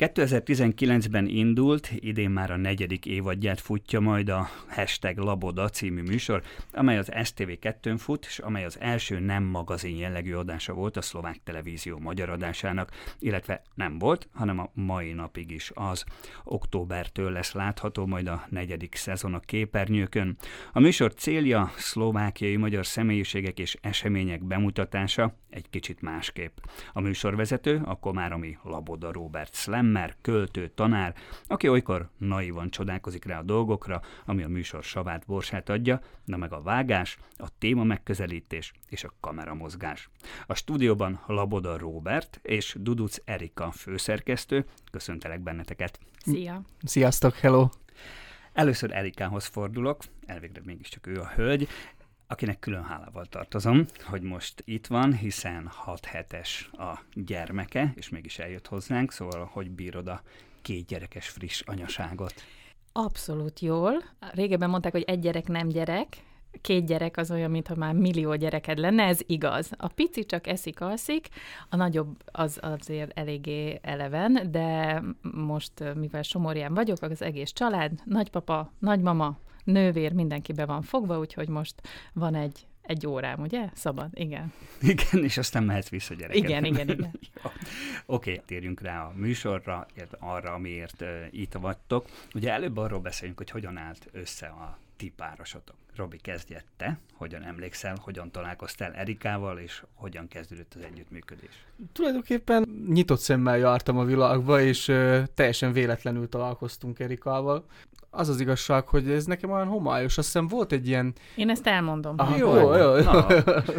2019-ben 0.00 1.26
indult, 1.26 1.90
idén 1.94 2.30
már 2.30 2.50
a 2.50 2.56
negyedik 2.56 3.06
évadját 3.06 3.60
futja 3.60 4.00
majd 4.00 4.28
a 4.28 4.48
Hashtag 4.68 5.18
Laboda 5.18 5.68
című 5.68 6.02
műsor, 6.02 6.42
amely 6.72 6.98
az 6.98 7.08
STV2-n 7.12 7.96
fut, 7.98 8.24
és 8.24 8.38
amely 8.38 8.64
az 8.64 8.80
első 8.80 9.18
nem 9.18 9.42
magazin 9.42 9.96
jellegű 9.96 10.34
adása 10.34 10.72
volt 10.72 10.96
a 10.96 11.02
szlovák 11.02 11.40
televízió 11.44 11.98
magyar 11.98 12.28
adásának, 12.28 12.90
illetve 13.18 13.62
nem 13.74 13.98
volt, 13.98 14.28
hanem 14.32 14.58
a 14.58 14.70
mai 14.74 15.12
napig 15.12 15.50
is 15.50 15.70
az. 15.74 16.04
Októbertől 16.44 17.30
lesz 17.30 17.52
látható 17.52 18.06
majd 18.06 18.26
a 18.26 18.46
negyedik 18.48 18.94
szezon 18.94 19.34
a 19.34 19.40
képernyőkön. 19.40 20.36
A 20.72 20.80
műsor 20.80 21.14
célja 21.14 21.72
szlovákiai 21.76 22.56
magyar 22.56 22.86
személyiségek 22.86 23.58
és 23.58 23.76
események 23.80 24.44
bemutatása 24.44 25.34
egy 25.50 25.70
kicsit 25.70 26.00
másképp. 26.00 26.56
A 26.92 27.00
műsorvezető 27.00 27.80
a 27.84 27.98
komáromi 27.98 28.58
Laboda 28.62 29.12
Robert 29.12 29.54
Slam, 29.54 29.89
ember, 29.90 30.16
költő, 30.20 30.68
tanár, 30.68 31.14
aki 31.46 31.68
olykor 31.68 32.08
naivan 32.16 32.70
csodálkozik 32.70 33.24
rá 33.24 33.38
a 33.38 33.42
dolgokra, 33.42 34.00
ami 34.24 34.42
a 34.42 34.48
műsor 34.48 34.82
savát 34.82 35.26
borsát 35.26 35.68
adja, 35.68 36.00
de 36.24 36.36
meg 36.36 36.52
a 36.52 36.62
vágás, 36.62 37.18
a 37.36 37.58
téma 37.58 37.84
megközelítés 37.84 38.72
és 38.88 39.04
a 39.04 39.12
kameramozgás. 39.20 40.08
A 40.46 40.54
stúdióban 40.54 41.20
Laboda 41.26 41.78
Robert 41.78 42.40
és 42.42 42.76
Duduc 42.78 43.16
Erika 43.24 43.70
főszerkesztő. 43.70 44.64
Köszöntelek 44.90 45.40
benneteket! 45.40 45.98
Szia! 46.24 46.62
Sziasztok, 46.82 47.34
hello! 47.34 47.68
Először 48.52 48.92
Erikához 48.92 49.46
fordulok, 49.46 50.02
elvégre 50.26 50.60
mégiscsak 50.64 51.06
ő 51.06 51.20
a 51.20 51.32
hölgy 51.34 51.68
akinek 52.30 52.58
külön 52.58 52.84
hálával 52.84 53.26
tartozom, 53.26 53.86
hogy 54.04 54.22
most 54.22 54.62
itt 54.64 54.86
van, 54.86 55.14
hiszen 55.14 55.66
6 55.66 56.04
hetes 56.04 56.70
a 56.72 56.98
gyermeke, 57.14 57.92
és 57.96 58.08
mégis 58.08 58.38
eljött 58.38 58.66
hozzánk, 58.66 59.12
szóval 59.12 59.50
hogy 59.52 59.70
bírod 59.70 60.08
a 60.08 60.22
két 60.62 60.86
gyerekes 60.86 61.28
friss 61.28 61.60
anyaságot? 61.60 62.34
Abszolút 62.92 63.60
jól. 63.60 64.02
Régebben 64.32 64.70
mondták, 64.70 64.92
hogy 64.92 65.02
egy 65.02 65.18
gyerek 65.18 65.46
nem 65.46 65.68
gyerek, 65.68 66.06
két 66.60 66.86
gyerek 66.86 67.16
az 67.16 67.30
olyan, 67.30 67.50
mintha 67.50 67.74
már 67.74 67.94
millió 67.94 68.34
gyereked 68.34 68.78
lenne, 68.78 69.02
ez 69.04 69.20
igaz. 69.26 69.70
A 69.76 69.88
pici 69.88 70.24
csak 70.24 70.46
eszik, 70.46 70.80
alszik, 70.80 71.28
a 71.68 71.76
nagyobb 71.76 72.16
az 72.26 72.58
azért 72.62 73.18
eléggé 73.18 73.78
eleven, 73.82 74.50
de 74.50 75.02
most, 75.22 75.94
mivel 75.94 76.22
Somorján 76.22 76.74
vagyok, 76.74 77.02
az 77.02 77.22
egész 77.22 77.50
család, 77.50 77.92
nagypapa, 78.04 78.72
nagymama, 78.78 79.38
nővér, 79.64 80.12
mindenki 80.12 80.52
be 80.52 80.66
van 80.66 80.82
fogva, 80.82 81.18
úgyhogy 81.18 81.48
most 81.48 81.74
van 82.12 82.34
egy 82.34 82.66
egy 82.90 83.06
órám, 83.06 83.40
ugye? 83.40 83.68
Szabad, 83.74 84.08
igen. 84.12 84.52
Igen, 84.92 85.24
és 85.24 85.38
aztán 85.38 85.62
mehetsz 85.62 85.88
vissza 85.88 86.14
gyereked. 86.14 86.44
Igen, 86.44 86.64
igen, 86.64 86.88
igen. 86.98 87.10
Oké, 87.42 87.52
okay, 88.06 88.42
térjünk 88.46 88.80
rá 88.80 89.02
a 89.02 89.12
műsorra, 89.14 89.86
arra, 90.18 90.52
amiért 90.52 91.00
uh, 91.00 91.08
itt 91.30 91.52
vagytok. 91.52 92.06
Ugye 92.34 92.52
előbb 92.52 92.76
arról 92.76 93.00
beszélünk, 93.00 93.36
hogy 93.36 93.50
hogyan 93.50 93.76
állt 93.76 94.08
össze 94.12 94.46
a 94.46 94.78
ti 94.96 95.12
párosotok. 95.16 95.76
Robi, 95.96 96.16
kezdje 96.16 96.64
te, 96.76 96.98
hogyan 97.12 97.42
emlékszel, 97.42 97.96
hogyan 98.00 98.30
találkoztál 98.30 98.92
Erikával, 98.92 99.58
és 99.58 99.82
hogyan 99.94 100.28
kezdődött 100.28 100.74
az 100.74 100.82
együttműködés? 100.82 101.64
Tulajdonképpen 101.92 102.84
nyitott 102.88 103.20
szemmel 103.20 103.58
jártam 103.58 103.98
a 103.98 104.04
világba, 104.04 104.60
és 104.60 104.88
uh, 104.88 105.22
teljesen 105.34 105.72
véletlenül 105.72 106.28
találkoztunk 106.28 106.98
Erikával 106.98 107.64
az 108.10 108.28
az 108.28 108.40
igazság, 108.40 108.88
hogy 108.88 109.10
ez 109.10 109.24
nekem 109.24 109.50
olyan 109.50 109.66
homályos. 109.66 110.18
Azt 110.18 110.26
hiszem 110.26 110.46
volt 110.46 110.72
egy 110.72 110.88
ilyen... 110.88 111.12
Én 111.34 111.50
ezt 111.50 111.66
elmondom. 111.66 112.14
Aha, 112.18 112.36
jó, 112.36 112.56
jó, 112.56 112.74
jó. 112.74 112.94
Na, 112.96 113.26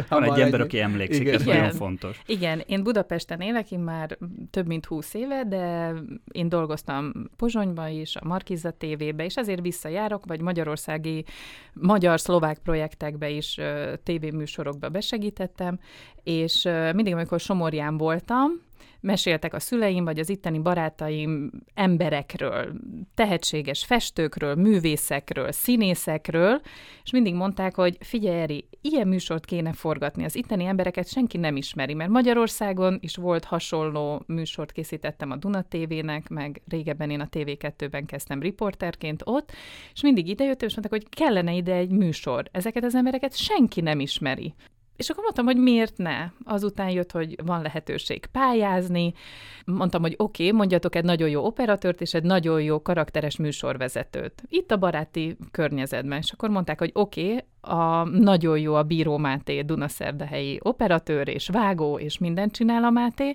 van 0.08 0.22
egy 0.22 0.40
ember, 0.40 0.60
aki 0.60 0.80
emlékszik, 0.80 1.20
igen. 1.20 1.34
ez 1.34 1.42
igen. 1.42 1.56
nagyon 1.56 1.72
fontos. 1.74 2.22
Igen, 2.26 2.62
én 2.66 2.82
Budapesten 2.82 3.40
élek, 3.40 3.70
én 3.70 3.78
már 3.78 4.18
több 4.50 4.66
mint 4.66 4.86
húsz 4.86 5.14
éve, 5.14 5.44
de 5.44 5.92
én 6.32 6.48
dolgoztam 6.48 7.12
Pozsonyban 7.36 7.88
is, 7.88 8.16
a 8.16 8.24
Markiza 8.24 8.70
TV-be, 8.78 9.24
és 9.24 9.36
ezért 9.36 9.60
visszajárok, 9.60 10.26
vagy 10.26 10.40
magyarországi, 10.40 11.24
magyar-szlovák 11.72 12.58
projektekbe 12.58 13.28
is 13.28 13.60
tévéműsorokba 14.02 14.88
besegítettem, 14.88 15.78
és 16.22 16.68
mindig, 16.94 17.12
amikor 17.12 17.40
Somorján 17.40 17.96
voltam, 17.96 18.50
meséltek 19.02 19.54
a 19.54 19.60
szüleim, 19.60 20.04
vagy 20.04 20.18
az 20.18 20.28
itteni 20.28 20.58
barátaim 20.58 21.50
emberekről, 21.74 22.72
tehetséges 23.14 23.84
festőkről, 23.84 24.54
művészekről, 24.54 25.52
színészekről, 25.52 26.60
és 27.02 27.10
mindig 27.10 27.34
mondták, 27.34 27.74
hogy 27.74 27.96
figyelj, 28.00 28.40
Eri, 28.40 28.68
ilyen 28.80 29.08
műsort 29.08 29.44
kéne 29.44 29.72
forgatni. 29.72 30.24
Az 30.24 30.36
itteni 30.36 30.64
embereket 30.64 31.08
senki 31.08 31.38
nem 31.38 31.56
ismeri, 31.56 31.94
mert 31.94 32.10
Magyarországon 32.10 32.98
is 33.00 33.16
volt 33.16 33.44
hasonló 33.44 34.22
műsort 34.26 34.72
készítettem 34.72 35.30
a 35.30 35.36
Duna 35.36 35.62
TV-nek, 35.62 36.28
meg 36.28 36.62
régebben 36.68 37.10
én 37.10 37.20
a 37.20 37.28
TV2-ben 37.28 38.06
kezdtem 38.06 38.40
riporterként 38.40 39.22
ott, 39.24 39.52
és 39.92 40.02
mindig 40.02 40.28
idejöttem, 40.28 40.68
és 40.68 40.76
mondták, 40.76 41.00
hogy 41.00 41.14
kellene 41.16 41.52
ide 41.52 41.74
egy 41.74 41.90
műsor. 41.90 42.48
Ezeket 42.52 42.84
az 42.84 42.94
embereket 42.94 43.36
senki 43.36 43.80
nem 43.80 44.00
ismeri. 44.00 44.54
És 44.96 45.10
akkor 45.10 45.22
mondtam, 45.22 45.44
hogy 45.44 45.56
miért 45.56 45.96
ne. 45.96 46.30
Azután 46.44 46.90
jött, 46.90 47.12
hogy 47.12 47.36
van 47.44 47.62
lehetőség 47.62 48.26
pályázni. 48.26 49.12
Mondtam, 49.64 50.00
hogy 50.00 50.14
oké, 50.16 50.46
okay, 50.46 50.56
mondjatok 50.56 50.94
egy 50.94 51.04
nagyon 51.04 51.28
jó 51.28 51.44
operatőrt 51.44 52.00
és 52.00 52.14
egy 52.14 52.22
nagyon 52.22 52.62
jó 52.62 52.82
karakteres 52.82 53.36
műsorvezetőt. 53.36 54.42
Itt 54.48 54.70
a 54.70 54.76
baráti 54.76 55.36
környezetben. 55.50 56.18
És 56.18 56.30
akkor 56.30 56.48
mondták, 56.50 56.78
hogy 56.78 56.90
oké, 56.94 57.24
okay, 57.24 57.44
a 57.60 58.04
nagyon 58.04 58.58
jó 58.58 58.74
a 58.74 58.82
Bíró 58.82 59.16
Máté 59.16 59.60
Dunaszerdehelyi 59.60 60.58
operatőr 60.62 61.28
és 61.28 61.48
vágó, 61.48 61.98
és 61.98 62.18
mindent 62.18 62.52
csinál 62.52 62.84
a 62.84 62.90
Máté. 62.90 63.34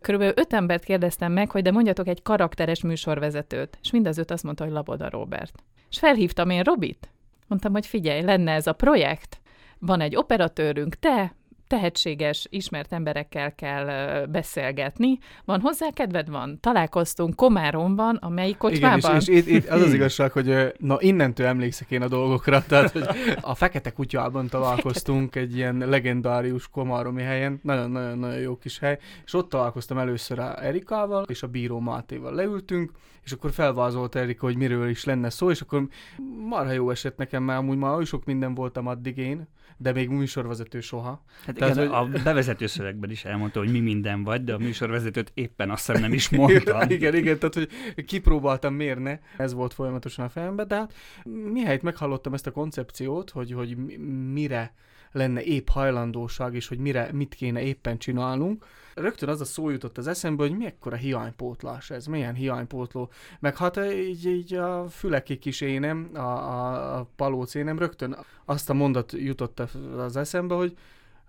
Körülbelül 0.00 0.34
öt 0.36 0.52
embert 0.52 0.84
kérdeztem 0.84 1.32
meg, 1.32 1.50
hogy 1.50 1.62
de 1.62 1.70
mondjatok 1.70 2.08
egy 2.08 2.22
karakteres 2.22 2.82
műsorvezetőt. 2.82 3.78
És 3.82 3.90
mind 3.90 4.06
az 4.06 4.18
öt 4.18 4.30
azt 4.30 4.42
mondta, 4.42 4.64
hogy 4.64 4.72
Laboda 4.72 5.10
Robert. 5.10 5.62
És 5.90 5.98
felhívtam 5.98 6.50
én 6.50 6.62
Robit. 6.62 7.08
Mondtam, 7.46 7.72
hogy 7.72 7.86
figyelj, 7.86 8.22
lenne 8.22 8.52
ez 8.52 8.66
a 8.66 8.72
projekt, 8.72 9.40
van 9.84 10.00
egy 10.00 10.16
operatőrünk, 10.16 10.94
te, 10.94 11.34
tehetséges, 11.66 12.46
ismert 12.50 12.92
emberekkel 12.92 13.54
kell 13.54 13.86
beszélgetni. 14.26 15.18
Van 15.44 15.60
hozzá 15.60 15.90
kedved? 15.90 16.30
Van. 16.30 16.58
Találkoztunk 16.60 17.34
Komáromban, 17.34 18.16
amelyik 18.16 18.56
kocsmában. 18.56 18.98
Igen, 18.98 19.16
és, 19.16 19.28
és 19.28 19.36
itt, 19.36 19.46
itt 19.46 19.68
az 19.68 19.82
az 19.82 19.92
igazság, 19.92 20.32
hogy 20.32 20.72
na 20.78 20.96
innentől 20.98 21.46
emlékszek 21.46 21.90
én 21.90 22.02
a 22.02 22.08
dolgokra, 22.08 22.64
tehát 22.66 22.90
hogy 22.90 23.02
a 23.40 23.54
Fekete 23.54 23.90
Kutyában 23.90 24.48
találkoztunk 24.48 25.36
egy 25.36 25.56
ilyen 25.56 25.76
legendárius 25.76 26.68
komáromi 26.68 27.22
helyen, 27.22 27.60
nagyon-nagyon-nagyon 27.62 28.40
jó 28.40 28.56
kis 28.56 28.78
hely, 28.78 28.98
és 29.24 29.34
ott 29.34 29.48
találkoztam 29.48 29.98
először 29.98 30.38
a 30.38 30.64
Erikával, 30.64 31.24
és 31.28 31.42
a 31.42 31.46
Bíró 31.46 31.80
Mátéval 31.80 32.34
leültünk, 32.34 32.90
és 33.24 33.32
akkor 33.32 33.50
felvázolt 33.50 34.14
Erika, 34.14 34.46
hogy 34.46 34.56
miről 34.56 34.88
is 34.88 35.04
lenne 35.04 35.30
szó, 35.30 35.50
és 35.50 35.60
akkor 35.60 35.88
marha 36.48 36.72
jó 36.72 36.90
esett 36.90 37.16
nekem, 37.16 37.42
mert 37.42 37.58
amúgy 37.58 37.76
már 37.76 38.06
sok 38.06 38.24
minden 38.24 38.54
voltam 38.54 38.86
addig 38.86 39.18
én, 39.18 39.48
de 39.82 39.92
még 39.92 40.08
műsorvezető 40.08 40.80
soha. 40.80 41.24
Hát 41.46 41.54
Tehát, 41.54 41.74
igen, 41.74 41.88
hogy... 41.88 42.14
a 42.14 42.22
bevezető 42.24 42.66
szövegben 42.66 43.10
is 43.10 43.24
elmondta, 43.24 43.58
hogy 43.58 43.70
mi 43.70 43.80
minden 43.80 44.22
vagy, 44.22 44.44
de 44.44 44.54
a 44.54 44.58
műsorvezetőt 44.58 45.30
éppen 45.34 45.70
azt 45.70 45.86
hiszem 45.86 46.02
nem 46.02 46.12
is 46.12 46.28
mondta. 46.28 46.84
igen, 46.88 47.14
igen, 47.14 47.38
tehát 47.38 47.54
hogy 47.54 48.04
kipróbáltam 48.04 48.74
mérne, 48.74 49.20
ez 49.36 49.52
volt 49.52 49.74
folyamatosan 49.74 50.24
a 50.24 50.28
fejemben, 50.28 50.68
de 50.68 50.74
hát 50.74 50.92
mihelyt 51.52 51.82
meghallottam 51.82 52.34
ezt 52.34 52.46
a 52.46 52.50
koncepciót, 52.50 53.30
hogy, 53.30 53.52
hogy 53.52 53.76
mire 54.32 54.74
lenne 55.12 55.42
épp 55.42 55.68
hajlandóság, 55.68 56.54
és 56.54 56.68
hogy 56.68 56.78
mire, 56.78 57.08
mit 57.12 57.34
kéne 57.34 57.62
éppen 57.62 57.98
csinálnunk, 57.98 58.64
rögtön 58.94 59.28
az 59.28 59.40
a 59.40 59.44
szó 59.44 59.70
jutott 59.70 59.98
az 59.98 60.06
eszembe, 60.06 60.42
hogy 60.42 60.56
mekkora 60.56 60.96
hiánypótlás 60.96 61.90
ez, 61.90 62.06
milyen 62.06 62.34
hiánypótló. 62.34 63.10
Meg 63.40 63.56
hát 63.56 63.76
így, 63.92 64.26
így 64.26 64.54
a 64.54 64.88
fülekig 64.88 65.46
is 65.46 65.60
énem, 65.60 66.10
a, 66.14 66.18
a, 66.18 66.96
a 66.98 67.06
palóc 67.16 67.54
énem, 67.54 67.78
rögtön 67.78 68.16
azt 68.44 68.70
a 68.70 68.74
mondat 68.74 69.12
jutott 69.12 69.62
az 69.96 70.16
eszembe, 70.16 70.54
hogy 70.54 70.76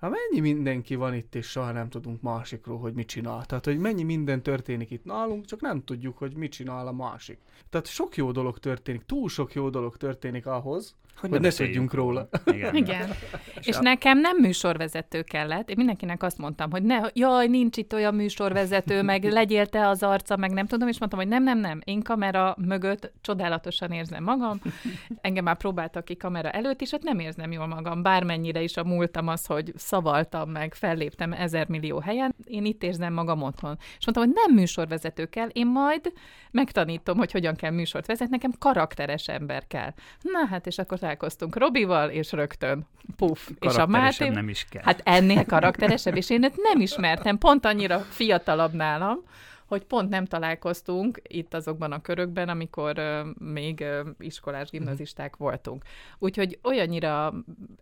ha 0.03 0.09
mennyi 0.09 0.39
mindenki 0.53 0.95
van 0.95 1.13
itt, 1.13 1.35
és 1.35 1.47
soha 1.47 1.71
nem 1.71 1.89
tudunk 1.89 2.21
másikról, 2.21 2.79
hogy 2.79 2.93
mit 2.93 3.07
csinál. 3.07 3.45
Tehát, 3.45 3.65
hogy 3.65 3.77
mennyi 3.77 4.03
minden 4.03 4.43
történik 4.43 4.91
itt 4.91 5.05
nálunk, 5.05 5.45
csak 5.45 5.61
nem 5.61 5.83
tudjuk, 5.83 6.17
hogy 6.17 6.35
mit 6.35 6.51
csinál 6.51 6.87
a 6.87 6.91
másik. 6.91 7.37
Tehát 7.69 7.87
sok 7.87 8.15
jó 8.15 8.31
dolog 8.31 8.59
történik, 8.59 9.05
túl 9.05 9.29
sok 9.29 9.53
jó 9.53 9.69
dolog 9.69 9.97
történik 9.97 10.45
ahhoz, 10.45 10.95
hogy, 11.19 11.29
hogy 11.29 11.41
ne 11.41 11.49
tudjunk 11.49 11.93
róla. 11.93 12.29
Igen. 12.45 12.75
Igen. 12.75 13.09
És, 13.59 13.67
és 13.67 13.75
a... 13.75 13.81
nekem 13.81 14.19
nem 14.19 14.37
műsorvezető 14.37 15.21
kellett. 15.21 15.69
Én 15.69 15.75
mindenkinek 15.77 16.23
azt 16.23 16.37
mondtam, 16.37 16.71
hogy 16.71 16.83
ne, 16.83 16.99
jaj, 17.13 17.47
nincs 17.47 17.77
itt 17.77 17.93
olyan 17.93 18.15
műsorvezető, 18.15 19.01
meg 19.01 19.23
legyél 19.23 19.65
te 19.65 19.87
az 19.87 20.03
arca, 20.03 20.37
meg 20.37 20.51
nem 20.51 20.65
tudom, 20.65 20.87
és 20.87 20.99
mondtam, 20.99 21.19
hogy 21.19 21.29
nem, 21.29 21.43
nem, 21.43 21.59
nem, 21.59 21.81
én 21.83 22.01
kamera 22.01 22.55
mögött 22.57 23.11
csodálatosan 23.21 23.91
érzem 23.91 24.23
magam. 24.23 24.59
Engem 25.21 25.43
már 25.43 25.57
próbáltak 25.57 26.05
ki 26.05 26.15
kamera 26.15 26.49
előtt 26.49 26.81
is, 26.81 26.91
ott 26.91 27.03
nem 27.03 27.19
érzem 27.19 27.51
jól 27.51 27.67
magam, 27.67 28.01
bármennyire 28.01 28.61
is 28.61 28.77
a 28.77 28.83
múltam 28.83 29.27
az, 29.27 29.45
hogy 29.45 29.73
szavaltam 29.75 30.49
meg, 30.49 30.73
felléptem 30.73 31.33
ezer 31.33 31.67
millió 31.67 31.99
helyen, 31.99 32.35
én 32.45 32.65
itt 32.65 32.83
érzem 32.83 33.13
magam 33.13 33.41
otthon. 33.41 33.77
És 33.99 34.05
mondtam, 34.05 34.25
hogy 34.25 34.39
nem 34.45 34.55
műsorvezető 34.55 35.25
kell, 35.25 35.47
én 35.47 35.67
majd 35.67 36.11
megtanítom, 36.53 37.17
hogy 37.17 37.31
hogyan 37.31 37.55
kell 37.55 37.71
műsort 37.71 38.05
vezetni, 38.05 38.35
nekem 38.35 38.51
karakteres 38.59 39.27
ember 39.27 39.67
kell. 39.67 39.93
Na 40.21 40.45
hát, 40.49 40.67
és 40.67 40.77
akkor 40.77 40.99
találkoztunk 40.99 41.57
Robival, 41.57 42.09
és 42.09 42.31
rögtön 42.31 42.87
puf. 43.15 43.49
És 43.59 43.75
a 43.75 43.87
Máté... 43.87 44.29
nem 44.29 44.49
is 44.49 44.65
kell. 44.69 44.83
Hát 44.83 45.01
ennél 45.03 45.45
karakteresebb, 45.45 46.15
és 46.15 46.29
én 46.29 46.43
őt 46.43 46.61
nem 46.73 46.81
ismertem, 46.81 47.37
pont 47.37 47.65
annyira 47.65 47.99
fiatalabb 47.99 48.73
nálam, 48.73 49.17
hogy 49.65 49.83
pont 49.83 50.09
nem 50.09 50.25
találkoztunk 50.25 51.21
itt 51.23 51.53
azokban 51.53 51.91
a 51.91 52.01
körökben, 52.01 52.49
amikor 52.49 52.99
uh, 52.99 53.47
még 53.53 53.79
uh, 53.79 54.07
iskolás 54.19 54.67
mhm. 54.67 54.77
gimnazisták 54.77 55.35
voltunk. 55.35 55.83
Úgyhogy 56.19 56.59
olyannyira 56.63 57.33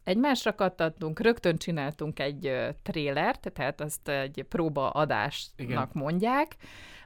egymásra 0.03 0.55
kattantunk, 0.55 1.19
rögtön 1.19 1.57
csináltunk 1.57 2.19
egy 2.19 2.45
uh, 2.47 2.67
trélert, 2.83 3.51
tehát 3.53 3.81
azt 3.81 4.09
egy 4.09 4.45
próbaadásnak 4.49 5.51
Igen. 5.55 5.89
mondják, 5.93 6.55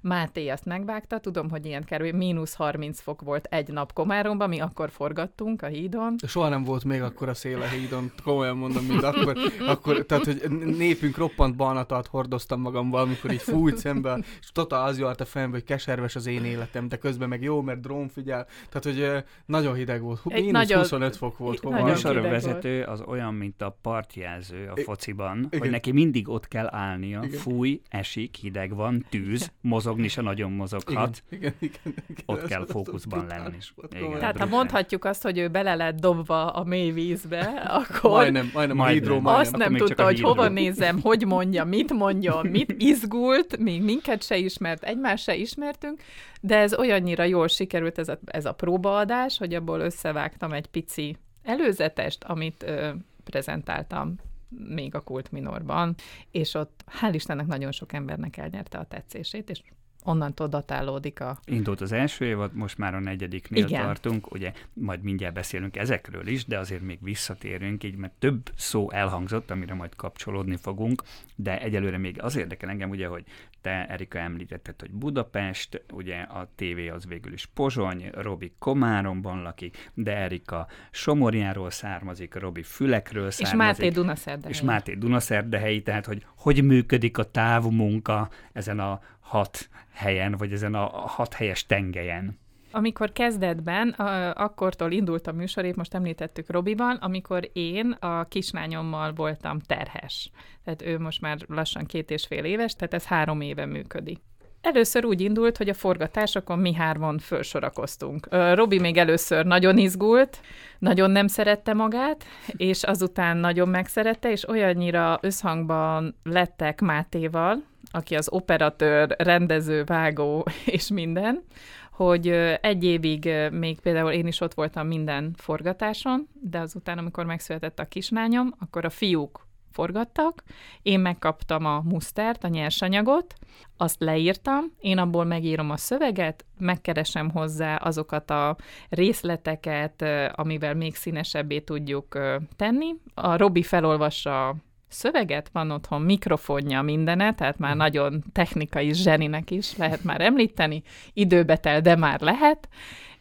Máté 0.07 0.47
azt 0.49 0.65
megvágta, 0.65 1.19
tudom, 1.19 1.49
hogy 1.49 1.65
ilyen 1.65 1.83
kerül, 1.83 2.11
mínusz 2.11 2.53
30 2.53 2.99
fok 2.99 3.21
volt 3.21 3.45
egy 3.45 3.67
nap 3.67 3.93
Komáromban, 3.93 4.49
mi 4.49 4.59
akkor 4.59 4.89
forgattunk 4.89 5.61
a 5.61 5.67
hídon. 5.67 6.15
Soha 6.27 6.49
nem 6.49 6.63
volt 6.63 6.83
még 6.83 7.01
akkor 7.01 7.29
a 7.29 7.33
szél 7.33 7.61
a 7.61 7.65
hídon, 7.65 8.11
komolyan 8.23 8.57
mondom, 8.57 8.85
mint 8.85 9.03
akkor, 9.03 9.37
akkor 9.67 10.05
tehát, 10.05 10.25
hogy 10.25 10.49
népünk 10.77 11.17
roppant 11.17 11.55
banatat 11.55 12.07
hordoztam 12.07 12.61
magam 12.61 12.89
valamikor 12.89 13.31
így 13.31 13.41
fújt 13.41 13.77
szembe, 13.77 14.19
és 14.41 14.51
totál 14.51 14.85
az 14.85 14.99
jart 14.99 15.21
a 15.21 15.25
fejembe, 15.25 15.55
hogy 15.55 15.65
keserves 15.65 16.15
az 16.15 16.25
én 16.25 16.45
életem, 16.45 16.87
de 16.87 16.97
közben 16.97 17.29
meg 17.29 17.41
jó, 17.41 17.61
mert 17.61 17.81
drón 17.81 18.07
figyel, 18.07 18.47
tehát, 18.69 18.83
hogy 18.83 19.23
nagyon 19.45 19.75
hideg 19.75 20.01
volt, 20.01 20.25
mínusz 20.25 20.51
nagyon, 20.51 20.79
25 20.79 21.15
fok 21.15 21.37
volt. 21.37 21.59
A 21.59 22.21
vezető 22.21 22.83
az 22.83 23.01
olyan, 23.01 23.33
mint 23.33 23.61
a 23.61 23.77
partjelző 23.81 24.71
a 24.75 24.79
fociban, 24.81 25.47
I- 25.49 25.57
hogy 25.57 25.69
neki 25.69 25.91
mindig 25.91 26.29
ott 26.29 26.47
kell 26.47 26.67
állnia, 26.71 27.21
igen. 27.23 27.39
fúj, 27.39 27.81
esik, 27.89 28.35
hideg 28.35 28.75
van, 28.75 29.05
tűz, 29.09 29.51
mozog 29.61 29.94
mozogni 29.95 30.07
se 30.07 30.21
nagyon 30.21 30.51
mozoghat. 30.51 31.23
Igen, 31.29 31.53
igen, 31.59 31.79
igen, 31.83 32.03
igen. 32.07 32.23
Ott 32.25 32.41
ez 32.41 32.49
kell 32.49 32.65
fókuszban 32.65 33.25
lenni. 33.27 33.57
Igen, 33.95 34.19
Tehát 34.19 34.37
ha 34.37 34.45
mondhatjuk 34.45 35.05
azt, 35.05 35.23
hogy 35.23 35.37
ő 35.37 35.47
bele 35.47 35.75
lett 35.75 35.99
dobva 35.99 36.49
a 36.51 36.63
mély 36.63 36.91
vízbe, 36.91 37.41
akkor 37.81 38.11
majdnem, 38.11 38.49
majdnem 38.53 38.79
a 38.79 38.85
hidró, 38.85 39.13
majdnem. 39.13 39.35
azt 39.35 39.55
nem 39.55 39.75
tudta, 39.75 40.03
hogy 40.03 40.21
hova 40.21 40.47
nézem, 40.47 41.01
hogy 41.01 41.25
mondja, 41.25 41.63
mit 41.63 41.93
mondjon, 41.93 42.47
mit 42.47 42.75
izgult, 42.77 43.57
még 43.57 43.83
minket 43.83 44.23
se 44.23 44.37
ismert, 44.37 44.83
egymást 44.83 45.23
se 45.23 45.35
ismertünk, 45.35 46.01
de 46.41 46.57
ez 46.57 46.77
olyannyira 46.77 47.23
jól 47.23 47.47
sikerült 47.47 47.97
ez 47.97 48.09
a, 48.09 48.19
ez 48.25 48.45
a 48.45 48.53
próbaadás, 48.53 49.37
hogy 49.37 49.53
abból 49.53 49.79
összevágtam 49.79 50.53
egy 50.53 50.67
pici 50.67 51.17
előzetest, 51.43 52.23
amit 52.23 52.63
ö, 52.63 52.89
prezentáltam 53.23 54.15
még 54.49 54.95
a 54.95 54.99
Kult 54.99 55.31
Minorban, 55.31 55.95
és 56.31 56.53
ott 56.53 56.83
hál' 57.01 57.13
Istennek 57.13 57.45
nagyon 57.45 57.71
sok 57.71 57.93
embernek 57.93 58.37
elnyerte 58.37 58.77
a 58.77 58.85
tetszését, 58.85 59.49
és 59.49 59.61
onnantól 60.05 60.47
datálódik 60.47 61.21
a... 61.21 61.37
Indult 61.45 61.81
az 61.81 61.91
első 61.91 62.25
évad, 62.25 62.53
most 62.53 62.77
már 62.77 62.95
a 62.95 62.99
negyediknél 62.99 63.65
Igen. 63.65 63.81
tartunk, 63.81 64.31
ugye 64.31 64.51
majd 64.73 65.01
mindjárt 65.01 65.33
beszélünk 65.33 65.77
ezekről 65.77 66.27
is, 66.27 66.45
de 66.45 66.59
azért 66.59 66.81
még 66.81 66.99
visszatérünk 67.01 67.83
így, 67.83 67.95
mert 67.95 68.13
több 68.13 68.51
szó 68.55 68.91
elhangzott, 68.91 69.51
amire 69.51 69.73
majd 69.73 69.95
kapcsolódni 69.95 70.55
fogunk, 70.55 71.03
de 71.35 71.61
egyelőre 71.61 71.97
még 71.97 72.21
az 72.21 72.35
érdekel 72.35 72.69
engem, 72.69 72.89
ugye, 72.89 73.07
hogy 73.07 73.23
te, 73.61 73.87
Erika, 73.87 74.19
említetted, 74.19 74.75
hogy 74.79 74.91
Budapest, 74.91 75.83
ugye 75.93 76.15
a 76.15 76.49
tévé 76.55 76.89
az 76.89 77.05
végül 77.05 77.33
is 77.33 77.45
Pozsony, 77.45 78.09
Robi 78.13 78.53
Komáromban 78.59 79.41
lakik, 79.41 79.91
de 79.93 80.15
Erika 80.15 80.67
Somorjáról 80.91 81.69
származik, 81.69 82.35
Robi 82.35 82.63
Fülekről 82.63 83.31
származik. 83.31 83.77
És 83.77 83.83
Máté 83.83 83.93
Dunaszerdehelyi. 83.93 84.53
És 84.53 84.61
Máté 84.61 84.93
Dunaszerdehelyi, 84.93 85.81
tehát 85.81 86.05
hogy 86.05 86.25
hogy 86.37 86.63
működik 86.63 87.17
a 87.17 87.23
távmunka 87.23 88.29
ezen 88.53 88.79
a 88.79 89.01
hat 89.25 89.69
helyen, 89.93 90.31
vagy 90.31 90.51
ezen 90.51 90.73
a 90.73 90.85
hat 90.89 91.33
helyes 91.33 91.65
tengelyen? 91.65 92.39
Amikor 92.71 93.11
kezdetben, 93.11 93.89
akkortól 94.33 94.91
indult 94.91 95.27
a 95.27 95.31
műsor, 95.31 95.65
most 95.75 95.93
említettük 95.93 96.51
Robiban, 96.51 96.95
amikor 96.95 97.49
én 97.53 97.91
a 97.91 98.25
kislányommal 98.25 99.13
voltam 99.13 99.59
terhes. 99.59 100.31
Tehát 100.63 100.81
ő 100.81 100.99
most 100.99 101.21
már 101.21 101.37
lassan 101.47 101.85
két 101.85 102.11
és 102.11 102.25
fél 102.25 102.43
éves, 102.43 102.75
tehát 102.75 102.93
ez 102.93 103.05
három 103.05 103.41
éve 103.41 103.65
működik. 103.65 104.19
Először 104.61 105.05
úgy 105.05 105.21
indult, 105.21 105.57
hogy 105.57 105.69
a 105.69 105.73
forgatásokon 105.73 106.59
mi 106.59 106.73
hárman 106.73 107.17
fölsorakoztunk. 107.17 108.27
Robi 108.53 108.79
még 108.79 108.97
először 108.97 109.45
nagyon 109.45 109.77
izgult, 109.77 110.41
nagyon 110.79 111.11
nem 111.11 111.27
szerette 111.27 111.73
magát, 111.73 112.23
és 112.47 112.83
azután 112.83 113.37
nagyon 113.37 113.69
megszerette, 113.69 114.31
és 114.31 114.47
olyannyira 114.47 115.17
összhangban 115.21 116.15
lettek 116.23 116.81
Mátéval, 116.81 117.63
aki 117.95 118.15
az 118.15 118.29
operatőr, 118.31 119.15
rendező, 119.17 119.83
vágó 119.83 120.47
és 120.65 120.87
minden, 120.87 121.43
hogy 121.91 122.27
egy 122.61 122.83
évig 122.83 123.29
még 123.51 123.79
például 123.79 124.11
én 124.11 124.27
is 124.27 124.41
ott 124.41 124.53
voltam 124.53 124.87
minden 124.87 125.33
forgatáson, 125.37 126.27
de 126.41 126.59
azután, 126.59 126.97
amikor 126.97 127.25
megszületett 127.25 127.79
a 127.79 127.85
kislányom, 127.85 128.53
akkor 128.59 128.85
a 128.85 128.89
fiúk 128.89 129.47
forgattak, 129.71 130.43
én 130.81 130.99
megkaptam 130.99 131.65
a 131.65 131.81
musztert, 131.83 132.43
a 132.43 132.47
nyersanyagot, 132.47 133.33
azt 133.77 133.99
leírtam, 133.99 134.63
én 134.79 134.97
abból 134.97 135.23
megírom 135.23 135.69
a 135.69 135.77
szöveget, 135.77 136.45
megkeresem 136.57 137.29
hozzá 137.29 137.75
azokat 137.75 138.29
a 138.29 138.57
részleteket, 138.89 140.05
amivel 140.35 140.73
még 140.73 140.95
színesebbé 140.95 141.59
tudjuk 141.59 142.19
tenni. 142.55 142.95
A 143.13 143.37
Robi 143.37 143.63
felolvassa 143.63 144.55
szöveget, 144.95 145.49
van 145.53 145.71
otthon 145.71 146.01
mikrofonja, 146.01 146.81
mindene, 146.81 147.33
tehát 147.35 147.57
már 147.57 147.75
nagyon 147.75 148.23
technikai 148.31 148.93
zseninek 148.93 149.51
is 149.51 149.77
lehet 149.77 150.03
már 150.03 150.21
említeni, 150.21 150.83
időbetel, 151.13 151.81
de 151.81 151.95
már 151.95 152.21
lehet, 152.21 152.69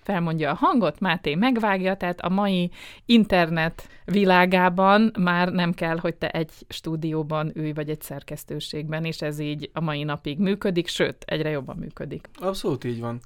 felmondja 0.05 0.51
a 0.51 0.55
hangot, 0.55 1.01
Máté 1.01 1.35
megvágja, 1.35 1.97
tehát 1.97 2.21
a 2.21 2.29
mai 2.29 2.71
internet 3.07 3.89
világában 4.05 5.13
már 5.19 5.53
nem 5.53 5.73
kell, 5.73 5.99
hogy 5.99 6.15
te 6.15 6.29
egy 6.29 6.51
stúdióban 6.69 7.53
ülj, 7.55 7.73
vagy 7.73 7.91
egy 7.91 8.03
szerkesztőségben, 8.03 9.05
és 9.05 9.23
ez 9.23 9.39
így 9.39 9.71
a 9.73 9.81
mai 9.81 10.03
napig 10.03 10.39
működik, 10.39 10.89
sőt, 10.89 11.25
egyre 11.27 11.51
jobban 11.51 11.77
működik. 11.77 12.29
Abszolút 12.41 12.85
így 12.85 13.01
van. 13.01 13.21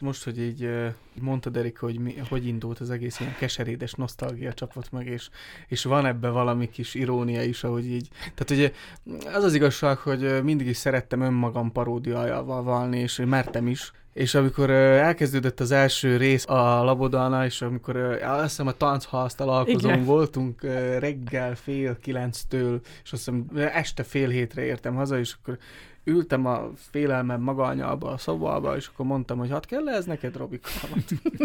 Most, 0.00 0.24
hogy 0.24 0.40
így 0.40 0.70
mondtad, 1.20 1.56
Erika, 1.56 1.86
hogy 1.86 1.98
mi, 1.98 2.14
hogy 2.28 2.46
indult 2.46 2.78
az 2.78 2.90
egész 2.90 3.20
ilyen 3.20 3.34
keserédes 3.38 3.92
nosztalgia 3.92 4.52
csapott 4.52 4.90
meg, 4.92 5.06
és, 5.06 5.28
és 5.68 5.84
van 5.84 6.06
ebbe 6.06 6.28
valami 6.28 6.70
kis 6.70 6.94
irónia 6.94 7.42
is, 7.42 7.64
ahogy 7.64 7.90
így. 7.90 8.08
Tehát 8.34 8.50
ugye 8.50 8.72
az 9.34 9.44
az 9.44 9.54
igazság, 9.54 9.96
hogy 9.96 10.42
mindig 10.42 10.66
is 10.66 10.76
szerettem 10.76 11.20
önmagam 11.20 11.72
paródiájával 11.72 12.64
válni, 12.64 12.98
és 12.98 13.22
mertem 13.26 13.66
is, 13.66 13.92
és 14.18 14.34
amikor 14.34 14.70
elkezdődött 14.70 15.60
az 15.60 15.70
első 15.70 16.16
rész 16.16 16.46
a 16.48 16.84
Labodana, 16.84 17.44
és 17.44 17.62
amikor 17.62 17.96
azt 18.22 18.42
hiszem 18.42 18.66
a 18.66 18.72
tanchaz 18.72 19.34
találkozón 19.34 20.04
voltunk 20.04 20.62
reggel 20.98 21.54
fél 21.54 21.98
kilenctől, 22.00 22.80
és 23.04 23.12
azt 23.12 23.24
hiszem 23.24 23.46
este 23.54 24.02
fél 24.02 24.28
hétre 24.28 24.62
értem 24.62 24.94
haza, 24.94 25.18
és 25.18 25.36
akkor 25.40 25.58
ültem 26.04 26.46
a 26.46 26.70
félelmem 26.90 27.40
magányába, 27.40 28.10
a 28.10 28.18
szobába, 28.18 28.76
és 28.76 28.86
akkor 28.86 29.06
mondtam, 29.06 29.38
hogy 29.38 29.50
hát 29.50 29.66
kell 29.66 29.88
ez 29.88 30.04
neked, 30.04 30.36
Robika? 30.36 30.70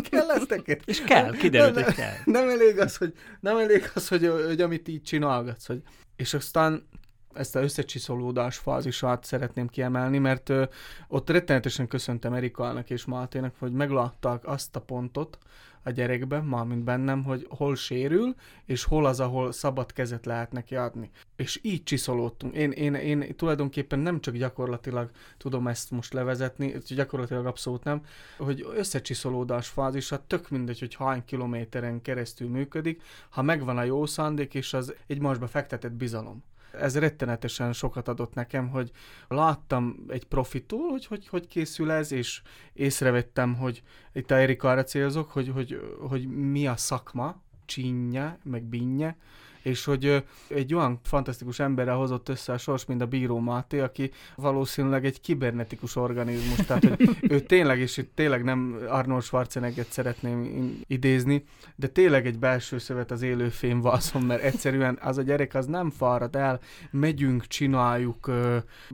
kell 0.09 0.29
ez 0.29 0.43
neked? 0.49 0.81
És 0.85 1.01
kell, 1.01 1.31
kiderült, 1.31 1.83
hogy 1.83 1.93
kell. 1.93 2.13
Nem 2.25 2.49
elég 2.49 2.79
az, 2.79 2.97
hogy, 2.97 3.13
nem 3.39 3.57
elég 3.57 3.91
az, 3.93 4.07
hogy, 4.07 4.31
hogy 4.45 4.61
amit 4.61 4.87
így 4.87 5.03
csinálgatsz. 5.03 5.67
Hogy... 5.67 5.81
És 6.15 6.33
aztán 6.33 6.87
ezt 7.33 7.55
a 7.55 7.61
összecsiszolódás 7.61 8.57
fázisát 8.57 9.23
szeretném 9.23 9.67
kiemelni, 9.67 10.17
mert 10.17 10.49
ö, 10.49 10.63
ott 11.07 11.29
rettenetesen 11.29 11.87
köszöntem 11.87 12.33
Erikának 12.33 12.89
és 12.89 13.05
Mátének, 13.05 13.53
hogy 13.59 13.71
meglátták 13.71 14.47
azt 14.47 14.75
a 14.75 14.81
pontot, 14.81 15.37
a 15.83 15.89
gyerekbe, 15.91 16.39
mint 16.39 16.83
bennem, 16.83 17.23
hogy 17.23 17.47
hol 17.49 17.75
sérül, 17.75 18.35
és 18.65 18.83
hol 18.83 19.05
az, 19.05 19.19
ahol 19.19 19.51
szabad 19.51 19.93
kezet 19.93 20.25
lehet 20.25 20.51
neki 20.51 20.75
adni. 20.75 21.11
És 21.35 21.59
így 21.61 21.83
csiszolódtunk. 21.83 22.55
Én, 22.55 22.71
én, 22.71 22.93
én 22.93 23.35
tulajdonképpen 23.35 23.99
nem 23.99 24.21
csak 24.21 24.35
gyakorlatilag 24.35 25.11
tudom 25.37 25.67
ezt 25.67 25.91
most 25.91 26.13
levezetni, 26.13 26.75
gyakorlatilag 26.87 27.45
abszolút 27.45 27.83
nem, 27.83 28.01
hogy 28.37 28.65
összecsiszolódás 28.75 29.67
fázisa, 29.67 30.23
tök 30.27 30.49
mindegy, 30.49 30.79
hogy 30.79 30.95
hány 30.95 31.25
kilométeren 31.25 32.01
keresztül 32.01 32.49
működik, 32.49 33.01
ha 33.29 33.41
megvan 33.41 33.77
a 33.77 33.83
jó 33.83 34.05
szándék, 34.05 34.53
és 34.53 34.73
az 34.73 34.93
egy 35.07 35.19
másba 35.19 35.47
fektetett 35.47 35.91
bizalom 35.91 36.43
ez 36.79 36.97
rettenetesen 36.97 37.73
sokat 37.73 38.07
adott 38.07 38.33
nekem, 38.33 38.69
hogy 38.69 38.91
láttam 39.27 40.05
egy 40.07 40.25
profitól, 40.25 40.89
hogy, 40.89 41.05
hogy 41.05 41.27
hogy 41.27 41.47
készül 41.47 41.91
ez, 41.91 42.11
és 42.11 42.41
észrevettem, 42.73 43.55
hogy 43.55 43.83
itt 44.13 44.31
a 44.31 44.35
Erika 44.35 44.69
arra 44.69 44.83
célzok, 44.83 45.31
hogy, 45.31 45.49
hogy, 45.49 45.97
hogy 45.99 46.27
mi 46.27 46.67
a 46.67 46.77
szakma, 46.77 47.41
csinnye, 47.65 48.37
meg 48.43 48.63
binnye, 48.63 49.15
és 49.63 49.85
hogy 49.85 50.23
egy 50.47 50.73
olyan 50.73 50.99
fantasztikus 51.03 51.59
emberrel 51.59 51.95
hozott 51.95 52.29
össze 52.29 52.53
a 52.53 52.57
sors, 52.57 52.85
mint 52.85 53.01
a 53.01 53.05
Bíró 53.05 53.39
Máté, 53.39 53.79
aki 53.79 54.11
valószínűleg 54.35 55.05
egy 55.05 55.21
kibernetikus 55.21 55.95
organizmus, 55.95 56.65
tehát 56.65 56.85
hogy 56.85 57.17
ő 57.21 57.39
tényleg, 57.39 57.79
és 57.79 57.97
itt 57.97 58.11
tényleg 58.15 58.43
nem 58.43 58.77
Arnold 58.87 59.23
Schwarzenegget 59.23 59.91
szeretném 59.91 60.71
idézni, 60.87 61.43
de 61.75 61.87
tényleg 61.87 62.25
egy 62.25 62.39
belső 62.39 62.77
szövet 62.77 63.11
az 63.11 63.21
élő 63.21 63.49
fényvaszon, 63.49 64.21
mert 64.21 64.41
egyszerűen 64.41 64.97
az 65.01 65.17
a 65.17 65.21
gyerek 65.21 65.53
az 65.53 65.65
nem 65.65 65.89
fárad 65.89 66.35
el, 66.35 66.59
megyünk, 66.91 67.47
csináljuk, 67.47 68.31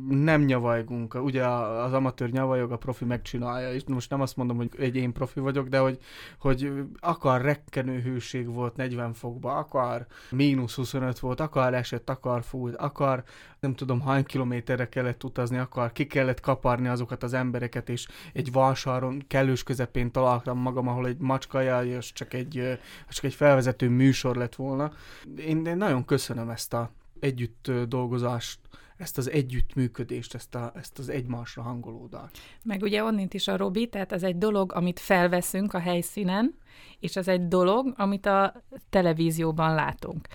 nem 0.10 0.42
nyavajgunk. 0.42 1.14
Ugye 1.14 1.46
az 1.46 1.94
amatőr 1.94 2.32
nyavajog, 2.32 2.72
a 2.72 2.78
profi 2.78 3.06
megcsinálja, 3.06 3.74
és 3.74 3.84
most 3.88 4.10
nem 4.10 4.22
azt 4.22 4.36
mondom, 4.36 4.58
hogy 4.58 4.70
egy 4.78 4.96
én 4.96 5.14
profi 5.14 5.40
vagyok, 5.40 5.68
de 5.68 5.78
hogy, 5.78 5.98
hogy 6.40 6.72
akar 7.00 7.42
rekkenő 7.42 8.00
hőség 8.00 8.54
volt 8.54 8.76
40 8.76 9.14
fokba, 9.14 9.58
akar 9.58 10.06
mínusz 10.30 10.59
mínusz 10.60 10.76
25 10.76 11.20
volt, 11.20 11.40
akar 11.40 11.74
esett, 11.74 12.10
akar 12.10 12.44
fújt, 12.44 12.76
akar 12.76 13.24
nem 13.60 13.76
tudom 13.76 14.02
hány 14.02 14.24
kilométerre 14.24 14.90
kellett 14.90 15.24
utazni, 15.24 15.58
akar 15.58 15.92
ki 15.92 16.08
kellett 16.08 16.40
kaparni 16.40 16.88
azokat 16.88 17.24
az 17.24 17.34
embereket, 17.34 17.90
és 17.90 18.08
egy 18.34 18.52
valsaron 18.52 19.24
kellős 19.28 19.64
közepén 19.64 20.12
találtam 20.12 20.58
magam, 20.58 20.88
ahol 20.88 21.08
egy 21.08 21.18
macskaja, 21.18 21.84
és 21.84 22.14
csak 22.14 22.34
egy, 22.34 22.80
csak 23.10 23.24
egy 23.24 23.34
felvezető 23.34 23.90
műsor 23.90 24.36
lett 24.36 24.56
volna. 24.56 24.92
Én, 25.38 25.66
én 25.66 25.78
nagyon 25.78 26.06
köszönöm 26.06 26.50
ezt 26.50 26.74
a 26.74 26.92
együtt 27.20 27.72
dolgozást, 27.88 28.60
ezt 29.00 29.18
az 29.18 29.30
együttműködést, 29.30 30.34
ezt, 30.34 30.56
a, 30.56 30.72
ezt 30.76 31.00
az 31.00 31.10
egymásra 31.10 31.62
hangolódást. 31.62 32.38
Meg 32.64 32.82
ugye 32.82 33.04
onnint 33.04 33.34
is 33.34 33.48
a 33.48 33.58
Robi, 33.58 33.88
tehát 33.88 34.12
ez 34.12 34.24
egy 34.24 34.38
dolog, 34.38 34.74
amit 34.74 35.00
felveszünk 35.00 35.74
a 35.74 35.80
helyszínen, 35.80 36.58
és 37.00 37.16
ez 37.16 37.28
egy 37.28 37.48
dolog, 37.48 37.94
amit 37.98 38.26
a 38.26 38.64
televízióban 38.90 39.74
látunk. 39.74 40.28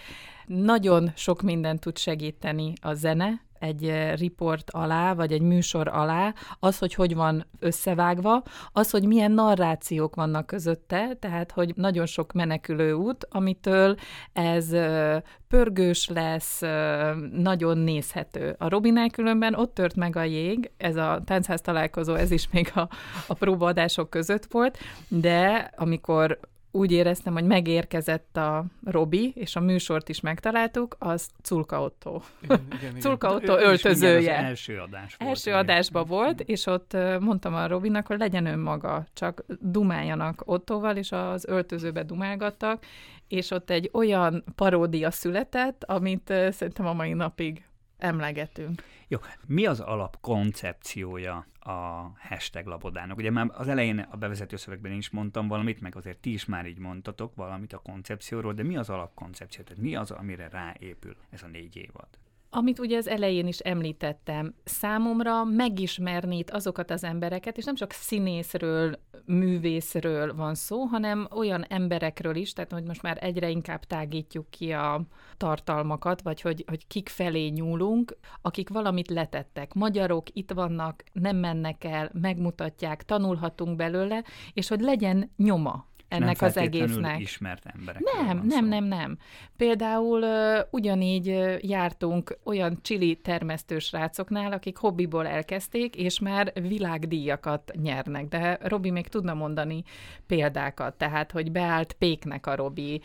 Nagyon 0.47 1.13
sok 1.17 1.43
mindent 1.43 1.81
tud 1.81 1.99
segíteni 1.99 2.73
a 2.81 2.95
zene, 2.95 3.43
egy 3.65 4.15
riport 4.17 4.71
alá, 4.71 5.15
vagy 5.15 5.33
egy 5.33 5.43
műsor 5.43 5.89
alá, 5.89 6.35
az, 6.59 6.79
hogy 6.79 6.95
hogy 6.95 7.15
van 7.15 7.47
összevágva, 7.59 8.43
az, 8.73 8.91
hogy 8.91 9.07
milyen 9.07 9.33
narrációk 9.33 10.15
vannak 10.15 10.47
közötte, 10.47 11.15
tehát, 11.21 11.53
hogy 11.53 11.73
nagyon 11.77 12.07
sok 12.07 12.33
menekülő 12.33 12.93
út, 12.93 13.27
amitől 13.31 13.97
ez 14.33 14.69
pörgős 15.49 16.09
lesz, 16.09 16.61
nagyon 17.33 17.79
nézhető. 17.79 18.55
A 18.59 18.69
Robinál 18.69 19.11
különben 19.11 19.55
ott 19.55 19.75
tört 19.75 19.97
meg 19.97 20.17
a 20.17 20.23
jég, 20.23 20.71
ez 20.77 20.97
a 20.97 21.23
táncház 21.25 21.61
találkozó, 21.61 22.15
ez 22.15 22.31
is 22.31 22.49
még 22.51 22.73
a, 22.75 22.89
a 23.27 23.35
próbaadások 23.35 24.11
között 24.11 24.47
volt, 24.51 24.79
de 25.09 25.71
amikor 25.77 26.39
úgy 26.75 26.93
éreztem, 26.93 27.33
hogy 27.33 27.45
megérkezett 27.45 28.37
a 28.37 28.65
Robi, 28.85 29.33
és 29.37 29.57
a 29.57 29.61
műsort 29.61 30.09
is 30.09 30.21
megtaláltuk, 30.21 30.97
az 30.99 31.29
Culka 31.43 31.83
Otto. 31.83 32.21
Igen, 32.41 32.67
igen, 32.79 33.01
Culka. 33.01 33.35
Otto 33.35 33.57
öltözője. 33.57 34.37
Az 34.39 34.45
első 34.45 34.79
adás 34.79 35.17
volt. 35.17 35.31
Első 35.31 35.53
adásban 35.53 36.05
volt, 36.07 36.41
és 36.41 36.67
ott 36.67 36.97
mondtam 37.21 37.55
a 37.55 37.67
Robinak, 37.67 38.07
hogy 38.07 38.19
legyen 38.19 38.47
önmaga, 38.47 39.07
csak 39.13 39.45
dumáljanak 39.61 40.43
Ottoval, 40.45 40.97
és 40.97 41.13
az 41.13 41.45
öltözőbe 41.47 42.03
dumálgattak, 42.03 42.85
és 43.29 43.51
ott 43.51 43.71
egy 43.71 43.91
olyan 43.93 44.45
paródia 44.55 45.11
született, 45.11 45.85
amit 45.85 46.33
szerintem 46.51 46.87
a 46.87 46.93
mai 46.93 47.13
napig 47.13 47.65
emlegetünk. 47.99 48.83
Jó, 49.09 49.19
mi 49.47 49.67
az 49.67 49.81
alapkoncepciója 49.81 51.47
a 51.59 51.71
hashtag 52.19 52.67
labodának? 52.67 53.17
Ugye 53.17 53.31
már 53.31 53.51
az 53.53 53.69
elején 53.69 53.99
a 53.99 54.17
bevezető 54.17 54.57
szövegben 54.57 54.93
is 54.93 55.11
mondtam 55.11 55.49
valamit, 55.49 55.81
meg 55.81 55.97
azért 55.97 56.19
ti 56.19 56.33
is 56.33 56.45
már 56.45 56.67
így 56.67 56.79
mondtatok 56.79 57.35
valamit 57.35 57.73
a 57.73 57.79
koncepcióról, 57.79 58.53
de 58.53 58.63
mi 58.63 58.77
az 58.77 58.91
alapkoncepció? 58.91 59.65
Tehát 59.65 59.83
mi 59.83 59.97
az, 59.97 60.11
amire 60.11 60.49
ráépül 60.49 61.17
ez 61.31 61.43
a 61.43 61.47
négy 61.47 61.77
évad? 61.77 62.09
Amit 62.57 62.79
ugye 62.79 62.97
az 62.97 63.09
elején 63.09 63.47
is 63.47 63.59
említettem, 63.59 64.55
számomra 64.65 65.45
megismerni 65.45 66.39
itt 66.39 66.51
azokat 66.51 66.91
az 66.91 67.05
embereket, 67.05 67.57
és 67.57 67.65
nem 67.65 67.75
csak 67.75 67.93
színészről, 67.93 68.99
művészről 69.25 70.35
van 70.35 70.55
szó, 70.55 70.83
hanem 70.83 71.29
olyan 71.31 71.65
emberekről 71.69 72.37
is, 72.37 72.53
tehát 72.53 72.73
hogy 72.73 72.85
most 72.85 73.03
már 73.03 73.19
egyre 73.21 73.49
inkább 73.49 73.85
tágítjuk 73.85 74.51
ki 74.51 74.73
a 74.73 75.01
tartalmakat, 75.37 76.23
vagy 76.23 76.41
hogy, 76.41 76.65
hogy 76.67 76.87
kik 76.87 77.09
felé 77.09 77.49
nyúlunk, 77.49 78.17
akik 78.43 78.69
valamit 78.69 79.11
letettek. 79.11 79.75
Magyarok 79.75 80.27
itt 80.33 80.51
vannak, 80.51 81.05
nem 81.13 81.37
mennek 81.37 81.85
el, 81.85 82.11
megmutatják, 82.13 83.03
tanulhatunk 83.03 83.77
belőle, 83.77 84.25
és 84.53 84.69
hogy 84.69 84.81
legyen 84.81 85.33
nyoma 85.37 85.87
ennek 86.15 86.41
nem 86.41 86.49
az 86.49 86.57
egésznek. 86.57 87.21
ismert 87.21 87.67
emberek. 87.75 88.03
Nem, 88.15 88.43
nem, 88.47 88.67
nem, 88.67 88.85
nem. 88.85 89.19
Például 89.57 90.23
uh, 90.23 90.59
ugyanígy 90.71 91.29
uh, 91.29 91.57
jártunk 91.61 92.39
olyan 92.45 92.79
csili 92.83 93.17
termesztő 93.17 93.79
srácoknál, 93.79 94.53
akik 94.53 94.77
hobbiból 94.77 95.27
elkezdték, 95.27 95.97
és 95.97 96.19
már 96.19 96.53
világdíjakat 96.61 97.73
nyernek. 97.83 98.29
De 98.29 98.59
Robi 98.63 98.91
még 98.91 99.09
tudna 99.09 99.35
mondani 99.35 99.83
példákat, 100.27 100.95
tehát, 100.95 101.33
hogy 101.33 101.53
beállt 101.53 101.93
Péknek 101.93 102.47
a 102.47 102.55
Robi, 102.55 103.01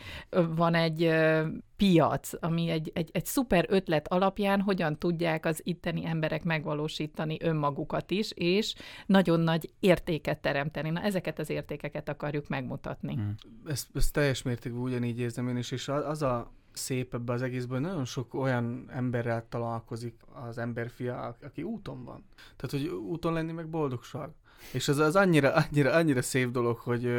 van 0.56 0.74
egy 0.74 1.04
uh, 1.04 1.46
piac, 1.80 2.30
ami 2.40 2.68
egy, 2.68 2.90
egy, 2.94 3.10
egy 3.12 3.26
szuper 3.26 3.66
ötlet 3.68 4.08
alapján 4.08 4.60
hogyan 4.60 4.98
tudják 4.98 5.46
az 5.46 5.60
itteni 5.64 6.06
emberek 6.06 6.44
megvalósítani 6.44 7.36
önmagukat 7.40 8.10
is, 8.10 8.30
és 8.32 8.74
nagyon 9.06 9.40
nagy 9.40 9.70
értéket 9.78 10.40
teremteni. 10.40 10.90
Na, 10.90 11.00
ezeket 11.00 11.38
az 11.38 11.50
értékeket 11.50 12.08
akarjuk 12.08 12.48
megmutatni. 12.48 13.14
Hmm. 13.14 13.34
Ezt, 13.66 13.88
ezt 13.94 14.12
teljes 14.12 14.42
mértékben 14.42 14.82
ugyanígy 14.82 15.18
érzem 15.18 15.48
én 15.48 15.56
is, 15.56 15.70
és 15.70 15.88
az 15.88 16.22
a 16.22 16.52
szép 16.72 17.14
ebbe 17.14 17.32
az 17.32 17.42
egészből, 17.42 17.78
nagyon 17.78 18.04
sok 18.04 18.34
olyan 18.34 18.90
emberrel 18.90 19.46
találkozik 19.48 20.14
az 20.48 20.58
emberfia, 20.58 21.36
aki 21.42 21.62
úton 21.62 22.04
van. 22.04 22.24
Tehát, 22.56 22.70
hogy 22.70 22.94
úton 22.96 23.32
lenni 23.32 23.52
meg 23.52 23.68
boldogság. 23.68 24.30
És 24.72 24.88
az, 24.88 24.98
az 24.98 25.16
annyira, 25.16 25.52
annyira, 25.52 25.92
annyira 25.92 26.22
szép 26.22 26.50
dolog, 26.50 26.78
hogy, 26.78 27.10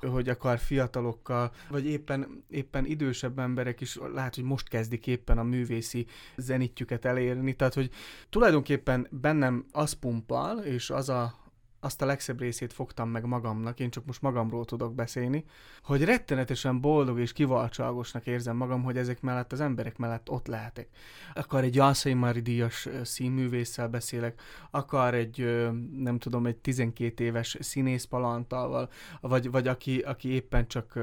hogy 0.00 0.28
akar 0.28 0.58
fiatalokkal, 0.58 1.52
vagy 1.68 1.86
éppen, 1.86 2.44
éppen 2.50 2.86
idősebb 2.86 3.38
emberek 3.38 3.80
is 3.80 3.98
lehet, 4.14 4.34
hogy 4.34 4.44
most 4.44 4.68
kezdik 4.68 5.06
éppen 5.06 5.38
a 5.38 5.42
művészi 5.42 6.06
zenitjüket 6.36 7.04
elérni. 7.04 7.54
Tehát, 7.54 7.74
hogy 7.74 7.90
tulajdonképpen 8.30 9.06
bennem 9.10 9.64
az 9.72 9.92
pumpal, 9.92 10.58
és 10.58 10.90
az 10.90 11.08
a, 11.08 11.43
azt 11.84 12.02
a 12.02 12.06
legszebb 12.06 12.40
részét 12.40 12.72
fogtam 12.72 13.08
meg 13.08 13.24
magamnak, 13.24 13.80
én 13.80 13.90
csak 13.90 14.04
most 14.04 14.22
magamról 14.22 14.64
tudok 14.64 14.94
beszélni, 14.94 15.44
hogy 15.82 16.04
rettenetesen 16.04 16.80
boldog 16.80 17.18
és 17.18 17.32
kivaltságosnak 17.32 18.26
érzem 18.26 18.56
magam, 18.56 18.82
hogy 18.82 18.96
ezek 18.96 19.20
mellett 19.20 19.52
az 19.52 19.60
emberek 19.60 19.96
mellett 19.96 20.30
ott 20.30 20.46
lehetek. 20.46 20.88
Akar 21.34 21.62
egy 21.64 21.74
Jászai 21.74 22.14
Mári 22.14 22.40
díjas 22.40 22.88
színművésszel 23.02 23.88
beszélek, 23.88 24.40
akar 24.70 25.14
egy, 25.14 25.66
nem 25.96 26.18
tudom, 26.18 26.46
egy 26.46 26.56
12 26.56 27.24
éves 27.24 27.56
színész 27.60 28.04
palantával, 28.04 28.90
vagy, 29.20 29.50
vagy 29.50 29.68
aki, 29.68 29.98
aki 29.98 30.28
éppen 30.28 30.66
csak 30.66 30.98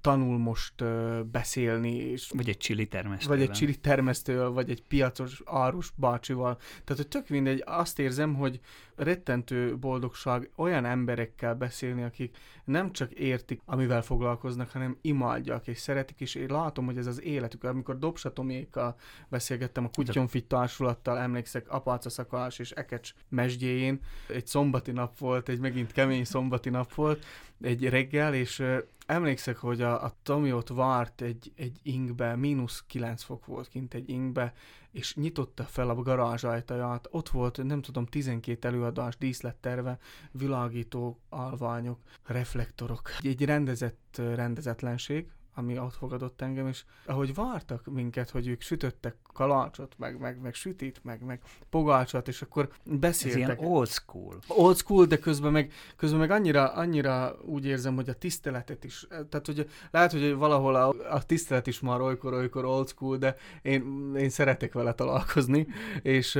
tanul 0.00 0.38
most 0.38 0.84
beszélni. 1.30 1.94
És, 1.94 2.30
vagy 2.34 2.48
egy 2.48 2.56
csili 2.56 2.86
termesztővel. 2.86 3.36
Vagy 3.36 3.46
egy 3.46 3.52
csili 3.54 3.76
termesztővel, 3.76 4.50
vagy 4.50 4.70
egy 4.70 4.82
piacos 4.82 5.42
árus 5.44 5.92
bácsival. 5.96 6.56
Tehát, 6.56 7.02
hogy 7.02 7.08
tök 7.08 7.28
mindegy, 7.28 7.62
azt 7.66 7.98
érzem, 7.98 8.34
hogy 8.34 8.60
rettentő 8.96 9.76
boldogság 9.78 10.50
olyan 10.56 10.84
emberekkel 10.84 11.54
beszélni, 11.54 12.02
akik 12.02 12.36
nem 12.64 12.92
csak 12.92 13.12
értik, 13.12 13.60
amivel 13.64 14.02
foglalkoznak, 14.02 14.70
hanem 14.70 14.98
imádják 15.00 15.66
és 15.66 15.78
szeretik, 15.78 16.20
és 16.20 16.34
én 16.34 16.48
látom, 16.50 16.84
hogy 16.84 16.96
ez 16.96 17.06
az 17.06 17.22
életük. 17.22 17.64
Amikor 17.64 17.98
Dobsatomékkal 17.98 18.96
beszélgettem 19.28 19.84
a 19.84 19.90
Kutyonfit 19.94 20.46
társulattal, 20.46 21.18
emlékszek 21.18 21.70
Apáca 21.70 22.10
Szakalás 22.10 22.58
és 22.58 22.70
Ekecs 22.70 23.12
mesdjéjén, 23.28 24.00
egy 24.28 24.46
szombati 24.46 24.90
nap 24.90 25.18
volt, 25.18 25.48
egy 25.48 25.60
megint 25.60 25.92
kemény 25.92 26.24
szombati 26.24 26.70
nap 26.70 26.94
volt, 26.94 27.24
egy 27.62 27.88
reggel, 27.88 28.34
és 28.34 28.62
emlékszek, 29.06 29.56
hogy 29.56 29.82
a, 29.82 30.04
a 30.04 30.14
Tomi 30.22 30.52
ott 30.52 30.68
várt 30.68 31.20
egy, 31.20 31.52
egy 31.56 31.78
ingbe, 31.82 32.36
mínusz 32.36 32.84
9 32.86 33.22
fok 33.22 33.46
volt 33.46 33.68
kint 33.68 33.94
egy 33.94 34.08
ingbe, 34.08 34.54
és 34.90 35.14
nyitotta 35.14 35.64
fel 35.64 35.88
a 35.88 35.94
garázs 35.94 36.44
ajtaját, 36.44 37.08
ott 37.10 37.28
volt, 37.28 37.62
nem 37.62 37.82
tudom, 37.82 38.06
12 38.06 38.68
előadás, 38.68 39.16
díszletterve, 39.16 39.98
világító 40.30 41.18
alványok, 41.28 41.98
reflektorok. 42.24 43.10
Egy 43.20 43.44
rendezett 43.44 44.20
rendezetlenség, 44.34 45.30
ami 45.54 45.78
ott 45.78 45.94
fogadott 45.94 46.40
engem, 46.40 46.68
és 46.68 46.84
ahogy 47.06 47.34
vártak 47.34 47.86
minket, 47.86 48.30
hogy 48.30 48.46
ők 48.46 48.60
sütöttek 48.60 49.16
kalácsot, 49.32 49.94
meg, 49.98 50.18
meg, 50.18 50.40
meg 50.40 50.54
sütit, 50.54 51.00
meg, 51.04 51.24
meg 51.24 51.40
pogácsot, 51.70 52.28
és 52.28 52.42
akkor 52.42 52.68
beszéltek. 52.84 53.42
Ez 53.42 53.48
ilyen 53.58 53.72
old 53.72 53.88
school. 53.88 54.38
Old 54.46 54.76
school, 54.76 55.04
de 55.06 55.18
közben 55.18 55.52
meg, 55.52 55.72
közben 55.96 56.18
meg 56.18 56.30
annyira, 56.30 56.72
annyira 56.72 57.36
úgy 57.44 57.66
érzem, 57.66 57.94
hogy 57.94 58.08
a 58.08 58.14
tiszteletet 58.14 58.84
is, 58.84 59.06
tehát 59.08 59.46
hogy 59.46 59.68
lehet, 59.90 60.12
hogy 60.12 60.34
valahol 60.34 60.74
a, 60.74 60.94
a 61.10 61.26
tisztelet 61.26 61.66
is 61.66 61.80
már 61.80 62.00
olykor, 62.00 62.32
olykor 62.32 62.64
old 62.64 62.88
school, 62.88 63.16
de 63.16 63.36
én, 63.62 64.12
én 64.16 64.30
szeretek 64.30 64.72
vele 64.72 64.92
találkozni, 64.94 65.66
és 66.02 66.34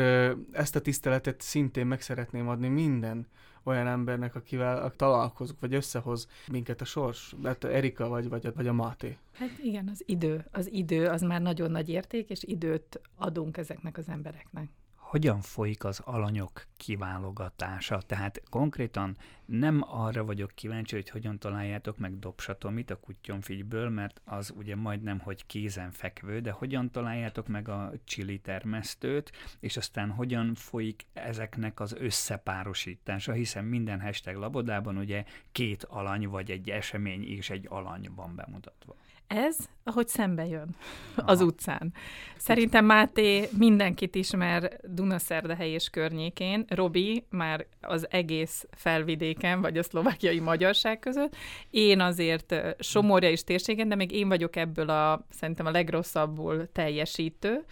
ezt 0.52 0.76
a 0.76 0.80
tiszteletet 0.80 1.40
szintén 1.40 1.86
meg 1.86 2.00
szeretném 2.00 2.48
adni 2.48 2.68
minden 2.68 3.26
olyan 3.64 3.86
embernek, 3.86 4.34
akivel 4.34 4.92
találkozunk, 4.96 5.60
vagy 5.60 5.74
összehoz 5.74 6.28
minket 6.50 6.80
a 6.80 6.84
sors, 6.84 7.34
mert 7.42 7.64
Erika 7.64 8.08
vagy, 8.08 8.28
vagy, 8.28 8.54
vagy 8.54 8.66
a 8.66 8.72
Máté. 8.72 9.16
Hát 9.32 9.58
igen, 9.62 9.88
az 9.88 10.02
idő. 10.06 10.44
Az 10.50 10.72
idő 10.72 11.06
az 11.06 11.22
már 11.22 11.42
nagyon 11.42 11.70
nagy 11.70 11.88
érték, 11.88 12.30
és 12.30 12.42
időt 12.42 13.00
adunk 13.16 13.56
ezeknek 13.56 13.98
az 13.98 14.08
embereknek 14.08 14.68
hogyan 15.12 15.40
folyik 15.40 15.84
az 15.84 16.00
alanyok 16.04 16.66
kiválogatása. 16.76 18.00
Tehát 18.00 18.42
konkrétan 18.50 19.16
nem 19.44 19.84
arra 19.86 20.24
vagyok 20.24 20.50
kíváncsi, 20.54 20.94
hogy 20.94 21.08
hogyan 21.08 21.38
találjátok 21.38 21.98
meg 21.98 22.18
Dobsatomit 22.18 22.90
a 22.90 23.00
kutyonfigyből, 23.00 23.88
mert 23.88 24.20
az 24.24 24.52
ugye 24.56 24.76
majdnem, 24.76 25.18
hogy 25.18 25.46
kézenfekvő, 25.46 26.40
de 26.40 26.50
hogyan 26.50 26.90
találjátok 26.90 27.48
meg 27.48 27.68
a 27.68 27.92
csili 28.04 28.38
termesztőt, 28.38 29.32
és 29.60 29.76
aztán 29.76 30.10
hogyan 30.10 30.54
folyik 30.54 31.06
ezeknek 31.12 31.80
az 31.80 31.94
összepárosítása, 31.98 33.32
hiszen 33.32 33.64
minden 33.64 34.00
hashtag 34.00 34.36
labodában 34.36 34.96
ugye 34.96 35.24
két 35.52 35.84
alany, 35.84 36.28
vagy 36.28 36.50
egy 36.50 36.70
esemény 36.70 37.24
és 37.24 37.50
egy 37.50 37.66
alany 37.68 38.10
van 38.14 38.34
bemutatva. 38.36 38.94
Ez, 39.34 39.56
ahogy 39.84 40.08
szembe 40.08 40.46
jön 40.46 40.76
az 41.16 41.40
utcán. 41.40 41.92
Szerintem 42.36 42.84
Máté 42.84 43.48
mindenkit 43.58 44.14
ismer 44.14 44.78
Dunaszerdahely 44.82 45.70
és 45.70 45.88
környékén, 45.88 46.64
Robi 46.68 47.24
már 47.30 47.66
az 47.80 48.06
egész 48.10 48.66
felvidéken, 48.70 49.60
vagy 49.60 49.78
a 49.78 49.82
szlovákiai 49.82 50.40
magyarság 50.40 50.98
között. 50.98 51.36
Én 51.70 52.00
azért 52.00 52.54
Somorja 52.78 53.30
és 53.30 53.44
térségen, 53.44 53.88
de 53.88 53.94
még 53.94 54.12
én 54.12 54.28
vagyok 54.28 54.56
ebből 54.56 54.88
a 54.88 55.26
szerintem 55.30 55.66
a 55.66 55.70
legrosszabbul 55.70 56.72
teljesítő, 56.72 57.64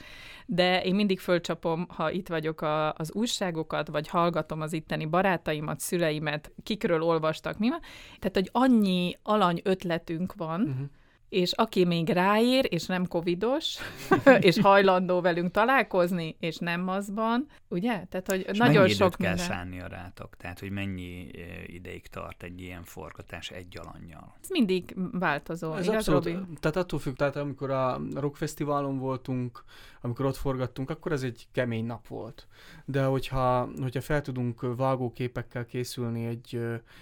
de 0.46 0.82
én 0.82 0.94
mindig 0.94 1.20
fölcsapom, 1.20 1.86
ha 1.88 2.10
itt 2.10 2.28
vagyok 2.28 2.60
a, 2.60 2.92
az 2.92 3.12
újságokat, 3.12 3.88
vagy 3.88 4.08
hallgatom 4.08 4.60
az 4.60 4.72
itteni 4.72 5.06
barátaimat, 5.06 5.80
szüleimet, 5.80 6.52
kikről 6.62 7.02
olvastak, 7.02 7.58
mi 7.58 7.68
van. 7.68 7.80
Tehát, 8.18 8.36
hogy 8.36 8.48
annyi 8.52 9.16
alany 9.22 9.60
ötletünk 9.64 10.34
van, 10.34 10.60
uh-huh 10.60 10.88
és 11.30 11.52
aki 11.52 11.84
még 11.84 12.08
ráír, 12.08 12.66
és 12.68 12.86
nem 12.86 13.06
covidos, 13.06 13.76
és 14.40 14.58
hajlandó 14.60 15.20
velünk 15.20 15.50
találkozni, 15.50 16.36
és 16.40 16.56
nem 16.56 16.80
maszban, 16.80 17.46
ugye? 17.68 18.04
Tehát, 18.08 18.30
hogy 18.30 18.46
és 18.48 18.58
nagyon 18.58 18.82
mennyi 18.82 18.92
sok 18.92 19.14
kell 19.14 19.34
minden... 19.34 19.80
a 19.80 19.86
rátok? 19.86 20.36
Tehát, 20.36 20.60
hogy 20.60 20.70
mennyi 20.70 21.30
ideig 21.66 22.06
tart 22.06 22.42
egy 22.42 22.60
ilyen 22.60 22.82
forgatás 22.82 23.50
egy 23.50 23.78
alanyjal? 23.78 24.34
Ez 24.42 24.48
mindig 24.48 24.96
változó, 25.12 25.72
Ez 25.74 25.84
igaz, 25.84 25.96
abszolút, 25.96 26.24
Robi? 26.24 26.38
Tehát 26.60 26.76
attól 26.76 26.98
függ, 26.98 27.14
tehát 27.14 27.36
amikor 27.36 27.70
a 27.70 28.00
rockfesztiválon 28.14 28.98
voltunk, 28.98 29.64
amikor 30.00 30.26
ott 30.26 30.36
forgattunk, 30.36 30.90
akkor 30.90 31.12
ez 31.12 31.22
egy 31.22 31.46
kemény 31.52 31.84
nap 31.84 32.06
volt. 32.06 32.46
De 32.84 33.04
hogyha, 33.04 33.68
hogyha 33.80 34.00
fel 34.00 34.20
tudunk 34.22 34.76
vágóképekkel 34.76 35.66
készülni 35.66 36.26
egy, 36.26 36.60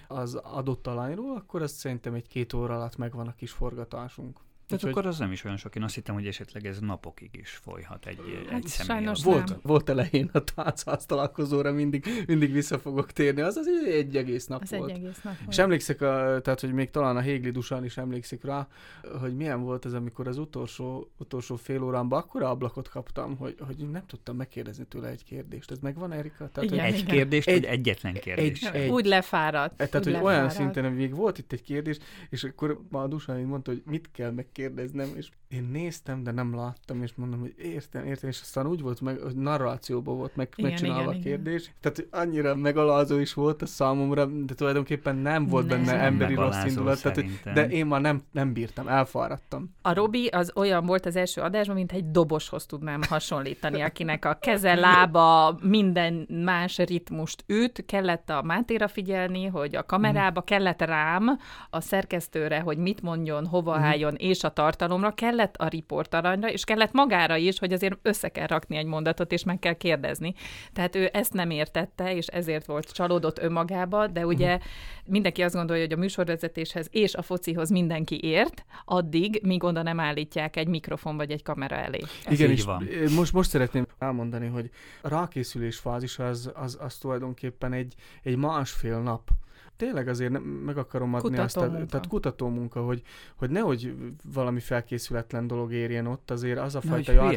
az 0.08 0.34
adott 0.34 0.86
alanyról, 0.86 1.36
akkor 1.36 1.62
azt 1.62 1.74
szerintem 1.74 2.14
egy-két 2.14 2.52
óra 2.52 2.74
alatt 2.74 2.96
megvan 2.96 3.26
a 3.26 3.34
kis 3.34 3.50
afzonk 4.18 4.47
Tehát 4.68 4.84
Úgyhogy... 4.84 4.90
akkor 4.90 5.06
az 5.06 5.18
nem 5.18 5.32
is 5.32 5.44
olyan 5.44 5.56
sok. 5.56 5.76
Én 5.76 5.82
azt 5.82 5.94
hittem, 5.94 6.14
hogy 6.14 6.26
esetleg 6.26 6.66
ez 6.66 6.78
napokig 6.80 7.30
is 7.32 7.50
folyhat 7.50 8.06
egy, 8.06 8.18
hát 8.50 8.62
egy 8.62 8.66
személy. 8.66 9.08
Volt, 9.22 9.48
nem. 9.48 9.58
volt 9.62 9.88
elején 9.88 10.30
a 10.32 10.44
táncház 10.44 11.06
találkozóra, 11.06 11.72
mindig, 11.72 12.24
mindig 12.26 12.52
vissza 12.52 12.78
fogok 12.78 13.12
térni. 13.12 13.40
Az 13.40 13.56
az 13.56 13.66
egy 13.86 14.16
egész 14.16 14.46
nap 14.46 14.62
az 14.62 14.70
volt. 14.70 14.90
egy 14.90 14.96
egész 14.96 15.20
nap 15.22 15.38
volt. 15.38 15.50
És 15.50 15.58
emlékszek, 15.58 16.00
a, 16.00 16.40
tehát 16.42 16.60
hogy 16.60 16.72
még 16.72 16.90
talán 16.90 17.16
a 17.16 17.20
Hégli 17.20 17.50
Dusan 17.50 17.84
is 17.84 17.96
emlékszik 17.96 18.44
rá, 18.44 18.68
hogy 19.20 19.36
milyen 19.36 19.62
volt 19.62 19.84
ez, 19.84 19.92
amikor 19.92 20.28
az 20.28 20.38
utolsó, 20.38 21.10
utolsó 21.16 21.56
fél 21.56 21.82
órámban 21.82 22.18
akkora 22.18 22.50
ablakot 22.50 22.88
kaptam, 22.88 23.36
hogy, 23.36 23.56
hogy 23.66 23.90
nem 23.90 24.06
tudtam 24.06 24.36
megkérdezni 24.36 24.84
tőle 24.84 25.08
egy 25.08 25.24
kérdést. 25.24 25.70
Ez 25.70 25.78
megvan, 25.78 26.12
Erika? 26.12 26.48
Tehát, 26.52 26.70
igen, 26.70 26.84
egy 26.84 26.98
igen. 26.98 27.14
kérdést, 27.14 27.48
egy, 27.48 27.60
vagy 27.60 27.70
egyetlen 27.70 28.14
kérdés? 28.14 28.62
Egy, 28.62 28.80
egy, 28.80 28.90
úgy 28.90 29.06
lefáradt. 29.06 29.76
Tehát, 29.76 29.94
úgy 29.94 30.02
hogy 30.02 30.12
lefáradt. 30.12 30.36
olyan 30.36 30.50
szinten, 30.50 30.84
hogy 30.84 30.96
még 30.96 31.14
volt 31.14 31.38
itt 31.38 31.52
egy 31.52 31.62
kérdés, 31.62 31.98
és 32.30 32.44
akkor 32.44 32.80
ma 32.88 33.02
a 33.02 33.06
Dusan 33.06 33.40
mondta, 33.40 33.70
hogy 33.70 33.82
mit 33.84 34.10
kell 34.12 34.30
megkérdeznem, 34.58 35.16
és 35.16 35.30
én 35.48 35.68
néztem, 35.72 36.22
de 36.22 36.30
nem 36.30 36.54
láttam, 36.54 37.02
és 37.02 37.10
mondom, 37.14 37.40
hogy 37.40 37.54
értem, 37.58 38.04
értem, 38.04 38.28
és 38.28 38.40
aztán 38.40 38.66
úgy 38.66 38.80
volt, 38.80 39.00
meg, 39.00 39.18
hogy 39.18 39.36
narrációban 39.36 40.16
volt 40.16 40.36
meg, 40.36 40.48
igen, 40.56 40.70
megcsinálva 40.70 41.10
igen, 41.12 41.20
a 41.20 41.22
kérdés. 41.22 41.62
Igen. 41.62 41.74
Tehát 41.80 42.06
annyira 42.26 42.54
megalázó 42.54 43.18
is 43.18 43.34
volt 43.34 43.62
a 43.62 43.66
számomra, 43.66 44.26
de 44.26 44.54
tulajdonképpen 44.54 45.16
nem 45.16 45.46
volt 45.46 45.66
nem. 45.66 45.84
benne 45.84 45.98
emberi 45.98 46.34
rossz 46.34 46.64
indulat, 46.64 47.02
tehát, 47.02 47.24
de 47.54 47.68
én 47.68 47.86
már 47.86 48.00
nem, 48.00 48.22
nem 48.32 48.52
bírtam, 48.52 48.88
elfáradtam. 48.88 49.74
A 49.82 49.94
Robi 49.94 50.26
az 50.26 50.52
olyan 50.54 50.86
volt 50.86 51.06
az 51.06 51.16
első 51.16 51.40
adásban, 51.40 51.76
mint 51.76 51.92
egy 51.92 52.10
doboshoz 52.10 52.66
tudnám 52.66 53.00
hasonlítani, 53.08 53.80
akinek 53.80 54.24
a 54.24 54.38
keze, 54.40 54.74
lába, 54.74 55.58
minden 55.62 56.26
más 56.44 56.78
ritmust 56.78 57.44
üt, 57.46 57.84
kellett 57.86 58.30
a 58.30 58.42
Mátéra 58.42 58.88
figyelni, 58.88 59.46
hogy 59.46 59.76
a 59.76 59.86
kamerába, 59.86 60.40
kellett 60.40 60.82
rám, 60.82 61.38
a 61.70 61.80
szerkesztőre, 61.80 62.60
hogy 62.60 62.78
mit 62.78 63.02
mondjon, 63.02 63.46
hova 63.46 63.78
mm. 63.78 63.82
álljon, 63.82 64.14
és 64.14 64.44
a 64.44 64.48
tartalomra, 64.48 65.10
kellett 65.10 65.36
a 65.46 65.68
riportaranyra, 65.68 66.50
és 66.50 66.64
kellett 66.64 66.92
magára 66.92 67.36
is, 67.36 67.58
hogy 67.58 67.72
azért 67.72 67.98
össze 68.02 68.28
kell 68.28 68.46
rakni 68.46 68.76
egy 68.76 68.86
mondatot, 68.86 69.32
és 69.32 69.44
meg 69.44 69.58
kell 69.58 69.72
kérdezni. 69.72 70.34
Tehát 70.72 70.96
ő 70.96 71.10
ezt 71.12 71.32
nem 71.32 71.50
értette, 71.50 72.14
és 72.14 72.26
ezért 72.26 72.66
volt 72.66 72.92
csalódott 72.92 73.38
önmagába, 73.38 74.06
de 74.06 74.26
ugye 74.26 74.54
uh-huh. 74.54 74.70
mindenki 75.04 75.42
azt 75.42 75.54
gondolja, 75.54 75.82
hogy 75.82 75.92
a 75.92 75.96
műsorvezetéshez 75.96 76.88
és 76.90 77.14
a 77.14 77.22
focihoz 77.22 77.70
mindenki 77.70 78.24
ért, 78.24 78.64
addig, 78.84 79.40
míg 79.42 79.64
oda 79.64 79.82
nem 79.82 80.00
állítják 80.00 80.56
egy 80.56 80.68
mikrofon 80.68 81.16
vagy 81.16 81.30
egy 81.30 81.42
kamera 81.42 81.76
elé. 81.76 82.00
Ez 82.24 82.32
Igen, 82.32 82.50
és 82.50 82.64
van. 82.64 82.88
Most, 83.16 83.32
most 83.32 83.50
szeretném 83.50 83.86
elmondani, 83.98 84.46
hogy 84.46 84.70
a 85.02 85.08
rákészülés 85.08 85.76
fázis 85.76 86.18
az, 86.18 86.50
az, 86.54 86.78
az 86.80 86.96
tulajdonképpen 86.96 87.72
egy, 87.72 87.94
egy 88.22 88.36
másfél 88.36 88.98
nap 88.98 89.30
tényleg 89.78 90.08
azért 90.08 90.30
nem, 90.30 90.42
meg 90.42 90.78
akarom 90.78 91.14
adni 91.14 91.28
kutató 91.28 91.42
azt, 91.42 91.56
a, 91.56 91.70
munka. 91.70 91.86
tehát 91.86 92.06
kutató 92.06 92.48
munka, 92.48 92.82
hogy, 92.82 93.02
hogy 93.36 93.50
nehogy 93.50 93.94
valami 94.32 94.60
felkészületlen 95.28 95.46
dolog 95.46 95.72
érjen 95.72 96.06
ott, 96.06 96.30
azért 96.30 96.58
az 96.58 96.74
a 96.74 96.80
Na, 96.82 96.90
fajta 96.90 97.12
jár... 97.12 97.34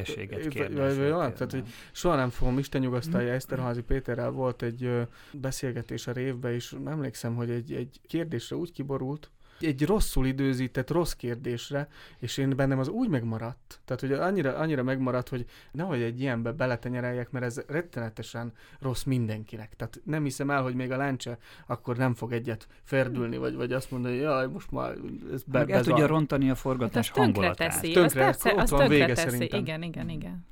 tehát, 1.34 1.52
hogy 1.52 1.68
soha 1.92 2.16
nem 2.16 2.30
fogom, 2.30 2.58
Isten 2.58 2.82
nyugasztalja, 2.82 3.32
mm. 3.32 3.36
Eszterházi 3.36 3.82
Péterrel 3.82 4.32
volt 4.32 4.62
egy 4.62 4.90
beszélgetés 5.32 6.08
a 6.08 6.12
révbe, 6.12 6.54
és 6.54 6.76
emlékszem, 6.86 7.36
hogy 7.36 7.50
egy, 7.50 7.74
egy 7.74 8.00
kérdésre 8.08 8.56
úgy 8.56 8.72
kiborult, 8.72 9.30
egy 9.64 9.86
rosszul 9.86 10.26
időzített 10.26 10.90
rossz 10.90 11.12
kérdésre, 11.12 11.88
és 12.18 12.38
én 12.38 12.56
bennem 12.56 12.80
az 12.80 12.88
úgy 12.88 13.10
megmaradt. 13.10 13.80
Tehát, 13.86 14.02
hogy 14.02 14.12
annyira, 14.12 14.56
annyira 14.56 14.84
megmaradt, 14.84 15.30
hogy 15.30 15.46
nehogy 15.72 16.02
egy 16.02 16.22
ilyenbe 16.22 16.52
beletenyereljek, 16.52 17.32
mert 17.32 17.46
ez 17.46 17.62
rettenetesen 17.68 18.54
rossz 18.80 19.04
mindenkinek. 19.04 19.76
Tehát 19.76 20.02
nem 20.04 20.24
hiszem 20.24 20.52
el, 20.52 20.62
hogy 20.62 20.76
még 20.76 20.92
a 20.92 20.98
lencse 20.98 21.38
akkor 21.66 21.98
nem 21.98 22.14
fog 22.14 22.32
egyet 22.32 22.68
ferdülni, 22.84 23.38
vagy, 23.38 23.56
vagy 23.56 23.74
azt 23.74 23.92
mondani, 23.92 24.14
hogy 24.14 24.24
jaj, 24.24 24.48
most 24.48 24.72
már 24.72 24.96
ez 25.34 25.44
be, 25.44 25.60
Meg 25.60 25.72
el 25.72 25.84
tudja 25.84 26.06
rontani 26.08 26.50
a 26.50 26.56
forgatás 26.56 27.08
hát 27.08 27.18
hangulatát. 27.18 27.58
Teszi. 27.58 27.92
Tönkre, 27.92 28.28
az 28.28 28.42
persze, 28.42 28.62
az 28.62 28.70
tönkre 28.70 29.14
teszi. 29.14 29.44
Igen, 29.44 29.82
igen, 29.84 30.10
igen. 30.10 30.46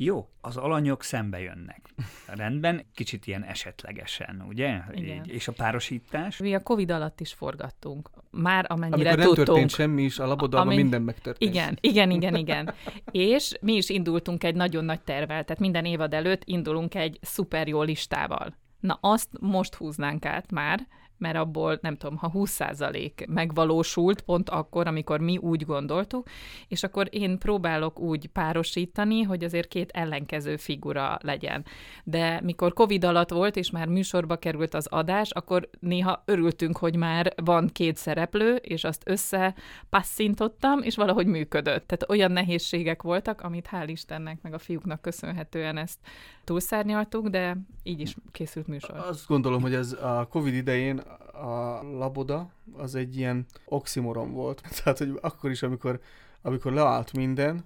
Jó, 0.00 0.28
az 0.40 0.56
alanyok 0.56 1.02
szembe 1.02 1.40
jönnek. 1.40 1.80
Rendben, 2.26 2.86
kicsit 2.94 3.26
ilyen 3.26 3.44
esetlegesen, 3.44 4.44
ugye? 4.48 4.80
Igen. 4.92 5.24
És 5.24 5.48
a 5.48 5.52
párosítás? 5.52 6.36
Mi 6.36 6.54
a 6.54 6.60
Covid 6.60 6.90
alatt 6.90 7.20
is 7.20 7.32
forgattunk. 7.32 8.10
Már 8.30 8.64
amennyire 8.68 8.96
Amikor 8.96 9.16
nem 9.16 9.26
tudtunk. 9.26 9.46
történt 9.46 9.70
semmi 9.70 10.02
is, 10.02 10.18
a 10.18 10.26
labodalban 10.26 10.66
Amin... 10.66 10.80
minden 10.80 11.02
megtörtént. 11.02 11.54
Igen, 11.54 11.78
igen, 11.80 12.10
igen, 12.10 12.34
igen. 12.34 12.74
és 13.10 13.52
mi 13.60 13.72
is 13.72 13.88
indultunk 13.88 14.44
egy 14.44 14.54
nagyon 14.54 14.84
nagy 14.84 15.00
tervel, 15.00 15.44
tehát 15.44 15.58
minden 15.58 15.84
évad 15.84 16.14
előtt 16.14 16.42
indulunk 16.44 16.94
egy 16.94 17.18
szuper 17.22 17.68
jó 17.68 17.82
listával. 17.82 18.54
Na, 18.80 18.98
azt 19.00 19.28
most 19.40 19.74
húznánk 19.74 20.24
át 20.24 20.50
már, 20.50 20.86
mert 21.18 21.36
abból 21.36 21.78
nem 21.82 21.96
tudom, 21.96 22.16
ha 22.16 22.30
20% 22.34 23.28
megvalósult 23.28 24.20
pont 24.20 24.50
akkor, 24.50 24.86
amikor 24.86 25.20
mi 25.20 25.36
úgy 25.36 25.64
gondoltuk, 25.64 26.28
és 26.68 26.82
akkor 26.82 27.08
én 27.10 27.38
próbálok 27.38 28.00
úgy 28.00 28.26
párosítani, 28.26 29.22
hogy 29.22 29.44
azért 29.44 29.68
két 29.68 29.90
ellenkező 29.90 30.56
figura 30.56 31.18
legyen. 31.22 31.64
De 32.04 32.40
mikor 32.42 32.72
Covid 32.72 33.04
alatt 33.04 33.30
volt, 33.30 33.56
és 33.56 33.70
már 33.70 33.88
műsorba 33.88 34.36
került 34.36 34.74
az 34.74 34.86
adás, 34.86 35.30
akkor 35.30 35.68
néha 35.80 36.22
örültünk, 36.24 36.76
hogy 36.76 36.96
már 36.96 37.32
van 37.44 37.68
két 37.72 37.96
szereplő, 37.96 38.54
és 38.54 38.84
azt 38.84 39.02
összepasszintottam, 39.06 40.82
és 40.82 40.96
valahogy 40.96 41.26
működött. 41.26 41.86
Tehát 41.86 42.08
olyan 42.08 42.32
nehézségek 42.32 43.02
voltak, 43.02 43.40
amit 43.40 43.68
hál' 43.72 43.86
Istennek, 43.86 44.38
meg 44.42 44.54
a 44.54 44.58
fiúknak 44.58 45.00
köszönhetően 45.00 45.76
ezt 45.76 45.98
túlszárnyaltuk, 46.44 47.28
de 47.28 47.56
így 47.82 48.00
is 48.00 48.16
készült 48.32 48.66
műsor. 48.66 48.96
Azt 48.96 49.26
gondolom, 49.26 49.62
hogy 49.62 49.74
ez 49.74 49.92
a 49.92 50.26
Covid 50.30 50.54
idején 50.54 51.02
a 51.32 51.82
laboda 51.82 52.50
az 52.72 52.94
egy 52.94 53.16
ilyen 53.16 53.46
oximoron 53.64 54.32
volt. 54.32 54.62
Tehát, 54.82 54.98
hogy 54.98 55.18
akkor 55.20 55.50
is, 55.50 55.62
amikor, 55.62 56.00
amikor 56.42 56.72
leállt 56.72 57.12
minden, 57.12 57.64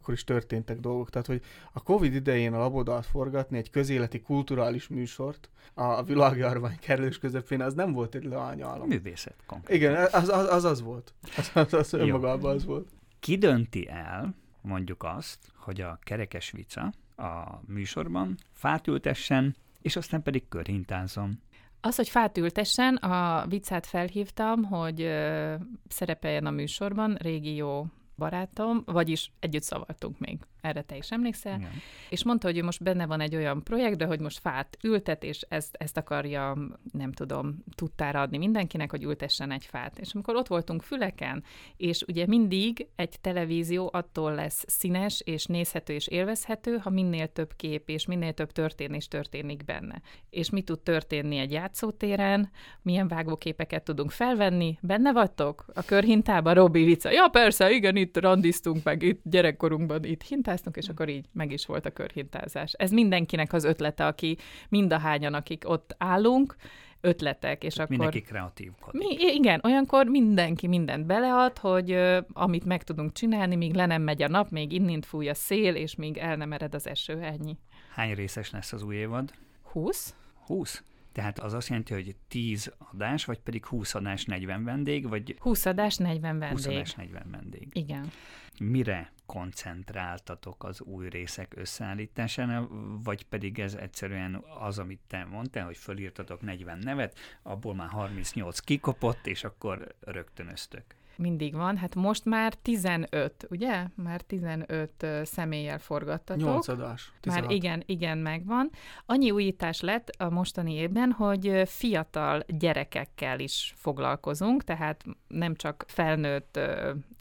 akkor 0.00 0.14
is 0.14 0.24
történtek 0.24 0.80
dolgok. 0.80 1.10
Tehát, 1.10 1.26
hogy 1.26 1.42
a 1.72 1.82
Covid 1.82 2.14
idején 2.14 2.52
a 2.54 2.58
labodát 2.58 3.06
forgatni, 3.06 3.58
egy 3.58 3.70
közéleti, 3.70 4.20
kulturális 4.20 4.88
műsort 4.88 5.50
a 5.74 6.02
világjárvány 6.02 6.78
kerülős 6.80 7.18
közepén, 7.18 7.60
az 7.60 7.74
nem 7.74 7.92
volt 7.92 8.14
egy 8.14 8.24
leányálom. 8.24 8.88
Művészet 8.88 9.36
konkrét. 9.46 9.76
Igen, 9.76 10.08
az 10.12 10.28
az, 10.28 10.48
az, 10.48 10.64
az 10.64 10.82
volt. 10.82 11.14
Az, 11.36 11.50
az, 11.54 11.72
az 11.72 11.92
önmagában 11.92 12.54
az 12.54 12.64
volt. 12.64 12.88
Ki 13.20 13.36
dönti 13.36 13.88
el, 13.88 14.34
mondjuk 14.60 15.02
azt, 15.02 15.38
hogy 15.56 15.80
a 15.80 15.98
kerekes 16.02 16.50
vica 16.50 16.92
a 17.16 17.60
műsorban 17.66 18.36
fát 18.52 18.86
ültessen, 18.86 19.56
és 19.82 19.96
aztán 19.96 20.22
pedig 20.22 20.48
körhintázom. 20.48 21.40
Az, 21.86 21.96
hogy 21.96 22.08
fát 22.08 22.38
ültessen, 22.38 22.94
a 22.94 23.46
viccát 23.46 23.86
felhívtam, 23.86 24.64
hogy 24.64 25.02
ö, 25.02 25.54
szerepeljen 25.88 26.46
a 26.46 26.50
műsorban, 26.50 27.14
régi 27.14 27.54
jó 27.54 27.86
barátom, 28.16 28.82
vagyis 28.86 29.30
együtt 29.40 29.62
szavaltunk 29.62 30.18
még. 30.18 30.38
Erre 30.64 30.82
te 30.82 30.96
is 30.96 31.10
emlékszel, 31.10 31.58
Igen. 31.58 31.70
és 32.08 32.24
mondta, 32.24 32.46
hogy 32.46 32.58
ő 32.58 32.62
most 32.62 32.82
benne 32.82 33.06
van 33.06 33.20
egy 33.20 33.34
olyan 33.34 33.62
projektben, 33.62 34.08
hogy 34.08 34.20
most 34.20 34.38
fát 34.38 34.78
ültet, 34.82 35.24
és 35.24 35.40
ezt, 35.48 35.76
ezt 35.78 35.96
akarja, 35.96 36.56
nem 36.92 37.12
tudom, 37.12 37.64
tudtára 37.74 38.20
adni 38.20 38.38
mindenkinek, 38.38 38.90
hogy 38.90 39.02
ültessen 39.02 39.50
egy 39.50 39.64
fát. 39.64 39.98
És 39.98 40.14
amikor 40.14 40.34
ott 40.34 40.46
voltunk 40.46 40.82
füleken, 40.82 41.44
és 41.76 42.02
ugye 42.08 42.26
mindig 42.26 42.86
egy 42.96 43.20
televízió 43.20 43.90
attól 43.92 44.34
lesz 44.34 44.64
színes, 44.66 45.20
és 45.24 45.46
nézhető, 45.46 45.92
és 45.92 46.06
élvezhető, 46.06 46.76
ha 46.76 46.90
minél 46.90 47.26
több 47.26 47.52
kép, 47.56 47.88
és 47.88 48.06
minél 48.06 48.32
több 48.32 48.52
történés 48.52 49.08
történik 49.08 49.64
benne. 49.64 50.00
És 50.30 50.50
mi 50.50 50.62
tud 50.62 50.80
történni 50.80 51.38
egy 51.38 51.52
játszótéren, 51.52 52.50
milyen 52.82 53.08
vágóképeket 53.08 53.84
tudunk 53.84 54.10
felvenni, 54.10 54.78
benne 54.80 55.12
vagytok? 55.12 55.64
A 55.74 55.82
körhintában 55.82 56.54
Robi 56.54 56.84
vicca, 56.84 57.10
ja 57.10 57.28
persze, 57.28 57.70
igen, 57.70 57.96
itt 57.96 58.20
randiztunk, 58.20 58.84
meg 58.84 59.02
itt 59.02 59.20
gyerekkorunkban 59.22 60.04
itt 60.04 60.22
hintáztunk, 60.54 60.76
és 60.76 60.88
akkor 60.88 61.08
így 61.08 61.26
meg 61.32 61.52
is 61.52 61.66
volt 61.66 61.86
a 61.86 61.90
körhintázás. 61.90 62.72
Ez 62.72 62.90
mindenkinek 62.90 63.52
az 63.52 63.64
ötlete, 63.64 64.06
aki 64.06 64.36
mind 64.68 64.92
a 64.92 64.98
hányan, 64.98 65.34
akik 65.34 65.68
ott 65.68 65.94
állunk, 65.98 66.56
ötletek, 67.00 67.64
és 67.64 67.76
akkor... 67.76 67.88
Mindenki 67.88 68.20
kreatívkodik. 68.20 69.00
Mi, 69.00 69.34
igen, 69.34 69.60
olyankor 69.64 70.06
mindenki 70.06 70.66
mindent 70.66 71.06
belead, 71.06 71.58
hogy 71.58 71.90
ö, 71.90 72.20
amit 72.32 72.64
meg 72.64 72.82
tudunk 72.82 73.12
csinálni, 73.12 73.56
míg 73.56 73.74
le 73.74 73.86
nem 73.86 74.02
megy 74.02 74.22
a 74.22 74.28
nap, 74.28 74.50
még 74.50 74.72
innint 74.72 75.06
fúj 75.06 75.28
a 75.28 75.34
szél, 75.34 75.74
és 75.74 75.94
míg 75.94 76.16
el 76.16 76.36
nem 76.36 76.52
ered 76.52 76.74
az 76.74 76.86
eső, 76.86 77.20
ennyi. 77.20 77.58
Hány 77.94 78.14
részes 78.14 78.50
lesz 78.50 78.72
az 78.72 78.82
új 78.82 78.96
évad? 78.96 79.32
20? 79.62 80.14
20? 80.46 80.82
Tehát 81.12 81.38
az 81.38 81.52
azt 81.52 81.68
jelenti, 81.68 81.92
hogy 81.92 82.16
10 82.28 82.72
adás, 82.92 83.24
vagy 83.24 83.38
pedig 83.38 83.66
20 83.66 83.94
adás 83.94 84.24
40 84.24 84.64
vendég, 84.64 85.08
vagy 85.08 85.36
20 85.38 85.66
adás, 85.66 85.96
40 85.96 86.38
vendég. 86.38 86.50
20 86.50 86.66
adás 86.66 86.94
40 86.94 87.26
vendég. 87.30 87.68
Igen. 87.72 88.10
Mire 88.58 89.12
koncentráltatok 89.26 90.64
az 90.64 90.80
új 90.80 91.08
részek 91.08 91.52
összeállításán, 91.56 92.68
vagy 93.02 93.24
pedig 93.26 93.58
ez 93.58 93.74
egyszerűen 93.74 94.44
az, 94.58 94.78
amit 94.78 95.00
te 95.06 95.24
mondtál, 95.24 95.64
hogy 95.64 95.76
fölírtatok 95.76 96.40
40 96.40 96.78
nevet, 96.78 97.18
abból 97.42 97.74
már 97.74 97.88
38 97.88 98.58
kikopott, 98.60 99.26
és 99.26 99.44
akkor 99.44 99.94
rögtönöztök. 100.00 100.84
Mindig 101.16 101.54
van. 101.54 101.76
Hát 101.76 101.94
most 101.94 102.24
már 102.24 102.54
15, 102.54 103.46
ugye? 103.50 103.86
Már 103.94 104.20
15 104.20 104.90
ö, 105.02 105.20
személlyel 105.24 105.78
forgattatok. 105.78 106.42
Nyolc 106.42 106.68
adás. 106.68 107.12
Már 107.12 107.20
16. 107.20 107.50
igen, 107.52 107.82
igen, 107.86 108.18
megvan. 108.18 108.70
Annyi 109.06 109.30
újítás 109.30 109.80
lett 109.80 110.08
a 110.08 110.30
mostani 110.30 110.72
évben, 110.74 111.12
hogy 111.12 111.62
fiatal 111.66 112.44
gyerekekkel 112.48 113.40
is 113.40 113.74
foglalkozunk, 113.76 114.64
tehát 114.64 115.04
nem 115.28 115.54
csak 115.54 115.84
felnőtt, 115.88 116.58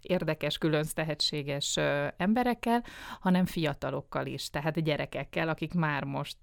érdekes, 0.03 0.57
külön 0.57 0.85
tehetséges 0.93 1.79
emberekkel, 2.17 2.83
hanem 3.19 3.45
fiatalokkal 3.45 4.25
is, 4.25 4.49
tehát 4.49 4.83
gyerekekkel, 4.83 5.49
akik 5.49 5.73
már 5.73 6.03
most 6.03 6.37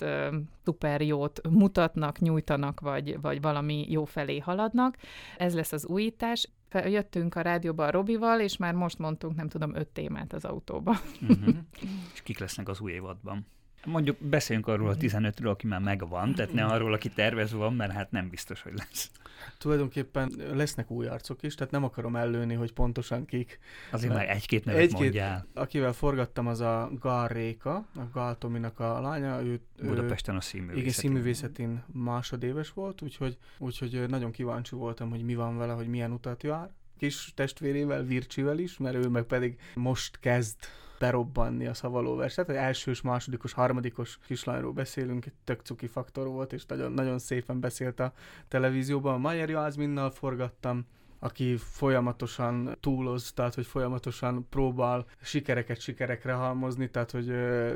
szuper 0.65 1.01
jót 1.01 1.49
mutatnak, 1.49 2.19
nyújtanak, 2.19 2.81
vagy, 2.81 3.21
vagy 3.21 3.41
valami 3.41 3.87
jó 3.89 4.05
felé 4.05 4.39
haladnak. 4.39 4.97
Ez 5.37 5.55
lesz 5.55 5.73
az 5.73 5.87
újítás. 5.87 6.49
Jöttünk 6.73 7.35
a 7.35 7.41
rádióba 7.41 7.85
a 7.85 7.91
Robival, 7.91 8.41
és 8.41 8.57
már 8.57 8.75
most 8.75 8.99
mondtunk, 8.99 9.37
nem 9.37 9.49
tudom, 9.49 9.75
öt 9.75 9.89
témát 9.89 10.33
az 10.33 10.45
autóba. 10.45 10.97
Uh-huh. 11.23 11.55
és 12.15 12.23
kik 12.23 12.39
lesznek 12.39 12.69
az 12.69 12.81
új 12.81 12.93
évadban? 12.93 13.47
Mondjuk 13.85 14.17
beszéljünk 14.19 14.67
arról 14.69 14.89
a 14.89 14.95
15-ről, 14.97 15.49
aki 15.51 15.67
már 15.67 15.81
megvan, 15.81 16.35
tehát 16.35 16.53
ne 16.53 16.65
arról, 16.65 16.93
aki 16.93 17.09
tervezve 17.09 17.57
van, 17.57 17.75
mert 17.75 17.93
hát 17.93 18.11
nem 18.11 18.29
biztos, 18.29 18.63
hogy 18.63 18.73
lesz. 18.77 19.11
Tulajdonképpen 19.59 20.33
lesznek 20.53 20.91
új 20.91 21.07
arcok 21.07 21.43
is, 21.43 21.55
tehát 21.55 21.73
nem 21.73 21.85
akarom 21.85 22.17
ellőni, 22.17 22.55
hogy 22.55 22.73
pontosan 22.73 23.25
kik. 23.25 23.59
Azért 23.91 24.13
már 24.13 24.31
egy-két 24.31 24.65
nevet 24.65 24.81
Egy-két- 24.81 24.99
mondjál. 24.99 25.47
Akivel 25.55 25.93
forgattam, 25.93 26.47
az 26.47 26.61
a 26.61 26.91
Gal 26.99 27.29
Réka, 27.29 27.75
a 27.95 28.03
Gal 28.13 28.39
Tominak 28.39 28.81
a 28.81 29.01
lánya, 29.01 29.43
ő, 29.43 29.61
Budapesten 29.83 30.37
a 30.37 30.41
színművészeti. 30.41 30.81
igen, 30.81 30.93
színművészetén 30.93 31.85
másodéves 31.93 32.71
volt, 32.71 33.03
úgyhogy, 33.03 33.39
úgyhogy 33.59 34.05
nagyon 34.09 34.31
kíváncsi 34.31 34.75
voltam, 34.75 35.11
hogy 35.11 35.23
mi 35.25 35.35
van 35.35 35.59
vele, 35.59 35.73
hogy 35.73 35.89
milyen 35.89 36.13
utat 36.13 36.43
jár. 36.43 36.71
Kis 36.99 37.33
testvérével, 37.35 38.03
Vircsivel 38.03 38.59
is, 38.59 38.79
mert 38.79 38.97
ő 38.97 39.09
meg 39.09 39.23
pedig 39.23 39.59
most 39.75 40.19
kezd 40.21 40.57
berobbanni 41.01 41.67
a 41.67 41.75
szavaló 41.75 42.15
verset. 42.15 42.49
Egy 42.49 42.57
elsős, 42.57 43.01
másodikos, 43.01 43.53
harmadikos 43.53 44.19
kislányról 44.27 44.73
beszélünk, 44.73 45.27
egy 45.27 45.33
tök 45.45 45.61
cuki 45.61 45.87
faktor 45.87 46.27
volt, 46.27 46.53
és 46.53 46.67
nagyon, 46.67 46.93
nagyon 46.93 47.19
szépen 47.19 47.61
beszélt 47.61 48.01
a 48.01 48.13
televízióban. 48.49 49.21
Mayer 49.21 49.49
Jászminnal 49.49 50.11
forgattam, 50.11 50.87
aki 51.23 51.57
folyamatosan 51.57 52.77
túloz, 52.81 53.33
tehát 53.33 53.55
hogy 53.55 53.67
folyamatosan 53.67 54.47
próbál 54.51 55.07
sikereket 55.23 55.81
sikerekre 55.81 56.33
halmozni, 56.33 56.91
tehát 56.91 57.11
hogy 57.11 57.33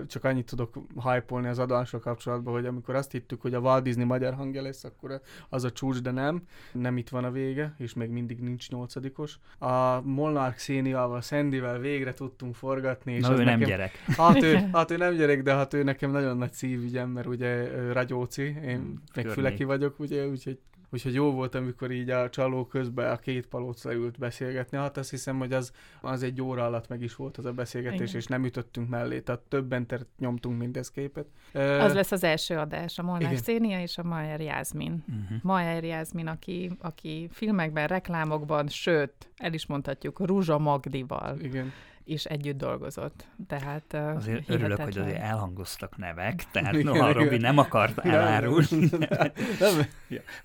csak 0.06 0.24
annyit 0.24 0.46
tudok 0.46 0.74
hypolni 1.12 1.48
az 1.48 1.58
adással 1.58 2.00
kapcsolatban, 2.00 2.54
hogy 2.54 2.66
amikor 2.66 2.94
azt 2.94 3.10
hittük, 3.10 3.40
hogy 3.40 3.54
a 3.54 3.58
Walt 3.58 3.82
Disney 3.82 4.04
magyar 4.04 4.34
hangja 4.34 4.62
lesz, 4.62 4.84
akkor 4.84 5.20
az 5.48 5.64
a 5.64 5.72
csúcs, 5.72 6.00
de 6.00 6.10
nem. 6.10 6.42
Nem 6.72 6.96
itt 6.96 7.08
van 7.08 7.24
a 7.24 7.30
vége, 7.30 7.74
és 7.78 7.94
még 7.94 8.08
mindig 8.08 8.40
nincs 8.40 8.70
nyolcadikos. 8.70 9.38
A 9.58 10.00
Molnár 10.00 10.54
Xéniával, 10.54 11.20
Szendivel 11.20 11.78
végre 11.78 12.14
tudtunk 12.14 12.54
forgatni, 12.54 13.12
és 13.12 13.22
Na, 13.22 13.32
ő 13.32 13.36
nem 13.36 13.44
nekem, 13.44 13.68
gyerek. 13.68 13.92
Hát 14.16 14.42
ő, 14.42 14.68
hát 14.72 14.90
ő 14.90 14.96
nem 14.96 15.14
gyerek, 15.14 15.42
de 15.42 15.54
hát 15.54 15.74
ő 15.74 15.82
nekem 15.82 16.10
nagyon 16.10 16.36
nagy 16.36 16.52
szívügyem, 16.52 17.10
mert 17.10 17.26
ugye 17.26 17.68
Ragyóci, 17.92 18.42
én 18.42 18.80
meg 18.80 19.02
Környék. 19.12 19.32
Füleki 19.32 19.64
vagyok, 19.64 19.98
ugye, 19.98 20.26
úgyhogy 20.26 20.58
Úgyhogy 20.94 21.14
jó 21.14 21.30
volt, 21.32 21.54
amikor 21.54 21.90
így 21.90 22.10
a 22.10 22.28
csaló 22.28 22.66
közben 22.66 23.10
a 23.10 23.16
két 23.16 23.46
palóc 23.46 23.84
leült 23.84 24.18
beszélgetni. 24.18 24.78
Hát 24.78 24.96
azt 24.96 25.10
hiszem, 25.10 25.38
hogy 25.38 25.52
az, 25.52 25.72
az 26.00 26.22
egy 26.22 26.42
óra 26.42 26.64
alatt 26.64 26.88
meg 26.88 27.02
is 27.02 27.16
volt 27.16 27.36
az 27.36 27.44
a 27.44 27.52
beszélgetés, 27.52 28.08
Igen. 28.08 28.20
és 28.20 28.26
nem 28.26 28.44
ütöttünk 28.44 28.88
mellé. 28.88 29.20
Tehát 29.20 29.40
több 29.40 29.72
entert 29.72 30.06
nyomtunk, 30.18 30.58
mint 30.58 30.76
eszképet. 30.76 31.26
Az 31.52 31.94
lesz 31.94 32.12
az 32.12 32.24
első 32.24 32.56
adás, 32.56 32.98
a 32.98 33.02
Molnár. 33.02 33.36
Szénia 33.36 33.80
és 33.80 33.98
a 33.98 34.02
Mayer 34.02 34.40
Jászmin. 34.40 35.04
Uh-huh. 35.08 35.38
Mayer 35.42 35.84
Jászmin, 35.84 36.26
aki, 36.26 36.70
aki 36.80 37.28
filmekben, 37.32 37.86
reklámokban, 37.86 38.68
sőt, 38.68 39.30
el 39.36 39.52
is 39.52 39.66
mondhatjuk, 39.66 40.26
Ruzsa 40.26 40.58
Magdival 40.58 41.36
Igen. 41.40 41.72
Is 42.04 42.24
együtt 42.24 42.56
dolgozott. 42.56 43.26
Tehát 43.46 43.94
Azért 43.94 44.48
örülök, 44.48 44.48
hogy 44.48 44.78
hihetetlen. 44.78 45.04
azért 45.04 45.22
elhangoztak 45.22 45.96
nevek, 45.96 46.44
tehát 46.50 46.82
noha. 46.82 47.12
Robi 47.12 47.36
nem 47.36 47.58
akart 47.58 47.98
elárulni. 47.98 48.88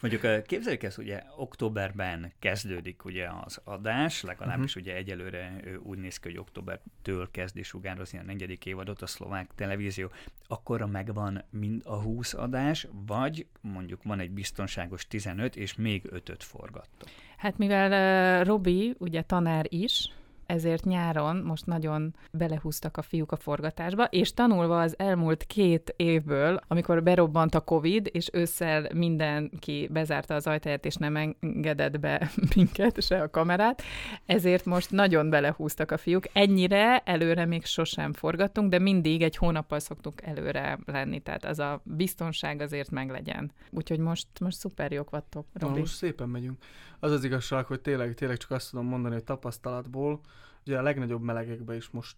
Mondjuk 0.02 0.44
képzeljük 0.46 0.84
ezt, 0.84 0.98
ugye 0.98 1.24
októberben 1.38 2.32
kezdődik 2.40 3.06
ugye 3.06 3.28
az 3.46 3.62
adás, 3.64 4.22
legalábbis 4.22 4.76
uh-huh. 4.76 4.84
ugye 4.84 4.96
egyelőre 4.96 5.62
úgy 5.84 5.98
néz 5.98 6.18
ki, 6.18 6.28
hogy 6.28 6.38
októbertől 6.38 7.32
kezdi 7.32 7.64
sugározni 7.64 8.20
a 8.20 8.24
negyedik 8.24 8.66
évadot 8.66 9.02
a 9.02 9.08
szlovák 9.08 9.50
televízió, 9.56 10.12
akkorra 10.48 10.88
megvan 10.88 11.44
mind 11.50 11.82
a 11.86 11.96
20 11.96 12.34
adás, 12.34 12.88
vagy 12.92 13.48
mondjuk 13.62 14.04
van 14.04 14.20
egy 14.20 14.32
biztonságos 14.32 15.08
15, 15.08 15.56
és 15.56 15.76
még 15.76 16.10
5-öt 16.14 16.44
forgattok. 16.44 17.10
Hát 17.38 17.58
mivel 17.58 18.42
uh, 18.42 18.48
Robi 18.48 18.96
ugye 18.98 19.22
tanár 19.22 19.66
is, 19.70 20.10
ezért 20.50 20.86
nyáron 20.86 21.36
most 21.36 21.66
nagyon 21.66 22.16
belehúztak 22.32 22.98
a 22.98 23.02
fiúk 23.02 23.32
a 23.32 23.36
forgatásba, 23.36 24.04
és 24.04 24.34
tanulva 24.34 24.82
az 24.82 24.96
elmúlt 24.98 25.44
két 25.44 25.94
évből, 25.96 26.60
amikor 26.68 27.04
berobbant 27.04 27.56
a 27.56 27.60
Covid, 27.60 28.10
és 28.12 28.30
ősszel 28.34 28.90
mindenki 28.94 29.90
bezárta 29.92 30.36
az 30.36 30.48
ajtaját, 30.48 30.86
és 30.86 30.96
nem 30.96 31.16
engedett 31.16 32.00
be 32.00 32.32
minket, 32.56 33.02
se 33.02 33.22
a 33.22 33.30
kamerát, 33.30 33.82
ezért 34.26 34.66
most 34.66 34.92
nagyon 34.92 35.30
belehúztak 35.30 35.92
a 35.92 35.98
fiúk. 35.98 36.24
Ennyire 36.34 36.98
előre 36.98 37.46
még 37.46 37.66
sosem 37.66 38.14
forgattunk, 38.14 38.70
de 38.70 38.80
mindig 38.80 39.22
egy 39.22 39.36
hónappal 39.36 39.80
szoktunk 39.80 40.22
előre 40.22 40.80
lenni, 40.86 41.20
tehát 41.20 41.46
az 41.46 41.60
a 41.60 41.82
biztonság 41.84 42.62
azért 42.62 42.92
meglegyen. 42.92 43.52
Úgyhogy 43.72 44.00
most, 44.00 44.28
most 44.40 44.58
szuper 44.58 44.92
jók 44.92 45.10
vagytok, 45.10 45.46
Na, 45.54 45.68
Robi. 45.68 45.80
most 45.80 45.96
szépen 45.96 46.30
megyünk. 46.30 46.58
Az 47.00 47.12
az 47.12 47.24
igazság, 47.24 47.66
hogy 47.66 47.80
tényleg, 47.80 48.14
tényleg 48.14 48.38
csak 48.38 48.52
azt 48.52 48.70
tudom 48.70 48.86
mondani, 48.86 49.14
hogy 49.14 49.24
tapasztalatból, 49.24 50.20
ugye 50.70 50.78
a 50.78 50.82
legnagyobb 50.82 51.22
melegekben 51.22 51.76
is 51.76 51.90
most 51.90 52.16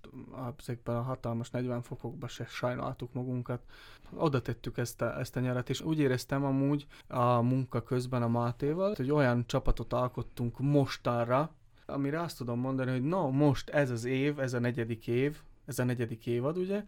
ezekben 0.57 0.95
a 0.95 1.01
hatalmas 1.01 1.49
40 1.49 1.81
fokokban 1.81 2.29
se 2.29 2.45
sajnáltuk 2.45 3.13
magunkat. 3.13 3.61
Oda 4.15 4.41
tettük 4.41 4.77
ezt 4.77 5.01
a, 5.01 5.19
ezt 5.19 5.35
a 5.35 5.39
nyarat, 5.39 5.69
és 5.69 5.81
úgy 5.81 5.99
éreztem 5.99 6.43
amúgy 6.43 6.85
a 7.07 7.41
munka 7.41 7.83
közben 7.83 8.21
a 8.21 8.27
Mátéval, 8.27 8.93
hogy 8.95 9.11
olyan 9.11 9.43
csapatot 9.47 9.93
alkottunk 9.93 10.59
mostanra, 10.59 11.51
amire 11.85 12.21
azt 12.21 12.37
tudom 12.37 12.59
mondani, 12.59 12.91
hogy 12.91 13.03
no, 13.03 13.29
most 13.29 13.69
ez 13.69 13.89
az 13.89 14.05
év, 14.05 14.39
ez 14.39 14.53
a 14.53 14.59
negyedik 14.59 15.07
év, 15.07 15.37
ez 15.65 15.79
a 15.79 15.83
negyedik 15.83 16.25
évad, 16.25 16.57
ugye? 16.57 16.83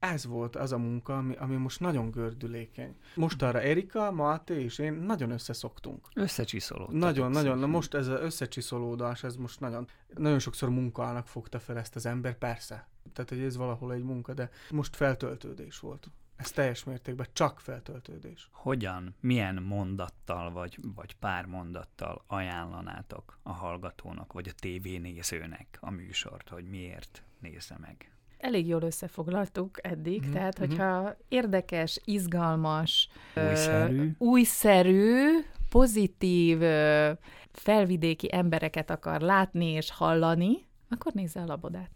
Ez 0.00 0.26
volt 0.26 0.56
az 0.56 0.72
a 0.72 0.78
munka, 0.78 1.16
ami, 1.16 1.36
ami 1.36 1.56
most 1.56 1.80
nagyon 1.80 2.10
gördülékeny. 2.10 2.96
Most 3.14 3.42
arra 3.42 3.60
Erika, 3.60 4.12
Máté 4.12 4.62
és 4.62 4.78
én 4.78 4.92
nagyon 4.92 5.30
összeszoktunk. 5.30 6.08
Összecsiszolódtatok. 6.14 7.00
Nagyon, 7.00 7.30
nagyon. 7.30 7.58
Na 7.58 7.66
most 7.66 7.94
ez 7.94 8.06
az 8.06 8.20
összecsiszolódás, 8.20 9.24
ez 9.24 9.36
most 9.36 9.60
nagyon, 9.60 9.88
nagyon 10.14 10.38
sokszor 10.38 10.68
munkának 10.68 11.26
fogta 11.26 11.58
fel 11.58 11.78
ezt 11.78 11.96
az 11.96 12.06
ember, 12.06 12.38
persze. 12.38 12.88
Tehát, 13.12 13.30
hogy 13.30 13.40
ez 13.40 13.56
valahol 13.56 13.92
egy 13.92 14.02
munka, 14.02 14.34
de 14.34 14.50
most 14.70 14.96
feltöltődés 14.96 15.78
volt. 15.78 16.10
Ez 16.36 16.50
teljes 16.50 16.84
mértékben 16.84 17.26
csak 17.32 17.60
feltöltődés. 17.60 18.48
Hogyan, 18.52 19.14
milyen 19.20 19.54
mondattal, 19.54 20.50
vagy, 20.50 20.78
vagy 20.94 21.16
pár 21.16 21.46
mondattal 21.46 22.24
ajánlanátok 22.26 23.38
a 23.42 23.52
hallgatónak, 23.52 24.32
vagy 24.32 24.48
a 24.48 24.52
tévénézőnek 24.52 25.78
a 25.80 25.90
műsort, 25.90 26.48
hogy 26.48 26.64
miért 26.64 27.22
nézze 27.40 27.76
meg? 27.80 28.12
Elég 28.40 28.66
jól 28.66 28.82
összefoglaltuk 28.82 29.78
eddig, 29.86 30.22
Mhm, 30.22 30.32
tehát 30.32 30.58
mhm. 30.58 30.68
hogyha 30.68 31.16
érdekes, 31.28 32.00
izgalmas, 32.04 33.08
ö, 33.34 33.48
Újszerű. 33.48 34.10
újszerű, 34.18 35.38
pozitív, 35.68 36.60
ö, 36.62 37.10
felvidéki 37.52 38.28
embereket 38.34 38.90
akar 38.90 39.20
látni 39.20 39.66
és 39.66 39.90
hallani, 39.90 40.66
akkor 40.88 41.12
nézze 41.12 41.40
a 41.40 41.46
labodát. 41.46 41.90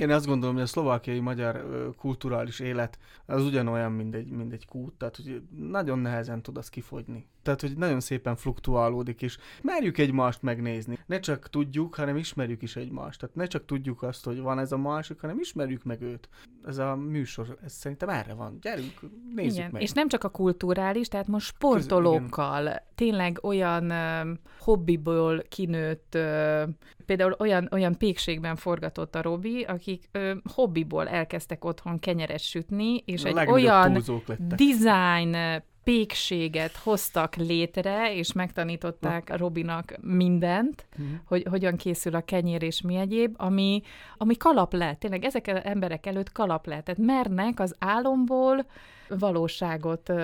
Én 0.00 0.10
azt 0.10 0.26
gondolom, 0.26 0.54
hogy 0.54 0.64
a 0.64 0.66
szlovákiai 0.66 1.20
magyar 1.20 1.64
kulturális 1.96 2.60
élet 2.60 2.98
az 3.26 3.42
ugyanolyan, 3.44 3.92
mint 3.92 4.14
egy, 4.14 4.30
mint 4.30 4.52
egy 4.52 4.66
kút, 4.66 4.92
tehát 4.94 5.16
hogy 5.16 5.42
nagyon 5.56 5.98
nehezen 5.98 6.42
tud 6.42 6.56
az 6.56 6.68
kifogyni. 6.68 7.26
Tehát, 7.48 7.62
hogy 7.62 7.76
nagyon 7.76 8.00
szépen 8.00 8.36
fluktuálódik, 8.36 9.22
és 9.22 9.38
merjük 9.62 9.98
egymást 9.98 10.42
megnézni. 10.42 10.98
Ne 11.06 11.20
csak 11.20 11.48
tudjuk, 11.48 11.94
hanem 11.94 12.16
ismerjük 12.16 12.62
is 12.62 12.76
egymást. 12.76 13.20
Tehát 13.20 13.34
ne 13.34 13.46
csak 13.46 13.64
tudjuk 13.64 14.02
azt, 14.02 14.24
hogy 14.24 14.40
van 14.40 14.58
ez 14.58 14.72
a 14.72 14.78
másik, 14.78 15.20
hanem 15.20 15.38
ismerjük 15.38 15.84
meg 15.84 16.02
őt. 16.02 16.28
Ez 16.64 16.78
a 16.78 16.96
műsor, 16.96 17.58
ez 17.64 17.72
szerintem 17.72 18.08
erre 18.08 18.34
van. 18.34 18.58
Gyerünk, 18.60 18.92
nézzük 19.34 19.58
Igen, 19.58 19.70
meg. 19.72 19.82
és 19.82 19.92
nem 19.92 20.08
csak 20.08 20.24
a 20.24 20.28
kulturális, 20.28 21.08
tehát 21.08 21.26
most 21.26 21.46
sportolókkal, 21.46 22.82
tényleg 22.94 23.38
olyan 23.42 23.90
ö, 23.90 24.32
hobbiból 24.58 25.42
kinőtt, 25.48 26.14
ö, 26.14 26.62
például 27.06 27.36
olyan, 27.38 27.68
olyan 27.72 27.96
pékségben 27.96 28.56
forgatott 28.56 29.14
a 29.14 29.22
Robi, 29.22 29.62
akik 29.62 30.08
ö, 30.12 30.34
hobbiból 30.54 31.08
elkezdtek 31.08 31.64
otthon 31.64 31.98
kenyeret 31.98 32.40
sütni, 32.40 32.96
és 33.04 33.24
a 33.24 33.28
egy 33.28 33.48
olyan 33.48 34.02
design 34.38 35.62
pékséget 35.88 36.76
hoztak 36.76 37.36
létre, 37.36 38.14
és 38.14 38.32
megtanították 38.32 39.36
Robinak 39.36 39.94
mindent, 40.00 40.86
Mhm. 40.96 41.06
hogy 41.24 41.46
hogyan 41.50 41.76
készül 41.76 42.14
a 42.14 42.20
kenyér 42.20 42.62
és 42.62 42.80
mi 42.80 42.96
egyéb, 42.96 43.34
ami, 43.36 43.82
ami 44.16 44.36
kalap 44.36 44.72
lett. 44.72 44.98
Tényleg 44.98 45.24
ezek 45.24 45.46
az 45.46 45.60
emberek 45.64 46.06
előtt 46.06 46.32
kalap 46.32 46.66
lett. 46.66 46.84
Tehát 46.84 47.00
mernek 47.00 47.60
az 47.60 47.74
álomból 47.78 48.66
valóságot 49.08 50.08
És, 50.08 50.14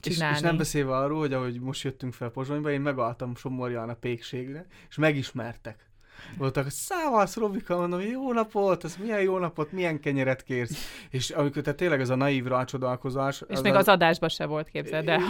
csinálni. 0.00 0.36
és 0.36 0.42
nem 0.42 0.56
beszélve 0.56 0.96
arról, 0.96 1.18
hogy 1.18 1.32
ahogy 1.32 1.60
most 1.60 1.82
jöttünk 1.84 2.12
fel 2.12 2.28
Pozsonyba, 2.30 2.70
én 2.70 2.80
megálltam 2.80 3.34
Somorján 3.36 3.88
a 3.88 3.94
pékségre, 3.94 4.66
és 4.88 4.96
megismertek. 4.96 5.90
Voltak, 6.38 6.70
szávasz, 6.70 7.36
Robika, 7.36 7.76
mondom, 7.76 8.00
jó 8.00 8.32
napot, 8.32 8.84
ez 8.84 8.96
milyen 8.96 9.20
jó 9.20 9.38
napot, 9.38 9.72
milyen 9.72 10.00
kenyeret 10.00 10.42
kérsz. 10.42 11.06
És 11.10 11.30
amikor 11.30 11.62
tehát 11.62 11.78
tényleg 11.78 12.00
ez 12.00 12.08
a 12.08 12.14
naív 12.14 12.44
rácsodálkozás. 12.44 13.42
és 13.48 13.60
még 13.60 13.74
az 13.74 13.88
adásban 13.88 14.28
se 14.28 14.46
volt, 14.46 14.68
képzeld 14.68 15.08
el. 15.08 15.20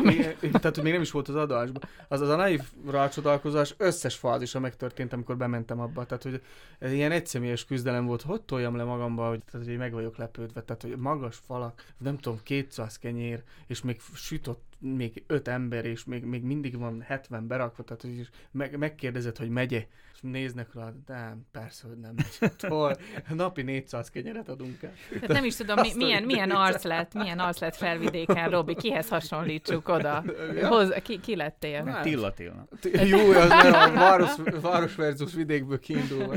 Tehát, 0.53 0.75
hogy 0.75 0.85
még 0.85 0.93
nem 0.93 1.03
is 1.03 1.11
volt 1.11 1.29
az 1.29 1.35
adásban. 1.35 1.83
Az, 2.09 2.21
az 2.21 2.29
a 2.29 2.37
naív 2.37 2.61
rácsodálkozás 2.91 3.75
összes 3.77 4.15
fázisa 4.15 4.61
megtörtént, 4.61 5.13
amikor 5.13 5.37
bementem 5.37 5.81
abba. 5.81 6.05
Tehát, 6.05 6.23
hogy 6.23 6.43
ez 6.79 6.93
ilyen 6.93 7.13
egyszemélyes 7.13 7.65
küzdelem 7.65 8.07
volt, 8.07 8.23
hogy 8.23 8.41
toljam 8.41 8.77
le 8.77 8.85
magamba, 8.85 9.29
hogy, 9.29 9.41
tehát, 9.51 9.67
hogy 9.67 9.77
meg 9.77 9.93
vagyok 9.93 10.17
lepődve. 10.17 10.63
Tehát, 10.63 10.83
hogy 10.83 10.97
magas 10.97 11.41
falak, 11.47 11.85
nem 11.99 12.19
tudom, 12.19 12.39
200 12.43 12.99
kenyér, 12.99 13.43
és 13.67 13.83
még 13.83 14.01
sütott 14.15 14.72
még 14.83 15.23
öt 15.27 15.49
ember, 15.49 15.85
és 15.85 16.05
még, 16.05 16.25
még 16.25 16.43
mindig 16.43 16.79
van 16.79 17.01
70 17.01 17.47
berakva, 17.47 17.83
tehát 17.83 18.05
is 18.05 18.31
meg, 18.51 18.79
megkérdezed, 18.79 19.37
hogy 19.37 19.49
megye, 19.49 19.87
és 20.13 20.19
néznek 20.21 20.75
rá, 20.75 20.93
de 21.07 21.15
nem, 21.15 21.47
persze, 21.53 21.87
hogy 21.87 21.99
nem 21.99 22.15
megy. 22.17 22.51
Hol? 22.73 22.97
Napi 23.29 23.63
400 23.63 24.11
kenyeret 24.11 24.49
adunk 24.49 24.83
el. 24.83 24.93
Tehát 25.13 25.29
nem 25.29 25.45
is 25.45 25.57
tudom, 25.57 25.81
mi, 25.81 25.93
milyen, 25.97 26.23
milyen 26.23 26.51
arc 26.51 26.83
lett, 26.83 27.15
milyen 27.15 27.39
arc 27.39 27.61
lett 27.61 27.77
felvidéken, 27.77 28.51
Robi, 28.51 28.75
kihez 28.75 29.09
hasonlítsuk 29.09 29.89
oda? 29.89 30.25
Ja. 30.55 30.69
Hoz, 30.69 30.95
ki, 31.03 31.21
ki 31.21 31.37
lettél? 31.37 31.85
Hát, 31.85 32.03
Tilla 32.03 32.33
Tilla. 32.33 32.67
Jó, 33.05 33.31
az 33.31 33.49
nem, 33.49 33.73
a 33.73 33.93
város, 33.93 34.31
város 34.61 34.95
versus 34.95 35.35
vidékből 35.35 35.79
kiindulva. 35.79 36.35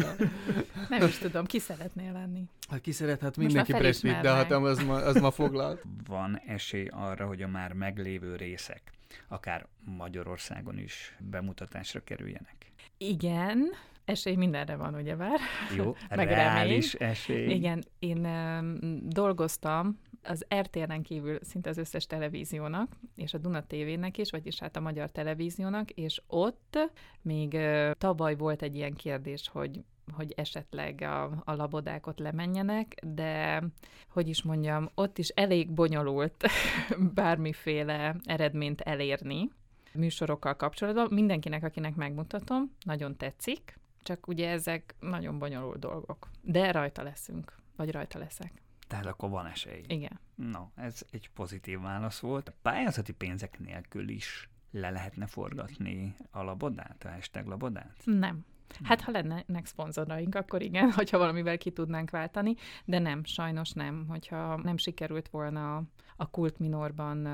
Nem 0.89 1.07
is 1.07 1.17
tudom, 1.17 1.45
ki 1.45 1.59
szeretnél 1.59 2.11
lenni? 2.11 2.43
Ki 2.81 2.91
szeret, 2.91 3.21
hát 3.21 3.37
Most 3.37 3.47
mindenki 3.47 3.71
Brad 3.71 3.99
Pitt, 3.99 4.21
de 4.21 4.31
hát 4.31 4.51
az 4.51 4.83
ma, 4.83 4.93
az 4.93 5.15
ma 5.15 5.31
foglalt. 5.31 5.83
Van 6.07 6.41
esély 6.45 6.87
arra, 6.91 7.27
hogy 7.27 7.41
a 7.41 7.47
már 7.47 7.73
meglévő 7.73 8.35
részek, 8.35 8.91
akár 9.27 9.67
Magyarországon 9.97 10.77
is 10.77 11.15
bemutatásra 11.19 12.03
kerüljenek. 12.03 12.71
Igen, 12.97 13.71
esély 14.05 14.35
mindenre 14.35 14.75
van, 14.75 14.95
ugye 14.95 15.15
bár? 15.15 15.39
Jó, 15.75 15.95
Meg 16.15 16.27
reális 16.27 16.93
esély. 16.93 17.49
Igen, 17.49 17.83
én 17.99 18.25
um, 18.25 18.99
dolgoztam 19.09 19.99
az 20.23 20.45
RTL-en 20.55 21.01
kívül 21.01 21.39
szinte 21.41 21.69
az 21.69 21.77
összes 21.77 22.05
televíziónak, 22.05 22.91
és 23.15 23.33
a 23.33 23.37
Duna 23.37 23.63
TV-nek 23.63 24.17
is, 24.17 24.29
vagyis 24.29 24.59
hát 24.59 24.75
a 24.75 24.79
magyar 24.79 25.11
televíziónak, 25.11 25.89
és 25.91 26.21
ott 26.27 26.77
még 27.21 27.53
uh, 27.53 27.91
tavaly 27.91 28.35
volt 28.35 28.61
egy 28.61 28.75
ilyen 28.75 28.93
kérdés, 28.93 29.49
hogy 29.51 29.83
hogy 30.11 30.33
esetleg 30.35 31.01
a, 31.01 31.23
a 31.23 31.53
labodák 31.53 32.07
ott 32.07 32.19
lemenjenek, 32.19 32.95
de 33.03 33.63
hogy 34.09 34.27
is 34.27 34.43
mondjam, 34.43 34.89
ott 34.95 35.17
is 35.17 35.27
elég 35.27 35.71
bonyolult 35.71 36.47
bármiféle 37.13 38.15
eredményt 38.23 38.81
elérni 38.81 39.49
műsorokkal 39.93 40.55
kapcsolatban. 40.55 41.07
Mindenkinek, 41.11 41.63
akinek 41.63 41.95
megmutatom, 41.95 42.71
nagyon 42.85 43.17
tetszik, 43.17 43.79
csak 44.03 44.27
ugye 44.27 44.49
ezek 44.49 44.95
nagyon 44.99 45.39
bonyolult 45.39 45.79
dolgok. 45.79 46.29
De 46.41 46.71
rajta 46.71 47.03
leszünk, 47.03 47.55
vagy 47.75 47.91
rajta 47.91 48.19
leszek. 48.19 48.51
Tehát 48.87 49.05
akkor 49.05 49.29
van 49.29 49.45
esély. 49.45 49.83
Igen. 49.87 50.19
No, 50.35 50.67
ez 50.75 51.05
egy 51.11 51.29
pozitív 51.33 51.81
válasz 51.81 52.19
volt. 52.19 52.53
Pályázati 52.61 53.13
pénzek 53.13 53.59
nélkül 53.59 54.09
is 54.09 54.49
le 54.71 54.89
lehetne 54.89 55.27
forgatni 55.27 56.15
a 56.31 56.43
labodát, 56.43 57.03
a 57.03 57.09
hashtag 57.09 57.47
labodát? 57.47 58.01
Nem. 58.03 58.45
Hát, 58.83 59.01
ha 59.01 59.11
lennének 59.11 59.65
szponzoraink, 59.65 60.35
akkor 60.35 60.61
igen, 60.61 60.91
hogyha 60.97 61.17
valamivel 61.17 61.57
ki 61.57 61.71
tudnánk 61.71 62.09
váltani, 62.09 62.55
de 62.85 62.99
nem, 62.99 63.23
sajnos 63.23 63.71
nem. 63.71 64.05
Hogyha 64.07 64.57
nem 64.57 64.77
sikerült 64.77 65.29
volna 65.29 65.83
a 66.17 66.29
Kult 66.29 66.59
Minorban 66.59 67.27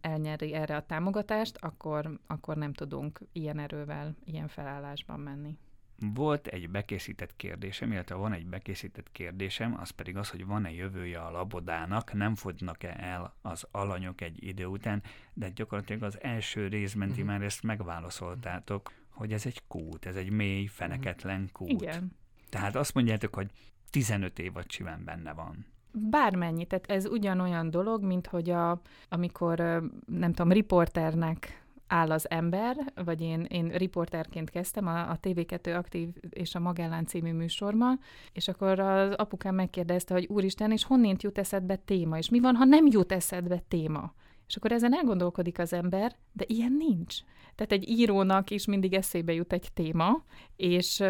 elnyerni 0.00 0.52
erre 0.52 0.76
a 0.76 0.86
támogatást, 0.86 1.56
akkor, 1.60 2.18
akkor 2.26 2.56
nem 2.56 2.72
tudunk 2.72 3.20
ilyen 3.32 3.58
erővel, 3.58 4.14
ilyen 4.24 4.48
felállásban 4.48 5.20
menni. 5.20 5.58
Volt 6.14 6.46
egy 6.46 6.70
bekészített 6.70 7.36
kérdésem, 7.36 7.92
illetve 7.92 8.14
van 8.14 8.32
egy 8.32 8.46
bekészített 8.46 9.12
kérdésem, 9.12 9.76
az 9.80 9.90
pedig 9.90 10.16
az, 10.16 10.30
hogy 10.30 10.46
van-e 10.46 10.72
jövője 10.72 11.20
a 11.20 11.30
labodának, 11.30 12.12
nem 12.12 12.34
fogynak-e 12.34 12.96
el 12.98 13.34
az 13.42 13.66
alanyok 13.70 14.20
egy 14.20 14.44
idő 14.46 14.66
után, 14.66 15.02
de 15.32 15.48
gyakorlatilag 15.48 16.02
az 16.02 16.22
első 16.22 16.66
részben 16.68 17.12
ti 17.12 17.20
Mhm. 17.20 17.30
már 17.30 17.42
ezt 17.42 17.62
megválaszoltátok, 17.62 18.92
hogy 19.14 19.32
ez 19.32 19.46
egy 19.46 19.62
kút, 19.68 20.06
ez 20.06 20.16
egy 20.16 20.30
mély, 20.30 20.66
feneketlen 20.66 21.48
kút. 21.52 21.70
Igen. 21.70 22.16
Tehát 22.48 22.76
azt 22.76 22.94
mondjátok, 22.94 23.34
hogy 23.34 23.50
15 23.90 24.38
év 24.38 24.52
vagy 24.52 24.70
simán 24.70 25.04
benne 25.04 25.32
van. 25.32 25.66
Bármennyi, 25.92 26.64
tehát 26.64 26.90
ez 26.90 27.06
ugyanolyan 27.06 27.70
dolog, 27.70 28.02
mint 28.02 28.26
hogy 28.26 28.50
a, 28.50 28.80
amikor, 29.08 29.58
nem 30.06 30.32
tudom, 30.32 30.52
riporternek 30.52 31.64
áll 31.86 32.10
az 32.10 32.30
ember, 32.30 32.76
vagy 33.04 33.20
én, 33.20 33.40
én 33.42 33.68
riporterként 33.68 34.50
kezdtem 34.50 34.86
a, 34.86 35.10
a 35.10 35.18
TV2 35.22 35.76
Aktív 35.76 36.08
és 36.30 36.54
a 36.54 36.60
Magellán 36.60 37.04
című 37.04 37.32
műsorban, 37.32 38.00
és 38.32 38.48
akkor 38.48 38.78
az 38.78 39.14
apukám 39.14 39.54
megkérdezte, 39.54 40.14
hogy 40.14 40.26
úristen, 40.26 40.72
és 40.72 40.84
honnét 40.84 41.22
jut 41.22 41.38
eszedbe 41.38 41.76
téma, 41.76 42.18
és 42.18 42.28
mi 42.28 42.40
van, 42.40 42.54
ha 42.54 42.64
nem 42.64 42.86
jut 42.86 43.12
eszedbe 43.12 43.62
téma? 43.68 44.14
És 44.46 44.56
akkor 44.56 44.72
ezen 44.72 44.94
elgondolkodik 44.94 45.58
az 45.58 45.72
ember, 45.72 46.16
de 46.32 46.44
ilyen 46.46 46.72
nincs. 46.72 47.16
Tehát 47.54 47.72
egy 47.72 47.88
írónak 47.88 48.50
is 48.50 48.64
mindig 48.66 48.94
eszébe 48.94 49.32
jut 49.32 49.52
egy 49.52 49.72
téma, 49.74 50.24
és 50.56 51.00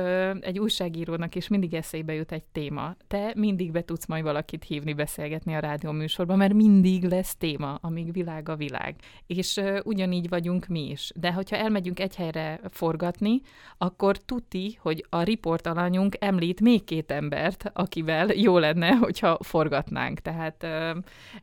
egy 0.40 0.58
újságírónak 0.58 1.34
is 1.34 1.48
mindig 1.48 1.74
eszébe 1.74 2.14
jut 2.14 2.32
egy 2.32 2.44
téma. 2.44 2.96
Te 3.06 3.32
mindig 3.36 3.70
be 3.70 3.84
tudsz 3.84 4.06
majd 4.06 4.22
valakit 4.22 4.64
hívni, 4.64 4.92
beszélgetni 4.92 5.54
a 5.54 5.58
rádió 5.58 5.90
műsorban, 5.90 6.36
mert 6.36 6.52
mindig 6.52 7.04
lesz 7.04 7.36
téma, 7.36 7.74
amíg 7.74 8.12
világ 8.12 8.48
a 8.48 8.56
világ. 8.56 8.96
És 9.26 9.60
ugyanígy 9.82 10.28
vagyunk 10.28 10.66
mi 10.66 10.90
is. 10.90 11.12
De 11.14 11.32
hogyha 11.32 11.56
elmegyünk 11.56 12.00
egy 12.00 12.16
helyre 12.16 12.60
forgatni, 12.70 13.40
akkor 13.78 14.16
tuti, 14.16 14.78
hogy 14.80 15.06
a 15.08 15.22
riportalanyunk 15.22 16.16
említ 16.18 16.60
még 16.60 16.84
két 16.84 17.10
embert, 17.10 17.70
akivel 17.72 18.28
jó 18.34 18.58
lenne, 18.58 18.90
hogyha 18.90 19.38
forgatnánk. 19.40 20.20
Tehát 20.20 20.66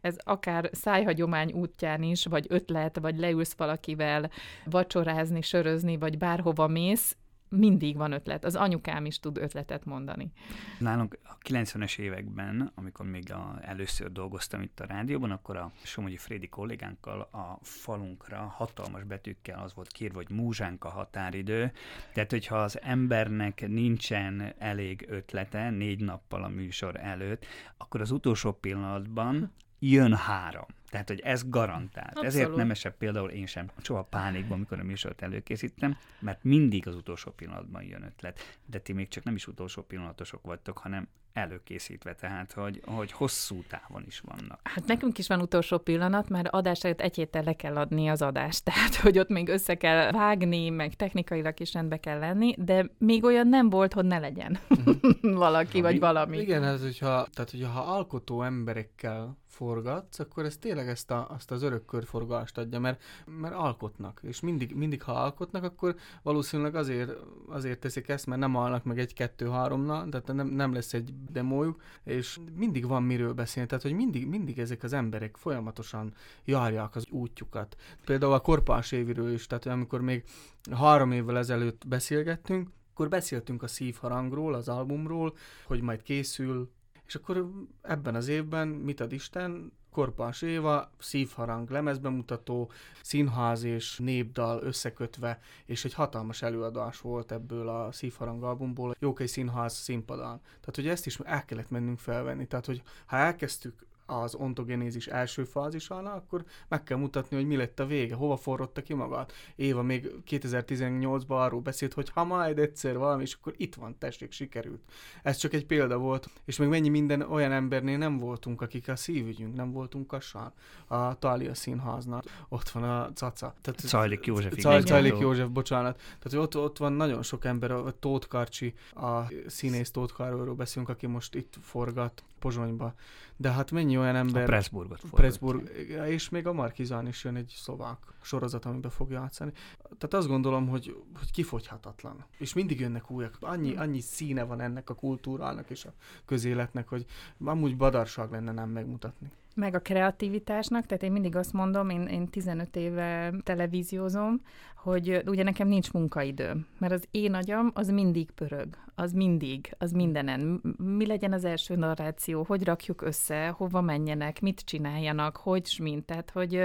ez 0.01 0.15
akár 0.17 0.69
szájhagyomány 0.71 1.53
útján 1.81 2.03
is, 2.03 2.25
vagy 2.25 2.45
ötlet, 2.49 2.99
vagy 2.99 3.17
leülsz 3.17 3.53
valakivel 3.53 4.29
vacsorázni, 4.65 5.41
sörözni, 5.41 5.97
vagy 5.97 6.17
bárhova 6.17 6.67
mész, 6.67 7.15
mindig 7.49 7.97
van 7.97 8.11
ötlet. 8.11 8.45
Az 8.45 8.55
anyukám 8.55 9.05
is 9.05 9.19
tud 9.19 9.37
ötletet 9.37 9.85
mondani. 9.85 10.31
Nálunk 10.79 11.17
a 11.23 11.37
90-es 11.37 11.97
években, 11.97 12.71
amikor 12.75 13.05
még 13.05 13.31
a, 13.31 13.59
először 13.61 14.11
dolgoztam 14.11 14.61
itt 14.61 14.79
a 14.79 14.85
rádióban, 14.85 15.31
akkor 15.31 15.57
a 15.57 15.71
Somogyi 15.83 16.17
Frédi 16.17 16.47
kollégánkkal 16.47 17.21
a 17.21 17.59
falunkra 17.61 18.37
hatalmas 18.37 19.03
betűkkel 19.03 19.59
az 19.59 19.73
volt 19.73 19.91
kírva, 19.91 20.15
hogy 20.15 20.29
múzsánk 20.29 20.83
a 20.83 20.89
határidő. 20.89 21.71
Tehát, 22.13 22.31
hogyha 22.31 22.57
az 22.57 22.81
embernek 22.81 23.67
nincsen 23.67 24.53
elég 24.57 25.05
ötlete 25.09 25.69
négy 25.69 25.99
nappal 25.99 26.43
a 26.43 26.47
műsor 26.47 26.95
előtt, 26.99 27.45
akkor 27.77 28.01
az 28.01 28.11
utolsó 28.11 28.51
pillanatban 28.51 29.51
jön 29.79 30.15
három. 30.15 30.65
Tehát, 30.91 31.07
hogy 31.07 31.19
ez 31.19 31.49
garantált. 31.49 32.07
Abszolút. 32.07 32.29
Ezért 32.29 32.55
nem 32.55 32.71
esett 32.71 32.97
például 32.97 33.29
én 33.29 33.45
sem 33.45 33.71
soha 33.81 34.03
pánikban, 34.03 34.57
amikor 34.57 34.79
a 34.79 34.83
műsort 34.83 35.21
előkészítem, 35.21 35.97
mert 36.19 36.43
mindig 36.43 36.87
az 36.87 36.95
utolsó 36.95 37.31
pillanatban 37.31 37.83
jön 37.83 38.03
ötlet. 38.03 38.59
De 38.65 38.79
ti 38.79 38.93
még 38.93 39.07
csak 39.07 39.23
nem 39.23 39.35
is 39.35 39.47
utolsó 39.47 39.81
pillanatosok 39.81 40.45
vagytok, 40.45 40.77
hanem 40.77 41.07
előkészítve, 41.33 42.15
tehát 42.15 42.51
hogy, 42.51 42.81
hogy 42.85 43.11
hosszú 43.11 43.63
távon 43.67 44.03
is 44.05 44.19
vannak. 44.19 44.59
Hát 44.63 44.85
nekünk 44.87 45.17
is 45.17 45.27
van 45.27 45.41
utolsó 45.41 45.77
pillanat, 45.77 46.29
mert 46.29 46.47
adás 46.47 46.83
előtt 46.83 47.01
egy 47.01 47.15
héttel 47.15 47.43
le 47.43 47.53
kell 47.53 47.77
adni 47.77 48.07
az 48.07 48.21
adást, 48.21 48.63
tehát 48.71 48.95
hogy 48.95 49.19
ott 49.19 49.29
még 49.29 49.47
össze 49.47 49.75
kell 49.75 50.11
vágni, 50.11 50.69
meg 50.69 50.93
technikailag 50.93 51.59
is 51.59 51.73
rendbe 51.73 51.97
kell 51.97 52.19
lenni, 52.19 52.55
de 52.57 52.89
még 52.97 53.23
olyan 53.23 53.47
nem 53.47 53.69
volt, 53.69 53.93
hogy 53.93 54.05
ne 54.05 54.19
legyen 54.19 54.59
valaki 55.21 55.81
vagy 55.81 55.99
valami. 55.99 56.37
Igen, 56.37 56.63
ez, 56.63 56.81
hogyha, 56.81 57.27
tehát 57.33 57.51
hogyha 57.51 57.69
ha 57.69 57.93
alkotó 57.93 58.41
emberekkel 58.43 59.39
forgatsz, 59.51 60.19
akkor 60.19 60.45
ez 60.45 60.57
tényleg 60.57 60.87
ezt 60.87 61.11
a, 61.11 61.29
azt 61.29 61.51
az 61.51 61.61
örök 61.61 61.85
körforgást 61.85 62.57
adja, 62.57 62.79
mert, 62.79 63.01
mert 63.25 63.53
alkotnak, 63.53 64.19
és 64.23 64.39
mindig, 64.39 64.75
mindig 64.75 65.03
ha 65.03 65.11
alkotnak, 65.11 65.63
akkor 65.63 65.95
valószínűleg 66.23 66.75
azért, 66.75 67.11
azért 67.47 67.79
teszik 67.79 68.07
ezt, 68.07 68.25
mert 68.25 68.39
nem 68.39 68.55
alnak 68.55 68.83
meg 68.83 68.99
egy-kettő-háromna, 68.99 70.09
tehát 70.09 70.33
nem, 70.33 70.47
nem 70.47 70.73
lesz 70.73 70.93
egy 70.93 71.13
demójuk, 71.31 71.81
és 72.03 72.39
mindig 72.55 72.87
van 72.87 73.03
miről 73.03 73.33
beszélni, 73.33 73.69
tehát 73.69 73.83
hogy 73.83 73.93
mindig, 73.93 74.27
mindig 74.27 74.59
ezek 74.59 74.83
az 74.83 74.93
emberek 74.93 75.37
folyamatosan 75.37 76.13
járják 76.43 76.95
az 76.95 77.07
útjukat. 77.09 77.75
Például 78.05 78.33
a 78.33 78.39
korpás 78.39 78.91
éviről 78.91 79.33
is, 79.33 79.47
tehát 79.47 79.65
amikor 79.65 80.01
még 80.01 80.23
három 80.71 81.11
évvel 81.11 81.37
ezelőtt 81.37 81.87
beszélgettünk, 81.87 82.69
akkor 82.91 83.09
beszéltünk 83.09 83.63
a 83.63 83.67
szívharangról, 83.67 84.53
az 84.53 84.67
albumról, 84.67 85.33
hogy 85.65 85.81
majd 85.81 86.01
készül, 86.01 86.71
és 87.11 87.17
akkor 87.17 87.51
ebben 87.81 88.15
az 88.15 88.27
évben, 88.27 88.67
mit 88.67 88.99
ad 88.99 89.11
Isten, 89.11 89.71
Korpás 89.91 90.41
Éva, 90.41 90.91
szívharang 90.99 91.69
lemezbemutató, 91.69 92.71
színház 93.01 93.63
és 93.63 93.97
népdal 93.97 94.61
összekötve, 94.63 95.39
és 95.65 95.85
egy 95.85 95.93
hatalmas 95.93 96.41
előadás 96.41 97.01
volt 97.01 97.31
ebből 97.31 97.69
a 97.69 97.91
szívharang 97.91 98.43
albumból, 98.43 98.95
Jókai 98.99 99.27
Színház 99.27 99.73
színpadán. 99.73 100.41
Tehát, 100.43 100.75
hogy 100.75 100.87
ezt 100.87 101.05
is 101.05 101.19
el 101.19 101.45
kellett 101.45 101.69
mennünk 101.69 101.99
felvenni. 101.99 102.47
Tehát, 102.47 102.65
hogy 102.65 102.81
ha 103.05 103.15
elkezdtük 103.15 103.85
az 104.05 104.35
ontogenézis 104.35 105.07
első 105.07 105.43
fázisánál, 105.43 106.15
akkor 106.15 106.43
meg 106.67 106.83
kell 106.83 106.97
mutatni, 106.97 107.35
hogy 107.35 107.47
mi 107.47 107.55
lett 107.55 107.79
a 107.79 107.85
vége, 107.85 108.15
hova 108.15 108.37
forrotta 108.37 108.81
ki 108.81 108.93
magát. 108.93 109.33
Éva 109.55 109.81
még 109.81 110.11
2018-ban 110.29 111.27
arról 111.27 111.61
beszélt, 111.61 111.93
hogy 111.93 112.09
ha 112.09 112.23
majd 112.23 112.59
egyszer 112.59 112.97
valami, 112.97 113.21
és 113.21 113.33
akkor 113.33 113.53
itt 113.57 113.75
van, 113.75 113.97
tessék, 113.97 114.31
sikerült. 114.31 114.81
Ez 115.23 115.37
csak 115.37 115.53
egy 115.53 115.65
példa 115.65 115.97
volt, 115.97 116.29
és 116.45 116.57
még 116.57 116.69
mennyi 116.69 116.89
minden 116.89 117.21
olyan 117.21 117.51
embernél 117.51 117.97
nem 117.97 118.19
voltunk, 118.19 118.61
akik 118.61 118.87
a 118.87 118.95
szívügyünk, 118.95 119.55
nem 119.55 119.71
voltunk 119.71 120.13
a 120.13 120.19
sár, 120.19 120.51
a 120.87 121.19
Talia 121.19 121.53
színháznál, 121.53 122.23
ott 122.49 122.69
van 122.69 122.83
a 122.83 123.11
Caca. 123.13 123.53
Tehát, 123.61 123.79
Cajlik 123.79 124.25
József. 124.25 124.53
Caj, 124.57 124.81
Cajlik 124.81 125.17
József, 125.17 125.47
bocsánat. 125.47 126.01
Tehát 126.19 126.47
ott, 126.47 126.57
ott 126.57 126.77
van 126.77 126.93
nagyon 126.93 127.23
sok 127.23 127.45
ember, 127.45 127.71
a 127.71 127.91
Tóth 127.99 128.27
Karcsi, 128.27 128.73
a 128.93 129.21
színész 129.47 129.91
Tóth 129.91 130.13
Karolról 130.13 130.55
beszélünk, 130.55 130.89
aki 130.89 131.07
most 131.07 131.35
itt 131.35 131.57
forgat 131.61 132.23
Pozsonyba. 132.41 132.93
De 133.37 133.51
hát 133.51 133.71
mennyi 133.71 133.97
olyan 133.97 134.15
ember... 134.15 134.43
A 134.43 134.45
Pressburgot 134.45 134.99
Pressburg, 135.11 135.69
és 136.07 136.29
még 136.29 136.47
a 136.47 136.53
Markizán 136.53 137.07
is 137.07 137.23
jön 137.23 137.35
egy 137.35 137.53
szlovák 137.57 137.97
sorozat, 138.21 138.65
amiben 138.65 138.91
fog 138.91 139.11
játszani. 139.11 139.51
Tehát 139.81 140.13
azt 140.13 140.27
gondolom, 140.27 140.67
hogy, 140.67 140.95
hogy 141.17 141.31
kifogyhatatlan. 141.31 142.25
És 142.37 142.53
mindig 142.53 142.79
jönnek 142.79 143.11
újak. 143.11 143.37
Annyi, 143.39 143.75
annyi 143.75 143.99
színe 143.99 144.43
van 144.43 144.61
ennek 144.61 144.89
a 144.89 144.93
kultúrának 144.93 145.69
és 145.69 145.85
a 145.85 145.93
közéletnek, 146.25 146.87
hogy 146.87 147.05
amúgy 147.43 147.77
badarság 147.77 148.31
lenne 148.31 148.51
nem 148.51 148.69
megmutatni. 148.69 149.31
Meg 149.55 149.75
a 149.75 149.79
kreativitásnak, 149.79 150.85
tehát 150.85 151.03
én 151.03 151.11
mindig 151.11 151.35
azt 151.35 151.53
mondom, 151.53 151.89
én, 151.89 152.01
én 152.01 152.27
15 152.27 152.75
éve 152.75 153.33
televíziózom, 153.43 154.41
hogy 154.75 155.21
ugye 155.25 155.43
nekem 155.43 155.67
nincs 155.67 155.91
munkaidő, 155.91 156.65
mert 156.77 156.93
az 156.93 157.07
én 157.11 157.33
agyam 157.33 157.71
az 157.73 157.89
mindig 157.89 158.31
pörög, 158.31 158.67
az 158.95 159.11
mindig, 159.11 159.75
az 159.77 159.91
mindenen. 159.91 160.61
Mi 160.77 161.05
legyen 161.05 161.33
az 161.33 161.43
első 161.43 161.75
narráció, 161.75 162.43
hogy 162.43 162.63
rakjuk 162.63 163.01
össze, 163.01 163.47
hova 163.47 163.81
menjenek, 163.81 164.41
mit 164.41 164.59
csináljanak, 164.59 165.37
hogy 165.37 165.75
mint, 165.81 166.05
tehát 166.05 166.31
hogy 166.31 166.61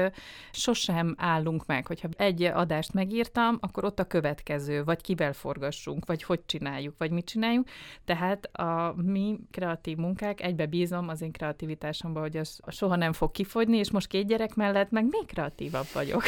sosem 0.52 1.14
állunk 1.18 1.66
meg, 1.66 1.86
hogyha 1.86 2.08
egy 2.16 2.42
adást 2.42 2.92
megírtam, 2.92 3.58
akkor 3.60 3.84
ott 3.84 3.98
a 3.98 4.06
következő, 4.06 4.84
vagy 4.84 5.00
kivel 5.00 5.32
forgassunk, 5.32 6.06
vagy 6.06 6.22
hogy 6.22 6.40
csináljuk, 6.46 6.94
vagy 6.98 7.10
mit 7.10 7.24
csináljuk. 7.24 7.68
Tehát 8.04 8.44
a 8.44 8.94
mi 9.02 9.38
kreatív 9.50 9.96
munkák, 9.96 10.40
egybe 10.40 10.66
bízom 10.66 11.08
az 11.08 11.22
én 11.22 11.32
kreativitásomban, 11.32 12.22
hogy 12.22 12.36
az 12.36 12.60
soha 12.76 12.96
nem 12.96 13.12
fog 13.12 13.30
kifogyni, 13.30 13.76
és 13.76 13.90
most 13.90 14.06
két 14.06 14.26
gyerek 14.26 14.54
mellett 14.54 14.90
meg 14.90 15.04
még 15.04 15.26
kreatívabb 15.26 15.86
vagyok. 15.92 16.22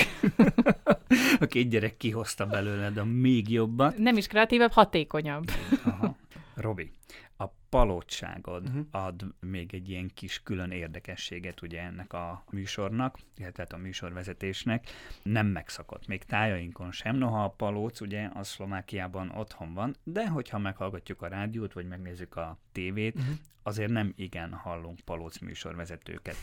a 1.41 1.47
két 1.47 1.69
gyerek 1.69 1.97
kihozta 1.97 2.47
belőled 2.47 2.97
a 2.97 3.05
még 3.05 3.51
jobbat. 3.51 3.99
Nem 3.99 4.17
is 4.17 4.27
kreatívabb, 4.27 4.73
hatékonyabb. 4.73 5.45
Aha. 5.85 6.17
Robi, 6.61 6.90
a 7.37 7.47
palottságod 7.68 8.68
uh-huh. 8.68 8.87
ad 8.90 9.25
még 9.40 9.75
egy 9.75 9.88
ilyen 9.88 10.11
kis 10.14 10.42
külön 10.42 10.71
érdekességet 10.71 11.62
ugye 11.62 11.83
ennek 11.83 12.12
a 12.12 12.44
műsornak, 12.51 13.18
illetve 13.37 13.62
hát 13.62 13.73
a 13.73 13.77
műsorvezetésnek. 13.77 14.87
Nem 15.23 15.47
megszakott, 15.47 16.07
még 16.07 16.25
tájainkon 16.25 16.92
sem, 16.92 17.16
noha 17.16 17.44
a 17.44 17.51
palóc 17.51 18.01
ugye 18.01 18.31
a 18.35 18.42
Szlovákiában 18.42 19.31
otthon 19.31 19.75
van, 19.75 19.97
de 20.05 20.29
hogyha 20.29 20.59
meghallgatjuk 20.59 21.23
a 21.23 21.29
rádiót, 21.29 21.73
vagy 21.73 21.87
megnézzük 21.87 22.37
a 22.37 22.59
tévét, 22.73 23.14
uh-huh. 23.14 23.35
azért 23.62 23.90
nem 23.90 24.12
igen 24.16 24.53
hallunk 24.53 25.01
palóc 25.01 25.38
műsorvezetőket 25.38 26.37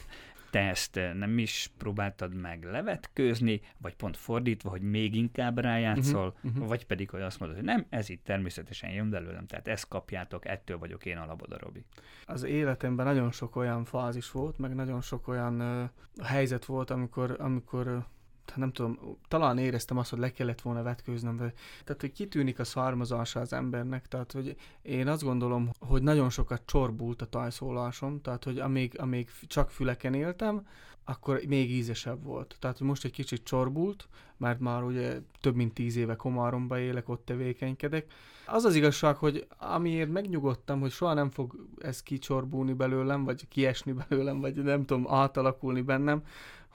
te 0.56 0.70
ezt 0.70 0.98
eh, 0.98 1.14
nem 1.14 1.38
is 1.38 1.72
próbáltad 1.78 2.34
meg 2.34 2.64
levetkőzni, 2.64 3.62
vagy 3.78 3.96
pont 3.96 4.18
fordítva, 4.18 4.70
hogy 4.70 4.82
még 4.82 5.16
inkább 5.16 5.58
rájátszol, 5.58 6.28
uh-huh, 6.28 6.52
uh-huh. 6.52 6.68
vagy 6.68 6.86
pedig, 6.86 7.10
hogy 7.10 7.22
azt 7.22 7.40
mondod, 7.40 7.58
hogy 7.58 7.66
nem, 7.66 7.86
ez 7.90 8.10
itt 8.10 8.24
természetesen 8.24 8.90
jön 8.90 9.10
belőlem, 9.10 9.46
tehát 9.46 9.68
ezt 9.68 9.88
kapjátok, 9.88 10.48
ettől 10.48 10.78
vagyok 10.78 11.06
én 11.06 11.18
a 11.18 11.26
laboda, 11.26 11.58
Robi. 11.60 11.86
Az 12.26 12.44
életemben 12.44 13.06
nagyon 13.06 13.32
sok 13.32 13.56
olyan 13.56 13.86
fázis 13.86 14.32
volt, 14.32 14.58
meg 14.58 14.76
nagyon 14.76 15.02
sok 15.02 15.28
olyan 15.28 15.62
uh, 15.62 15.90
helyzet 16.26 16.66
volt, 16.66 16.90
amikor, 16.90 17.36
amikor 17.40 18.06
Hát 18.50 18.58
nem 18.58 18.72
tudom, 18.72 19.00
talán 19.28 19.58
éreztem 19.58 19.98
azt, 19.98 20.10
hogy 20.10 20.20
le 20.20 20.32
kellett 20.32 20.62
volna 20.62 20.84
vetkőznöm, 20.84 21.38
vagy, 21.38 21.54
tehát 21.84 22.02
hogy 22.02 22.12
kitűnik 22.12 22.60
a 22.60 22.64
származása 22.64 23.40
az 23.40 23.54
embernek, 23.54 24.08
tehát 24.08 24.32
hogy 24.32 24.56
én 24.82 25.08
azt 25.08 25.24
gondolom, 25.24 25.70
hogy 25.80 26.02
nagyon 26.02 26.30
sokat 26.30 26.62
csorbult 26.66 27.22
a 27.22 27.26
tajszólásom, 27.26 28.22
tehát 28.22 28.44
hogy 28.44 28.60
amíg, 28.60 29.00
amíg 29.00 29.30
csak 29.48 29.72
füleken 29.72 30.14
éltem, 30.14 30.66
akkor 31.06 31.42
még 31.48 31.72
ízesebb 31.72 32.24
volt. 32.24 32.56
Tehát 32.60 32.80
most 32.80 33.06
egy 33.06 33.12
kicsit 33.12 33.44
csorbult, 33.44 34.08
mert 34.38 34.60
már 34.60 34.84
ugye 34.84 35.20
több 35.42 35.56
mint 35.56 35.74
tíz 35.74 35.96
éve 35.96 36.16
Komáromba 36.16 36.80
élek, 36.80 37.10
ott 37.10 37.26
tevékenykedek. 37.26 38.12
Az 38.46 38.64
az 38.64 38.76
igazság, 38.76 39.16
hogy 39.16 39.48
amiért 39.58 40.12
megnyugodtam, 40.12 40.80
hogy 40.80 40.92
soha 40.92 41.14
nem 41.14 41.30
fog 41.30 41.68
ez 41.78 42.04
kicsorbulni 42.04 42.74
belőlem, 42.74 43.24
vagy 43.24 43.48
kiesni 43.48 43.92
belőlem, 44.08 44.40
vagy 44.40 44.56
nem 44.56 44.86
tudom, 44.86 45.14
átalakulni 45.14 45.82
bennem, 45.82 46.24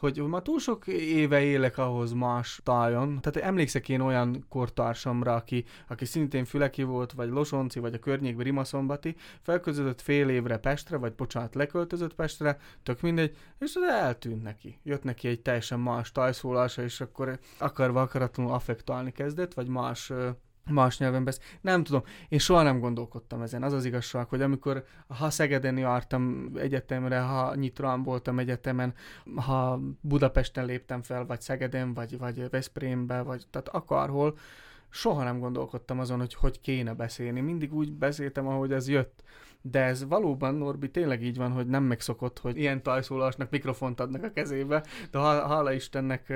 hogy 0.01 0.19
ma 0.19 0.43
túl 0.43 0.59
sok 0.59 0.87
éve 0.87 1.41
élek 1.41 1.79
ahhoz 1.79 2.13
más 2.13 2.61
tájon. 2.65 3.21
Tehát 3.21 3.49
emlékszek 3.49 3.89
én 3.89 4.01
olyan 4.01 4.45
kortársamra, 4.49 5.35
aki, 5.35 5.65
aki 5.89 6.05
szintén 6.05 6.45
Füleki 6.45 6.83
volt, 6.83 7.13
vagy 7.13 7.29
Losonci, 7.29 7.79
vagy 7.79 7.95
a 7.95 7.99
környékben 7.99 8.45
Rimaszombati, 8.45 9.17
felközött 9.43 10.01
fél 10.01 10.29
évre 10.29 10.59
Pestre, 10.59 10.97
vagy 10.97 11.15
bocsánat, 11.15 11.55
leköltözött 11.55 12.15
Pestre, 12.15 12.59
tök 12.83 13.01
mindegy, 13.01 13.37
és 13.59 13.75
az 13.75 13.83
eltűnt 13.83 14.43
neki. 14.43 14.81
Jött 14.83 15.03
neki 15.03 15.29
egy 15.29 15.41
teljesen 15.41 15.81
más 15.81 16.13
tájszólása, 16.13 16.83
és 16.83 17.01
akkor 17.01 17.39
akarva 17.59 18.01
akaratlanul 18.01 18.53
affektálni 18.53 19.13
kezdett, 19.13 19.55
vagy 19.55 19.69
más 19.69 20.13
más 20.71 20.99
nyelven 20.99 21.25
beszél. 21.25 21.45
Nem 21.61 21.85
tudom, 21.85 22.03
én 22.29 22.39
soha 22.39 22.63
nem 22.63 22.81
gondolkodtam 22.81 23.43
ezen. 23.43 23.63
Az 23.63 23.73
az 23.73 23.85
igazság, 23.85 24.29
hogy 24.29 24.43
amikor, 24.43 24.85
ha 25.09 25.31
Szegeden 25.31 25.79
jártam 25.79 26.51
egyetemre, 26.57 27.21
ha 27.21 27.55
Nyitrán 27.55 28.03
voltam 28.03 28.39
egyetemen, 28.39 28.95
ha 29.37 29.81
Budapesten 30.01 30.65
léptem 30.65 31.03
fel, 31.03 31.27
vagy 31.27 31.41
Szegeden, 31.41 31.95
vagy, 31.95 32.19
vagy 32.19 32.51
Veszprémbe, 32.51 33.23
vagy 33.23 33.45
tehát 33.51 33.69
akárhol, 33.69 34.39
soha 34.91 35.25
nem 35.25 35.39
gondolkodtam 35.39 36.01
azon, 36.01 36.19
hogy 36.19 36.35
hogy 36.35 36.61
kéne 36.61 36.95
beszélni. 36.95 37.41
Mindig 37.41 37.75
úgy 37.75 37.93
beszéltem, 37.93 38.47
ahogy 38.47 38.73
ez 38.73 38.89
jött. 38.89 39.23
De 39.63 39.83
ez 39.83 40.09
valóban, 40.09 40.55
Norbi, 40.55 40.91
tényleg 40.91 41.23
így 41.23 41.37
van, 41.37 41.53
hogy 41.53 41.67
nem 41.67 41.83
megszokott, 41.83 42.39
hogy 42.39 42.59
ilyen 42.59 42.83
tajszólásnak 42.83 43.51
mikrofont 43.51 44.01
adnak 44.01 44.23
a 44.23 44.31
kezébe, 44.33 44.85
de 45.11 45.19
hála 45.19 45.73
Istennek 45.73 46.33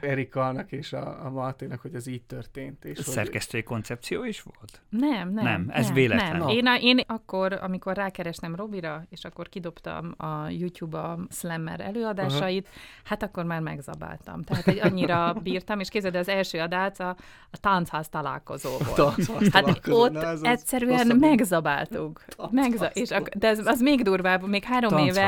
Erikának 0.00 0.72
és 0.72 0.92
a, 0.92 1.24
a 1.24 1.30
Mátének, 1.30 1.80
hogy 1.80 1.94
ez 1.94 2.06
így 2.06 2.22
történt. 2.22 2.84
És 2.84 2.98
Szerkesztői 2.98 3.60
hogy... 3.60 3.70
koncepció 3.70 4.24
is 4.24 4.42
volt? 4.42 4.82
Nem, 4.88 5.32
nem. 5.32 5.44
Nem, 5.44 5.66
ez 5.68 5.84
nem, 5.84 5.94
véletlen. 5.94 6.36
Nem. 6.36 6.48
Én, 6.48 6.66
a, 6.66 6.76
én 6.80 7.00
akkor, 7.06 7.52
amikor 7.52 7.96
rákerestem 7.96 8.54
Robira, 8.54 9.04
és 9.08 9.24
akkor 9.24 9.48
kidobtam 9.48 10.14
a 10.16 10.48
YouTube 10.48 10.98
a 10.98 11.18
Slammer 11.30 11.80
előadásait, 11.80 12.66
uh-huh. 12.66 12.82
hát 13.04 13.22
akkor 13.22 13.44
már 13.44 13.60
megzabáltam. 13.60 14.42
Tehát 14.42 14.66
egy 14.66 14.78
annyira 14.78 15.32
bírtam, 15.42 15.80
és 15.80 15.88
képzeld, 15.88 16.14
az 16.14 16.28
első 16.28 16.58
adás 16.58 16.98
a, 16.98 17.08
a 17.50 17.58
táncház 17.60 18.08
találkozó 18.08 18.70
volt. 18.70 18.94
Táncház 18.94 19.52
hát 19.52 19.64
találkozó. 19.64 20.02
ott 20.02 20.12
Na, 20.12 20.34
egyszerűen 20.42 21.16
megzabáltuk. 21.16 22.24
Megza- 22.68 22.90
és 22.94 23.10
ak- 23.10 23.38
de 23.38 23.48
ez, 23.48 23.66
az 23.66 23.80
még 23.80 24.02
durvább, 24.02 24.48
még 24.48 24.64
három 24.64 24.90
éve, 25.06 25.20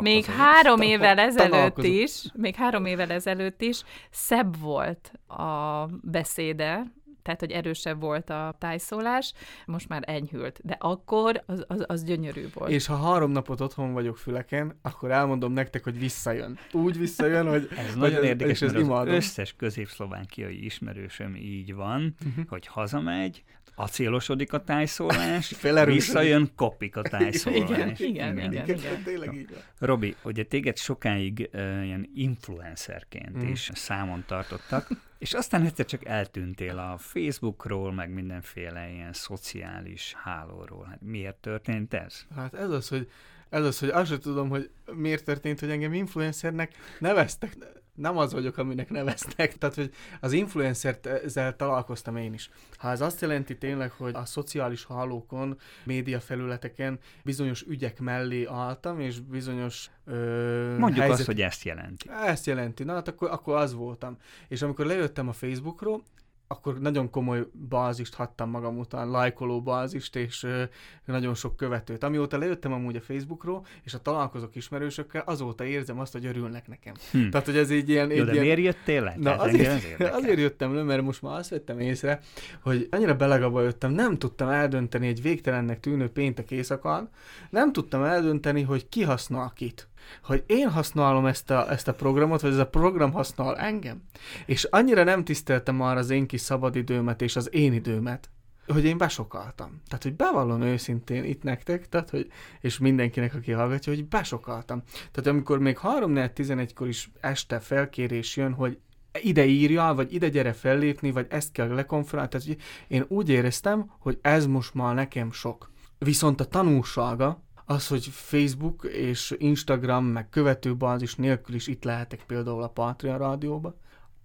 még 0.00 0.24
három 0.24 0.80
évvel 0.80 1.18
ezelőtt 1.18 1.76
is, 1.84 2.22
még 2.34 2.54
három 2.54 2.84
évvel 2.84 3.10
ezelőtt 3.10 3.60
is 3.62 3.82
szebb 4.10 4.60
volt 4.60 5.12
a 5.28 5.86
beszéde, 6.02 6.82
tehát 7.26 7.40
hogy 7.40 7.50
erősebb 7.50 8.00
volt 8.00 8.30
a 8.30 8.56
tájszólás, 8.58 9.32
most 9.66 9.88
már 9.88 10.02
enyhült, 10.06 10.60
de 10.62 10.76
akkor 10.80 11.42
az, 11.46 11.64
az, 11.68 11.84
az 11.86 12.04
gyönyörű 12.04 12.46
volt. 12.54 12.70
És 12.70 12.86
ha 12.86 12.96
három 12.96 13.30
napot 13.30 13.60
otthon 13.60 13.92
vagyok 13.92 14.16
füleken, 14.16 14.78
akkor 14.82 15.10
elmondom 15.10 15.52
nektek, 15.52 15.84
hogy 15.84 15.98
visszajön. 15.98 16.58
Úgy 16.72 16.98
visszajön, 16.98 17.48
hogy... 17.48 17.68
Ez 17.76 17.90
hogy 17.90 17.96
nagyon 18.00 18.24
érdekes, 18.24 18.52
és 18.60 18.62
ez 18.62 18.72
mert 18.72 18.82
az 18.82 18.88
imádom. 18.88 19.14
összes 19.14 19.54
középszlovákiai 19.56 20.64
ismerősöm 20.64 21.34
így 21.36 21.74
van, 21.74 22.14
Mhm. 22.24 22.40
hogy 22.48 22.66
hazamegy, 22.66 23.42
acélosodik 23.74 24.52
a 24.52 24.64
tájszólás, 24.64 25.54
visszajön, 25.84 26.52
kopik 26.56 26.96
a 26.96 27.02
tájszólás. 27.02 27.70
Igen, 27.70 27.94
igen, 27.98 28.38
igen. 28.38 28.52
Igen, 28.52 29.02
tényleg 29.04 29.34
így 29.34 29.48
van. 29.50 29.58
Robi, 29.78 30.14
ugye 30.22 30.44
téged 30.44 30.76
sokáig 30.76 31.48
uh, 31.52 31.60
ilyen 31.84 32.10
influencerként 32.14 33.36
Mm. 33.44 33.48
is 33.48 33.70
számon 33.74 34.24
tartottak, 34.26 34.88
és 35.18 35.34
aztán 35.34 35.62
egyszer 35.62 35.84
csak 35.84 36.04
eltűntél 36.04 36.78
a 36.78 36.98
Facebookról, 36.98 37.92
meg 37.92 38.10
mindenféle 38.10 38.90
ilyen 38.90 39.12
szociális 39.12 40.14
hálóról. 40.22 40.84
Hát 40.84 41.00
miért 41.00 41.36
történt 41.36 41.94
ez? 41.94 42.26
Hát 42.34 42.54
ez 42.54 42.70
az, 42.70 42.88
hogy 42.88 43.10
ez 43.48 43.64
az, 43.64 43.78
hogy 43.78 43.88
azt 43.88 44.10
sem 44.10 44.20
tudom, 44.20 44.48
hogy 44.48 44.70
miért 44.92 45.24
történt, 45.24 45.60
hogy 45.60 45.70
engem 45.70 45.92
influencernek 45.92 46.74
neveztek. 46.98 47.56
Nem 47.96 48.16
az 48.16 48.32
vagyok, 48.32 48.58
aminek 48.58 48.90
neveztek. 48.90 49.58
Tehát, 49.58 49.74
hogy 49.74 49.90
az 50.20 50.32
influencert 50.32 51.06
ezzel 51.06 51.56
találkoztam 51.56 52.16
én 52.16 52.32
is. 52.32 52.50
Ha 52.76 52.90
ez 52.90 53.00
azt 53.00 53.20
jelenti 53.20 53.58
tényleg, 53.58 53.90
hogy 53.90 54.14
a 54.14 54.24
szociális 54.24 54.86
hálókon, 54.86 55.58
média 55.84 56.20
felületeken 56.20 56.98
bizonyos 57.24 57.62
ügyek 57.62 58.00
mellé 58.00 58.44
álltam, 58.44 59.00
és 59.00 59.20
bizonyos 59.20 59.90
ö, 60.04 60.76
Mondjuk 60.78 60.98
helyzet... 60.98 61.18
azt, 61.18 61.26
hogy 61.26 61.40
ezt 61.40 61.64
jelenti. 61.64 62.10
Ezt 62.26 62.46
jelenti. 62.46 62.84
Na, 62.84 62.92
hát 62.92 63.08
akkor, 63.08 63.30
akkor 63.30 63.56
az 63.56 63.74
voltam. 63.74 64.16
És 64.48 64.62
amikor 64.62 64.86
lejöttem 64.86 65.28
a 65.28 65.32
Facebookról, 65.32 66.02
akkor 66.48 66.78
nagyon 66.78 67.10
komoly 67.10 67.46
bázist 67.52 68.14
hattam 68.14 68.50
magam 68.50 68.78
után, 68.78 69.10
lájkoló 69.10 69.62
bázist, 69.62 70.16
és 70.16 70.42
ö, 70.42 70.62
nagyon 71.04 71.34
sok 71.34 71.56
követőt. 71.56 72.02
Amióta 72.02 72.38
lejöttem 72.38 72.72
amúgy 72.72 72.96
a 72.96 73.00
Facebookról, 73.00 73.66
és 73.82 73.94
a 73.94 73.98
találkozok 73.98 74.56
ismerősökkel, 74.56 75.22
azóta 75.26 75.64
érzem 75.64 76.00
azt, 76.00 76.12
hogy 76.12 76.26
örülnek 76.26 76.68
nekem. 76.68 76.94
Hm. 77.10 77.28
Tehát, 77.28 77.46
hogy 77.46 77.56
ez 77.56 77.70
így 77.70 77.88
ilyen... 77.88 78.10
Egy 78.10 78.24
de 78.24 78.32
ilyen... 78.32 78.44
miért 78.44 78.58
jöttél 78.58 79.02
le? 79.02 79.14
Na 79.18 79.36
azért, 79.36 79.82
érdekel. 79.82 80.14
azért 80.14 80.38
jöttem 80.38 80.74
le, 80.74 80.82
mert 80.82 81.02
most 81.02 81.22
már 81.22 81.38
azt 81.38 81.50
vettem 81.50 81.80
észre, 81.80 82.20
hogy 82.60 82.88
annyira 82.90 83.16
belegaba 83.16 83.62
jöttem, 83.62 83.90
nem 83.92 84.18
tudtam 84.18 84.48
eldönteni 84.48 85.06
egy 85.06 85.22
végtelennek 85.22 85.80
tűnő 85.80 86.08
péntek 86.08 86.50
éjszakán, 86.50 87.10
nem 87.50 87.72
tudtam 87.72 88.02
eldönteni, 88.02 88.62
hogy 88.62 88.88
ki 88.88 89.02
használ 89.02 89.52
kit. 89.54 89.88
Hogy 90.22 90.44
én 90.46 90.70
használom 90.70 91.26
ezt 91.26 91.50
a, 91.50 91.70
ezt 91.70 91.88
a 91.88 91.94
programot, 91.94 92.40
vagy 92.40 92.52
ez 92.52 92.58
a 92.58 92.66
program 92.66 93.12
használ 93.12 93.56
engem. 93.56 94.02
És 94.46 94.64
annyira 94.64 95.04
nem 95.04 95.24
tiszteltem 95.24 95.74
már 95.74 95.96
az 95.96 96.10
én 96.10 96.26
kis 96.26 96.40
szabadidőmet 96.40 97.22
és 97.22 97.36
az 97.36 97.54
én 97.54 97.72
időmet, 97.72 98.30
hogy 98.66 98.84
én 98.84 98.98
besokaltam. 98.98 99.82
Tehát, 99.88 100.02
hogy 100.02 100.14
bevallom 100.14 100.62
őszintén 100.62 101.24
itt 101.24 101.42
nektek, 101.42 101.88
tehát, 101.88 102.10
hogy, 102.10 102.30
és 102.60 102.78
mindenkinek, 102.78 103.34
aki 103.34 103.52
hallgatja, 103.52 103.92
hogy 103.92 104.08
besokaltam. 104.08 104.82
Tehát 105.12 105.30
amikor 105.30 105.58
még 105.58 105.78
3-4-11-kor 105.82 106.88
is 106.88 107.10
este 107.20 107.58
felkérés 107.58 108.36
jön, 108.36 108.52
hogy 108.52 108.78
ide 109.22 109.44
írja, 109.44 109.92
vagy 109.94 110.14
ide 110.14 110.28
gyere 110.28 110.52
fellépni, 110.52 111.10
vagy 111.10 111.26
ezt 111.28 111.52
kell 111.52 111.68
lekonferálni, 111.68 112.30
tehát 112.30 112.46
hogy 112.46 112.56
én 112.88 113.04
úgy 113.08 113.28
éreztem, 113.28 113.90
hogy 113.98 114.18
ez 114.22 114.46
most 114.46 114.74
már 114.74 114.94
nekem 114.94 115.32
sok. 115.32 115.70
Viszont 115.98 116.40
a 116.40 116.44
tanulsága, 116.44 117.44
az, 117.66 117.86
hogy 117.86 118.06
Facebook 118.06 118.84
és 118.92 119.34
Instagram, 119.38 120.04
meg 120.04 120.28
követőbázis 120.28 121.14
nélkül 121.14 121.54
is 121.54 121.66
itt 121.66 121.84
lehetek 121.84 122.24
például 122.26 122.62
a 122.62 122.68
Patreon 122.68 123.18
rádióba, 123.18 123.76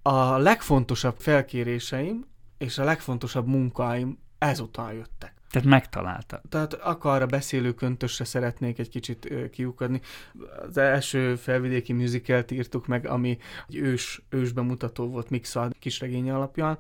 a 0.02 0.38
legfontosabb 0.38 1.16
felkéréseim 1.18 2.26
és 2.58 2.78
a 2.78 2.84
legfontosabb 2.84 3.48
munkáim 3.48 4.18
ezután 4.38 4.94
jöttek. 4.94 5.34
Tehát 5.52 5.68
megtalálta. 5.68 6.42
Tehát 6.50 6.74
akar 6.74 7.22
a 7.22 7.26
beszélő 7.26 7.74
köntösre 7.74 8.26
szeretnék 8.26 8.80
egy 8.80 8.90
kicsit 8.90 9.32
ö, 9.32 9.50
kiukadni. 9.50 10.02
Az 10.68 10.78
első 10.78 11.36
felvidéki 11.36 11.94
musicalt 11.94 12.52
írtuk 12.52 12.88
meg, 12.88 13.08
ami 13.08 13.38
egy 13.68 13.76
ős, 13.76 14.22
ős 14.30 14.52
bemutató 14.52 15.10
volt 15.10 15.30
mixált 15.30 15.76
kisregény 15.80 16.30
alapján, 16.30 16.78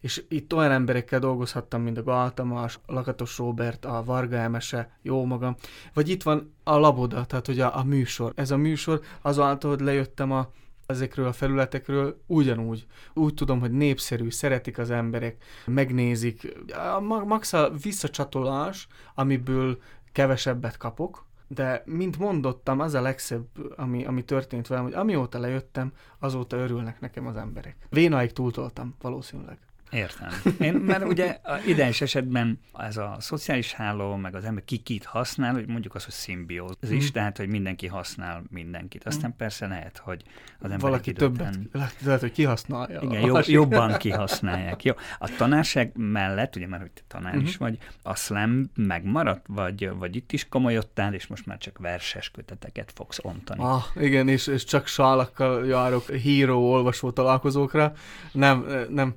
és 0.00 0.24
itt 0.28 0.54
olyan 0.54 0.70
emberekkel 0.70 1.18
dolgozhattam, 1.18 1.82
mint 1.82 1.98
a 1.98 2.02
Galtamas, 2.02 2.78
a 2.86 2.92
Lakatos 2.92 3.38
Robert, 3.38 3.84
a 3.84 4.02
Varga 4.04 4.36
Emese, 4.36 4.98
jó 5.02 5.24
magam, 5.24 5.56
vagy 5.94 6.08
itt 6.08 6.22
van 6.22 6.54
a 6.62 6.76
Laboda, 6.76 7.24
tehát 7.24 7.46
hogy 7.46 7.60
a, 7.60 7.76
a 7.76 7.84
műsor. 7.84 8.32
Ez 8.34 8.50
a 8.50 8.56
műsor 8.56 9.00
azáltal, 9.22 9.70
hogy 9.70 9.80
lejöttem 9.80 10.32
a 10.32 10.50
ezekről 10.86 11.26
a 11.26 11.32
felületekről 11.32 12.22
ugyanúgy. 12.26 12.86
Úgy 13.14 13.34
tudom, 13.34 13.60
hogy 13.60 13.70
népszerű, 13.70 14.30
szeretik 14.30 14.78
az 14.78 14.90
emberek, 14.90 15.44
megnézik. 15.66 16.54
A 16.96 17.00
ma- 17.00 17.24
max 17.24 17.52
a 17.52 17.70
visszacsatolás, 17.82 18.86
amiből 19.14 19.78
kevesebbet 20.12 20.76
kapok, 20.76 21.26
de 21.48 21.82
mint 21.86 22.18
mondottam, 22.18 22.80
az 22.80 22.94
a 22.94 23.00
legszebb, 23.00 23.46
ami, 23.76 24.04
ami 24.04 24.24
történt 24.24 24.66
velem, 24.66 24.84
hogy 24.84 24.94
amióta 24.94 25.38
lejöttem, 25.38 25.92
azóta 26.18 26.56
örülnek 26.56 27.00
nekem 27.00 27.26
az 27.26 27.36
emberek. 27.36 27.76
Vénaig 27.90 28.32
túltoltam, 28.32 28.94
valószínűleg. 29.00 29.58
Értem. 29.90 30.28
Én, 30.60 30.74
mert 30.74 31.04
ugye 31.04 31.38
a 31.42 31.56
ideális 31.66 32.00
esetben 32.00 32.60
ez 32.78 32.96
a 32.96 33.16
szociális 33.20 33.72
háló, 33.72 34.16
meg 34.16 34.34
az 34.34 34.44
ember 34.44 34.64
ki 34.64 34.76
kit 34.76 35.04
használ, 35.04 35.52
hogy 35.52 35.66
mondjuk 35.66 35.94
az, 35.94 36.04
hogy 36.04 36.12
szimbiózis, 36.12 37.04
Mhm. 37.04 37.12
tehát, 37.12 37.36
hogy 37.36 37.48
mindenki 37.48 37.86
használ 37.86 38.42
mindenkit. 38.50 39.04
Aztán 39.04 39.34
persze 39.36 39.66
lehet, 39.66 39.98
hogy 40.04 40.22
az 40.26 40.62
emberek 40.64 40.80
Valaki 40.80 41.12
többet, 41.12 41.58
lehet, 41.72 41.94
lehet, 42.04 42.20
hogy 42.20 42.32
kihasználja. 42.32 43.00
Igen, 43.00 43.20
jobb, 43.20 43.42
jobban 43.46 43.96
kihasználják. 43.96 44.82
Jó. 44.84 44.92
A 45.18 45.28
tanárság 45.36 45.92
mellett, 45.94 46.56
ugye 46.56 46.66
már, 46.66 46.80
hogy 46.80 46.90
te 46.90 47.02
tanár 47.08 47.34
Mhm. 47.34 47.44
is 47.44 47.56
vagy, 47.56 47.78
a 48.02 48.14
slam 48.14 48.70
megmaradt, 48.74 49.44
vagy, 49.48 49.90
vagy 49.90 50.16
itt 50.16 50.32
is 50.32 50.48
komolyodtál, 50.48 51.14
és 51.14 51.26
most 51.26 51.46
már 51.46 51.58
csak 51.58 51.78
verses 51.78 52.30
köteteket 52.30 52.92
fogsz 52.94 53.18
ontani. 53.22 53.62
Ah, 53.62 53.82
igen, 53.96 54.28
és, 54.28 54.46
és 54.46 54.64
csak 54.64 54.86
sálakkal 54.86 55.66
járok 55.66 56.10
híró 56.10 56.70
olvasó 56.72 57.10
találkozókra. 57.10 57.92
Nem, 58.32 58.66
nem, 58.90 59.14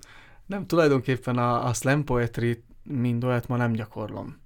nem 0.52 0.66
tulajdonképpen 0.66 1.38
a, 1.38 1.66
a 1.68 1.74
slam 1.74 2.04
poetry 2.04 2.64
mind 2.84 3.24
olyat 3.24 3.48
ma 3.48 3.58
nem 3.58 3.72
gyakorlom. 3.72 4.40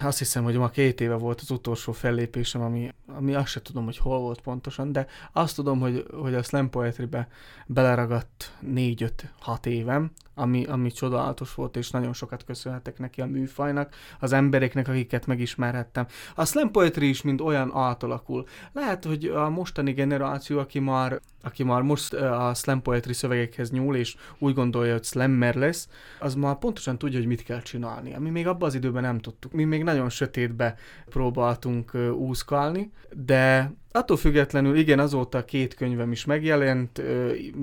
Azt 0.00 0.18
hiszem, 0.18 0.44
hogy 0.44 0.56
ma 0.56 0.70
két 0.70 1.00
éve 1.00 1.14
volt 1.14 1.40
az 1.40 1.50
utolsó 1.50 1.92
fellépésem, 1.92 2.60
ami, 2.60 2.92
ami 3.06 3.34
azt 3.34 3.48
se 3.48 3.62
tudom, 3.62 3.84
hogy 3.84 3.96
hol 3.96 4.18
volt 4.18 4.40
pontosan, 4.40 4.92
de 4.92 5.06
azt 5.32 5.54
tudom, 5.54 5.80
hogy, 5.80 6.06
hogy 6.12 6.34
a 6.34 6.42
slam 6.42 6.70
poetrybe 6.70 7.28
beleragadt 7.66 8.56
négy-öt-hat 8.60 9.66
évem, 9.66 10.10
ami, 10.40 10.64
ami 10.64 10.90
csodálatos 10.90 11.54
volt, 11.54 11.76
és 11.76 11.90
nagyon 11.90 12.12
sokat 12.12 12.44
köszönhetek 12.44 12.98
neki 12.98 13.20
a 13.20 13.26
műfajnak, 13.26 13.94
az 14.20 14.32
embereknek, 14.32 14.88
akiket 14.88 15.26
megismerhettem. 15.26 16.06
A 16.34 16.44
slam 16.44 16.70
poetry 16.70 17.08
is 17.08 17.22
mind 17.22 17.40
olyan 17.40 17.70
átalakul. 17.74 18.46
Lehet, 18.72 19.04
hogy 19.04 19.24
a 19.24 19.48
mostani 19.48 19.92
generáció, 19.92 20.58
aki 20.58 20.78
már, 20.78 21.20
aki 21.42 21.62
már 21.62 21.82
most 21.82 22.14
a 22.14 22.52
slam 22.54 22.82
poetry 22.82 23.12
szövegekhez 23.12 23.70
nyúl, 23.70 23.96
és 23.96 24.16
úgy 24.38 24.54
gondolja, 24.54 24.92
hogy 24.92 25.04
slammer 25.04 25.54
lesz, 25.54 25.88
az 26.18 26.34
már 26.34 26.58
pontosan 26.58 26.98
tudja, 26.98 27.18
hogy 27.18 27.28
mit 27.28 27.42
kell 27.42 27.62
csinálni. 27.62 28.16
Mi 28.18 28.30
még 28.30 28.46
abban 28.46 28.68
az 28.68 28.74
időben 28.74 29.02
nem 29.02 29.18
tudtuk. 29.18 29.52
Mi 29.52 29.64
még 29.64 29.82
nagyon 29.82 30.08
sötétbe 30.08 30.74
próbáltunk 31.04 31.94
úszkálni, 32.16 32.92
de 33.12 33.72
attól 33.92 34.16
függetlenül 34.16 34.76
igen, 34.76 34.98
azóta 34.98 35.44
két 35.44 35.74
könyvem 35.74 36.12
is 36.12 36.24
megjelent, 36.24 37.02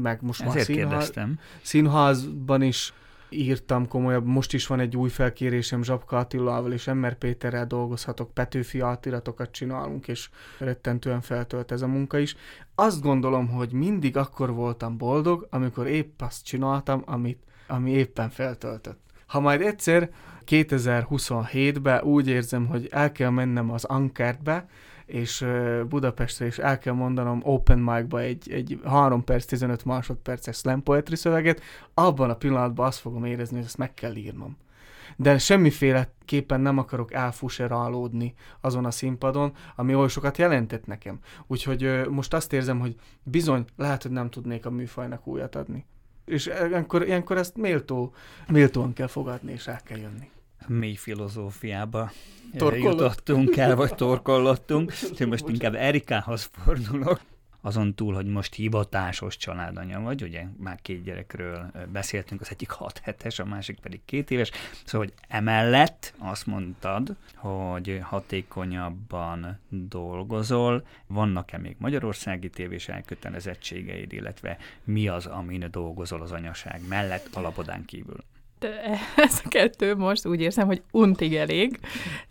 meg 0.01 0.21
most 0.21 0.39
már 0.39 0.49
Ezért 0.49 0.65
színház, 0.65 0.89
kérdeztem. 0.89 1.39
színházban 1.61 2.61
is 2.61 2.93
írtam 3.30 3.88
komolyabb. 3.88 4.25
Most 4.25 4.53
is 4.53 4.67
van 4.67 4.80
egy 4.80 4.97
új 4.97 5.09
felkérésem 5.09 5.84
Zsapka 5.84 6.17
Attilával 6.17 6.71
és 6.71 6.88
Emmer 6.88 7.17
Péterrel 7.17 7.65
dolgozhatok, 7.65 8.34
Petőfi 8.34 8.80
átiratokat 8.80 9.51
csinálunk, 9.51 10.07
és 10.07 10.30
rettentően 10.57 11.21
feltölt 11.21 11.71
ez 11.71 11.82
a 11.82 11.88
munka 11.88 12.17
is. 12.17 12.36
Azt 12.75 13.01
gondolom, 13.01 13.47
hogy 13.47 13.71
mindig 13.71 14.17
akkor 14.17 14.53
voltam 14.53 14.97
boldog, 14.97 15.47
amikor 15.49 15.88
épp 15.88 16.21
azt 16.21 16.45
csináltam, 16.45 17.03
amit, 17.05 17.43
ami 17.67 17.91
éppen 17.91 18.30
feltöltött. 18.30 18.99
Ha 19.25 19.39
majd 19.39 19.61
egyszer 19.61 20.09
2027-ben 20.45 22.03
úgy 22.03 22.28
érzem, 22.28 22.65
hogy 22.65 22.88
el 22.91 23.11
kell 23.11 23.30
mennem 23.30 23.71
az 23.71 23.84
Ankertbe, 23.84 24.67
és 25.08 25.45
Budapestre, 25.89 26.45
és 26.45 26.58
el 26.58 26.78
kell 26.78 26.93
mondanom 26.93 27.39
open 27.43 27.80
mic-ba 27.80 28.20
egy, 28.20 28.51
egy 28.51 28.80
3 28.86 29.24
perc, 29.24 29.45
15 29.45 29.86
másodperces 29.86 30.58
slam 30.58 30.84
poetry 30.84 31.16
szöveget, 31.16 31.62
abban 31.93 32.30
a 32.30 32.36
pillanatban 32.36 32.86
azt 32.86 32.99
fogom 32.99 33.26
érezni, 33.26 33.55
hogy 33.55 33.66
ezt 33.66 33.78
meg 33.78 33.93
kell 33.93 34.16
írnom. 34.16 34.58
De 35.16 35.38
semmiféleképpen 35.38 36.62
nem 36.62 36.78
akarok 36.78 37.14
elfuserálódni 37.14 38.34
azon 38.62 38.86
a 38.86 38.91
színpadon, 38.91 39.53
ami 39.76 39.95
oly 39.95 40.08
sokat 40.08 40.38
jelentett 40.38 40.86
nekem. 40.86 41.20
Úgyhogy 41.47 41.84
ö, 41.84 42.10
most 42.10 42.34
azt 42.34 42.53
érzem, 42.53 42.80
hogy 42.80 42.95
bizony, 43.24 43.66
lehet, 43.76 44.01
hogy 44.01 44.12
nem 44.12 44.30
tudnék 44.30 44.66
a 44.66 44.70
műfajnak 44.70 45.28
újat 45.28 45.55
adni. 45.55 45.86
És 46.26 46.45
ilyenkor, 46.45 47.05
ilyenkor 47.05 47.38
ezt 47.38 47.58
méltó, 47.58 48.14
méltóan 48.47 48.93
kell 48.93 49.08
fogadni, 49.08 49.51
és 49.51 49.68
el 49.68 49.82
kell 49.84 49.97
jönni. 49.97 50.30
Mély 50.68 50.95
filozófiába 50.95 52.12
Torkollott. 52.58 52.99
jutottunk 52.99 53.58
el, 53.58 53.76
vagy 53.76 53.95
torkollottunk, 54.05 54.93
úgyhogy 55.10 55.28
most 55.28 55.47
inkább 55.47 55.76
Erikához 55.76 56.49
fordulok. 56.51 57.22
azon 57.62 57.93
túl, 57.95 58.14
hogy 58.14 58.26
most 58.26 58.53
hivatásos 58.53 59.38
családanya 59.38 59.99
vagy, 59.99 60.24
ugye 60.24 60.43
már 60.58 60.82
két 60.82 61.03
gyerekről 61.03 61.72
beszéltünk, 61.91 62.41
az 62.41 62.47
egyik 62.51 62.70
6 62.70 63.01
hetes, 63.03 63.39
a 63.39 63.45
másik 63.45 63.80
pedig 63.80 63.99
két 64.05 64.32
éves, 64.32 64.51
szóval, 64.86 65.08
hogy 65.08 65.16
emellett 65.28 66.14
azt 66.18 66.45
mondtad, 66.45 67.16
hogy 67.36 67.99
hatékonyabban 68.01 69.60
dolgozol, 69.70 70.86
vannak-e 71.08 71.58
még 71.58 71.76
magyarországi 71.80 72.49
tévés 72.49 72.89
elkötelezettségeid, 72.89 74.14
illetve 74.14 74.58
mi 74.84 75.08
az, 75.08 75.26
amin 75.26 75.68
dolgozol 75.72 76.22
az 76.22 76.32
anyaság 76.32 76.82
mellett, 76.88 77.36
alapodán 77.36 77.86
kívül? 77.86 78.24
Ez 79.16 79.41
a 79.43 79.47
kettő 79.47 79.95
most 79.95 80.26
úgy 80.26 80.41
érzem, 80.41 80.66
hogy 80.68 80.82
untig 80.91 81.36
elég. 81.36 81.80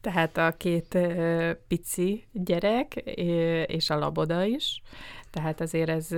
Tehát 0.01 0.37
a 0.37 0.55
két 0.57 0.99
pici 1.69 2.25
gyerek 2.33 2.95
és 3.67 3.91
a 3.91 3.99
laboda 3.99 4.45
is. 4.45 4.83
Tehát 5.37 5.61
azért 5.61 5.89
ez 5.89 6.09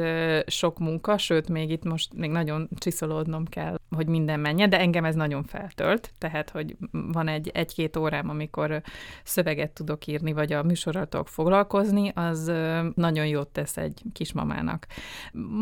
sok 0.46 0.78
munka, 0.78 1.18
sőt, 1.18 1.48
még 1.48 1.70
itt 1.70 1.84
most 1.84 2.14
még 2.14 2.30
nagyon 2.30 2.68
csiszolódnom 2.78 3.44
kell, 3.44 3.78
hogy 3.90 4.06
minden 4.06 4.40
menjen, 4.40 4.70
de 4.70 4.78
engem 4.78 5.04
ez 5.04 5.14
nagyon 5.14 5.42
feltölt, 5.42 6.12
tehát, 6.18 6.50
hogy 6.50 6.76
van 6.90 7.28
egy 7.28 7.50
egy-két 7.54 7.96
órám, 7.96 8.28
amikor 8.28 8.82
szöveget 9.24 9.70
tudok 9.70 10.06
írni, 10.06 10.32
vagy 10.32 10.52
a 10.52 10.62
műsorral 10.62 11.06
tudok 11.06 11.28
foglalkozni, 11.28 12.12
az 12.14 12.52
nagyon 12.94 13.26
jót 13.26 13.48
tesz 13.48 13.76
egy 13.76 14.02
kismamának. 14.12 14.86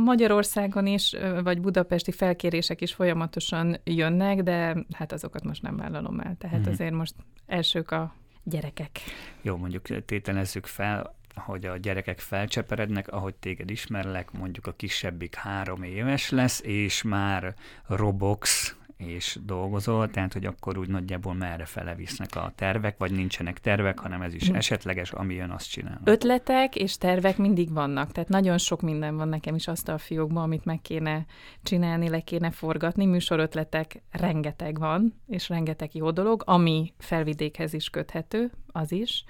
Magyarországon 0.04 0.86
is, 0.86 1.16
vagy 1.42 1.60
budapesti 1.60 2.12
felkérések 2.12 2.80
is 2.80 2.94
folyamatosan 2.94 3.76
jönnek, 3.84 4.42
de 4.42 4.76
hát 4.92 5.12
azokat 5.12 5.44
most 5.44 5.62
nem 5.62 5.76
vállalom 5.76 6.20
el. 6.20 6.36
Tehát 6.38 6.58
mm-hmm. 6.58 6.70
azért 6.70 6.94
most 6.94 7.14
elsők 7.46 7.90
a 7.90 8.14
gyerekek. 8.42 9.00
Jó, 9.42 9.56
mondjuk 9.56 10.04
tételezzük 10.04 10.66
fel, 10.66 11.15
hogy 11.36 11.64
a 11.64 11.76
gyerekek 11.76 12.18
felcseperednek, 12.18 13.08
ahogy 13.08 13.34
téged 13.34 13.70
ismerlek, 13.70 14.32
mondjuk 14.32 14.66
a 14.66 14.72
kisebbik 14.72 15.34
három 15.34 15.82
éves 15.82 16.30
lesz, 16.30 16.60
és 16.64 17.02
már 17.02 17.54
Robox 17.86 18.74
és 18.96 19.38
dolgozol, 19.44 20.10
tehát 20.10 20.32
hogy 20.32 20.46
akkor 20.46 20.78
úgy 20.78 20.88
nagyjából 20.88 21.34
merre 21.34 21.64
fele 21.64 21.94
visznek 21.94 22.36
a 22.36 22.52
tervek, 22.54 22.98
vagy 22.98 23.12
nincsenek 23.12 23.58
tervek, 23.58 23.98
hanem 23.98 24.22
ez 24.22 24.34
is 24.34 24.48
hm. 24.48 24.54
esetleges, 24.54 25.12
ami 25.12 25.34
jön, 25.34 25.50
azt 25.50 25.70
csinál. 25.70 26.00
Ötletek 26.04 26.76
és 26.76 26.98
tervek 26.98 27.36
mindig 27.36 27.72
vannak, 27.72 28.12
tehát 28.12 28.28
nagyon 28.28 28.58
sok 28.58 28.80
minden 28.80 29.16
van 29.16 29.28
nekem 29.28 29.54
is 29.54 29.68
azt 29.68 29.88
a 29.88 29.98
fiókban, 29.98 30.42
amit 30.42 30.64
meg 30.64 30.80
kéne 30.80 31.24
csinálni, 31.62 32.08
le 32.08 32.20
kéne 32.20 32.50
forgatni, 32.50 33.06
műsorötletek 33.06 34.02
rengeteg 34.10 34.78
van, 34.78 35.20
és 35.26 35.48
rengeteg 35.48 35.94
jó 35.94 36.10
dolog, 36.10 36.42
ami 36.46 36.92
felvidékhez 36.98 37.72
is 37.72 37.90
köthető, 37.90 38.50
az 38.72 38.92
is, 38.92 39.24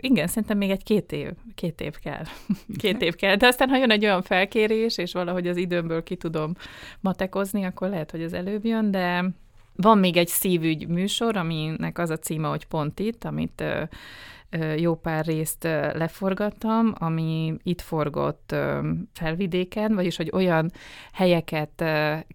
igen, 0.00 0.26
szerintem 0.26 0.58
még 0.58 0.70
egy 0.70 0.82
két 0.82 1.12
év, 1.12 1.30
két 1.54 1.80
év 1.80 1.98
kell. 1.98 2.24
Két 2.78 3.02
év 3.02 3.14
kell. 3.14 3.36
De 3.36 3.46
aztán, 3.46 3.68
ha 3.68 3.76
jön 3.76 3.90
egy 3.90 4.04
olyan 4.04 4.22
felkérés, 4.22 4.98
és 4.98 5.12
valahogy 5.12 5.46
az 5.46 5.56
időmből 5.56 6.02
ki 6.02 6.16
tudom 6.16 6.52
matekozni, 7.00 7.64
akkor 7.64 7.88
lehet, 7.88 8.10
hogy 8.10 8.22
az 8.22 8.32
előbb 8.32 8.64
jön, 8.64 8.90
de 8.90 9.24
van 9.76 9.98
még 9.98 10.16
egy 10.16 10.28
szívügy 10.28 10.88
műsor, 10.88 11.36
aminek 11.36 11.98
az 11.98 12.10
a 12.10 12.16
címe, 12.16 12.48
hogy 12.48 12.66
pont 12.66 12.98
itt, 12.98 13.24
amit 13.24 13.64
jó 14.76 14.94
pár 14.94 15.24
részt 15.24 15.64
leforgattam, 15.92 16.94
ami 16.98 17.54
itt 17.62 17.80
forgott 17.80 18.54
felvidéken, 19.12 19.94
vagyis 19.94 20.16
hogy 20.16 20.30
olyan 20.32 20.70
helyeket 21.12 21.84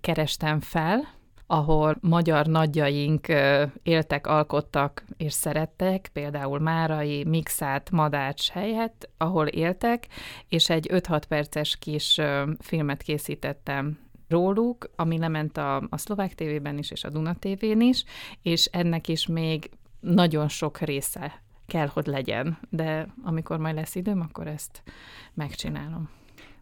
kerestem 0.01 0.59
fel, 0.59 1.14
ahol 1.47 1.97
magyar 2.01 2.45
nagyjaink 2.45 3.27
éltek, 3.83 4.27
alkottak 4.27 5.03
és 5.17 5.33
szerettek, 5.33 6.09
például 6.13 6.59
Márai, 6.59 7.23
Mixát, 7.23 7.91
Madács 7.91 8.49
helyet, 8.49 9.09
ahol 9.17 9.47
éltek, 9.47 10.07
és 10.49 10.69
egy 10.69 10.89
5-6 10.91 11.21
perces 11.27 11.77
kis 11.77 12.21
filmet 12.59 13.01
készítettem 13.01 13.99
róluk, 14.27 14.89
ami 14.95 15.17
lement 15.17 15.57
a, 15.57 15.75
a 15.89 15.97
szlovák 15.97 16.35
tévében 16.35 16.77
is, 16.77 16.91
és 16.91 17.03
a 17.03 17.09
Duna 17.09 17.33
tévén 17.33 17.81
is, 17.81 18.03
és 18.41 18.65
ennek 18.65 19.07
is 19.07 19.27
még 19.27 19.69
nagyon 19.99 20.47
sok 20.47 20.79
része 20.79 21.41
kell, 21.67 21.87
hogy 21.87 22.05
legyen, 22.05 22.57
de 22.69 23.07
amikor 23.23 23.57
majd 23.57 23.75
lesz 23.75 23.95
időm, 23.95 24.21
akkor 24.21 24.47
ezt 24.47 24.83
megcsinálom. 25.33 26.09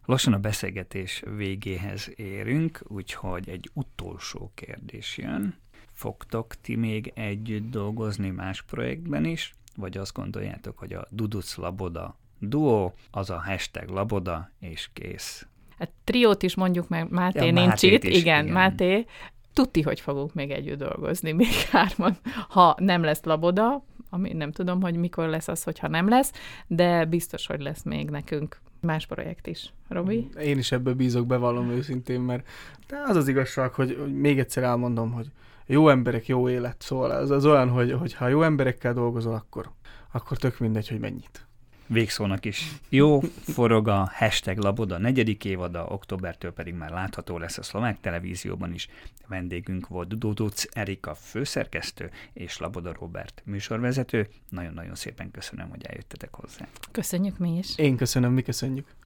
Lassan 0.06 0.32
a 0.32 0.38
beszélgetés 0.38 1.22
végéhez 1.36 2.12
érünk, 2.16 2.80
úgyhogy 2.88 3.48
egy 3.48 3.70
utolsó 3.72 4.50
kérdés 4.54 5.18
jön. 5.18 5.54
Fogtok 5.92 6.54
ti 6.60 6.76
még 6.76 7.12
együtt 7.14 7.70
dolgozni 7.70 8.30
más 8.30 8.62
projektben 8.62 9.24
is, 9.24 9.54
vagy 9.76 9.96
azt 9.96 10.12
gondoljátok, 10.12 10.78
hogy 10.78 10.92
a 10.92 11.06
Duduc 11.10 11.56
Laboda 11.56 12.18
duo, 12.48 12.92
az 13.10 13.30
a 13.30 13.42
hashtag 13.44 13.88
Laboda, 13.88 14.50
és 14.60 14.88
kész? 14.92 15.46
Hát 15.78 15.90
triót 16.04 16.42
is 16.42 16.54
mondjuk 16.54 16.88
meg, 16.88 17.10
Máté 17.10 17.46
ja, 17.46 17.52
nincs 17.52 17.82
itt, 17.82 18.04
is, 18.04 18.18
igen, 18.18 18.42
igen, 18.42 18.54
Máté, 18.54 19.06
tuti, 19.52 19.82
hogy 19.82 20.00
fogunk 20.00 20.34
még 20.34 20.50
együtt 20.50 20.78
dolgozni, 20.78 21.32
még 21.42 21.52
hárman. 21.70 22.16
Ha 22.48 22.76
nem 22.78 23.02
lesz 23.02 23.22
Laboda, 23.22 23.84
ami 24.10 24.32
nem 24.32 24.52
tudom, 24.52 24.80
hogy 24.80 24.96
mikor 24.96 25.28
lesz 25.28 25.48
az, 25.48 25.62
hogyha 25.62 25.88
nem 25.88 26.08
lesz, 26.08 26.32
de 26.66 27.04
biztos, 27.04 27.46
hogy 27.46 27.60
lesz 27.60 27.82
még 27.82 28.10
nekünk 28.10 28.60
más 28.84 29.06
projekt 29.06 29.46
is. 29.46 29.72
Robi? 29.88 30.28
Én 30.40 30.58
is 30.58 30.72
ebből 30.72 30.94
bízok, 30.94 31.26
bevallom 31.26 31.70
őszintén, 31.70 32.20
mert 32.20 32.48
de 32.86 32.96
az 33.06 33.16
az 33.16 33.28
igazság, 33.28 33.72
hogy, 33.72 34.12
még 34.12 34.38
egyszer 34.38 34.62
elmondom, 34.62 35.12
hogy 35.12 35.30
jó 35.66 35.88
emberek, 35.88 36.26
jó 36.26 36.48
élet. 36.48 36.82
Szóval 36.82 37.10
az, 37.10 37.30
az 37.30 37.46
olyan, 37.46 37.68
hogy, 37.68 37.92
hogy 37.92 38.14
ha 38.14 38.28
jó 38.28 38.42
emberekkel 38.42 38.92
dolgozol, 38.92 39.34
akkor, 39.34 39.70
akkor 40.12 40.36
tök 40.36 40.58
mindegy, 40.58 40.88
hogy 40.88 41.00
mennyit 41.00 41.46
végszónak 41.86 42.44
is 42.44 42.72
jó, 42.88 43.20
forog 43.40 43.88
a 43.88 44.10
hashtag 44.14 44.58
Laboda 44.58 44.98
negyedik 44.98 45.44
évada, 45.44 45.86
októbertől 45.86 46.52
pedig 46.52 46.74
már 46.74 46.90
látható 46.90 47.38
lesz 47.38 47.58
a 47.58 47.62
szlovák 47.62 48.00
televízióban 48.00 48.74
is. 48.74 48.88
Vendégünk 49.26 49.88
volt 49.88 50.18
Duduc 50.18 50.64
Erika 50.72 51.14
főszerkesztő 51.14 52.10
és 52.32 52.58
Laboda 52.58 52.92
Robert 52.98 53.42
műsorvezető. 53.44 54.28
Nagyon-nagyon 54.48 54.94
szépen 54.94 55.30
köszönöm, 55.30 55.68
hogy 55.70 55.84
eljöttetek 55.84 56.34
hozzá. 56.34 56.66
Köszönjük 56.90 57.38
mi 57.38 57.58
is. 57.58 57.78
Én 57.78 57.96
köszönöm, 57.96 58.32
mi 58.32 58.42
köszönjük. 58.42 58.94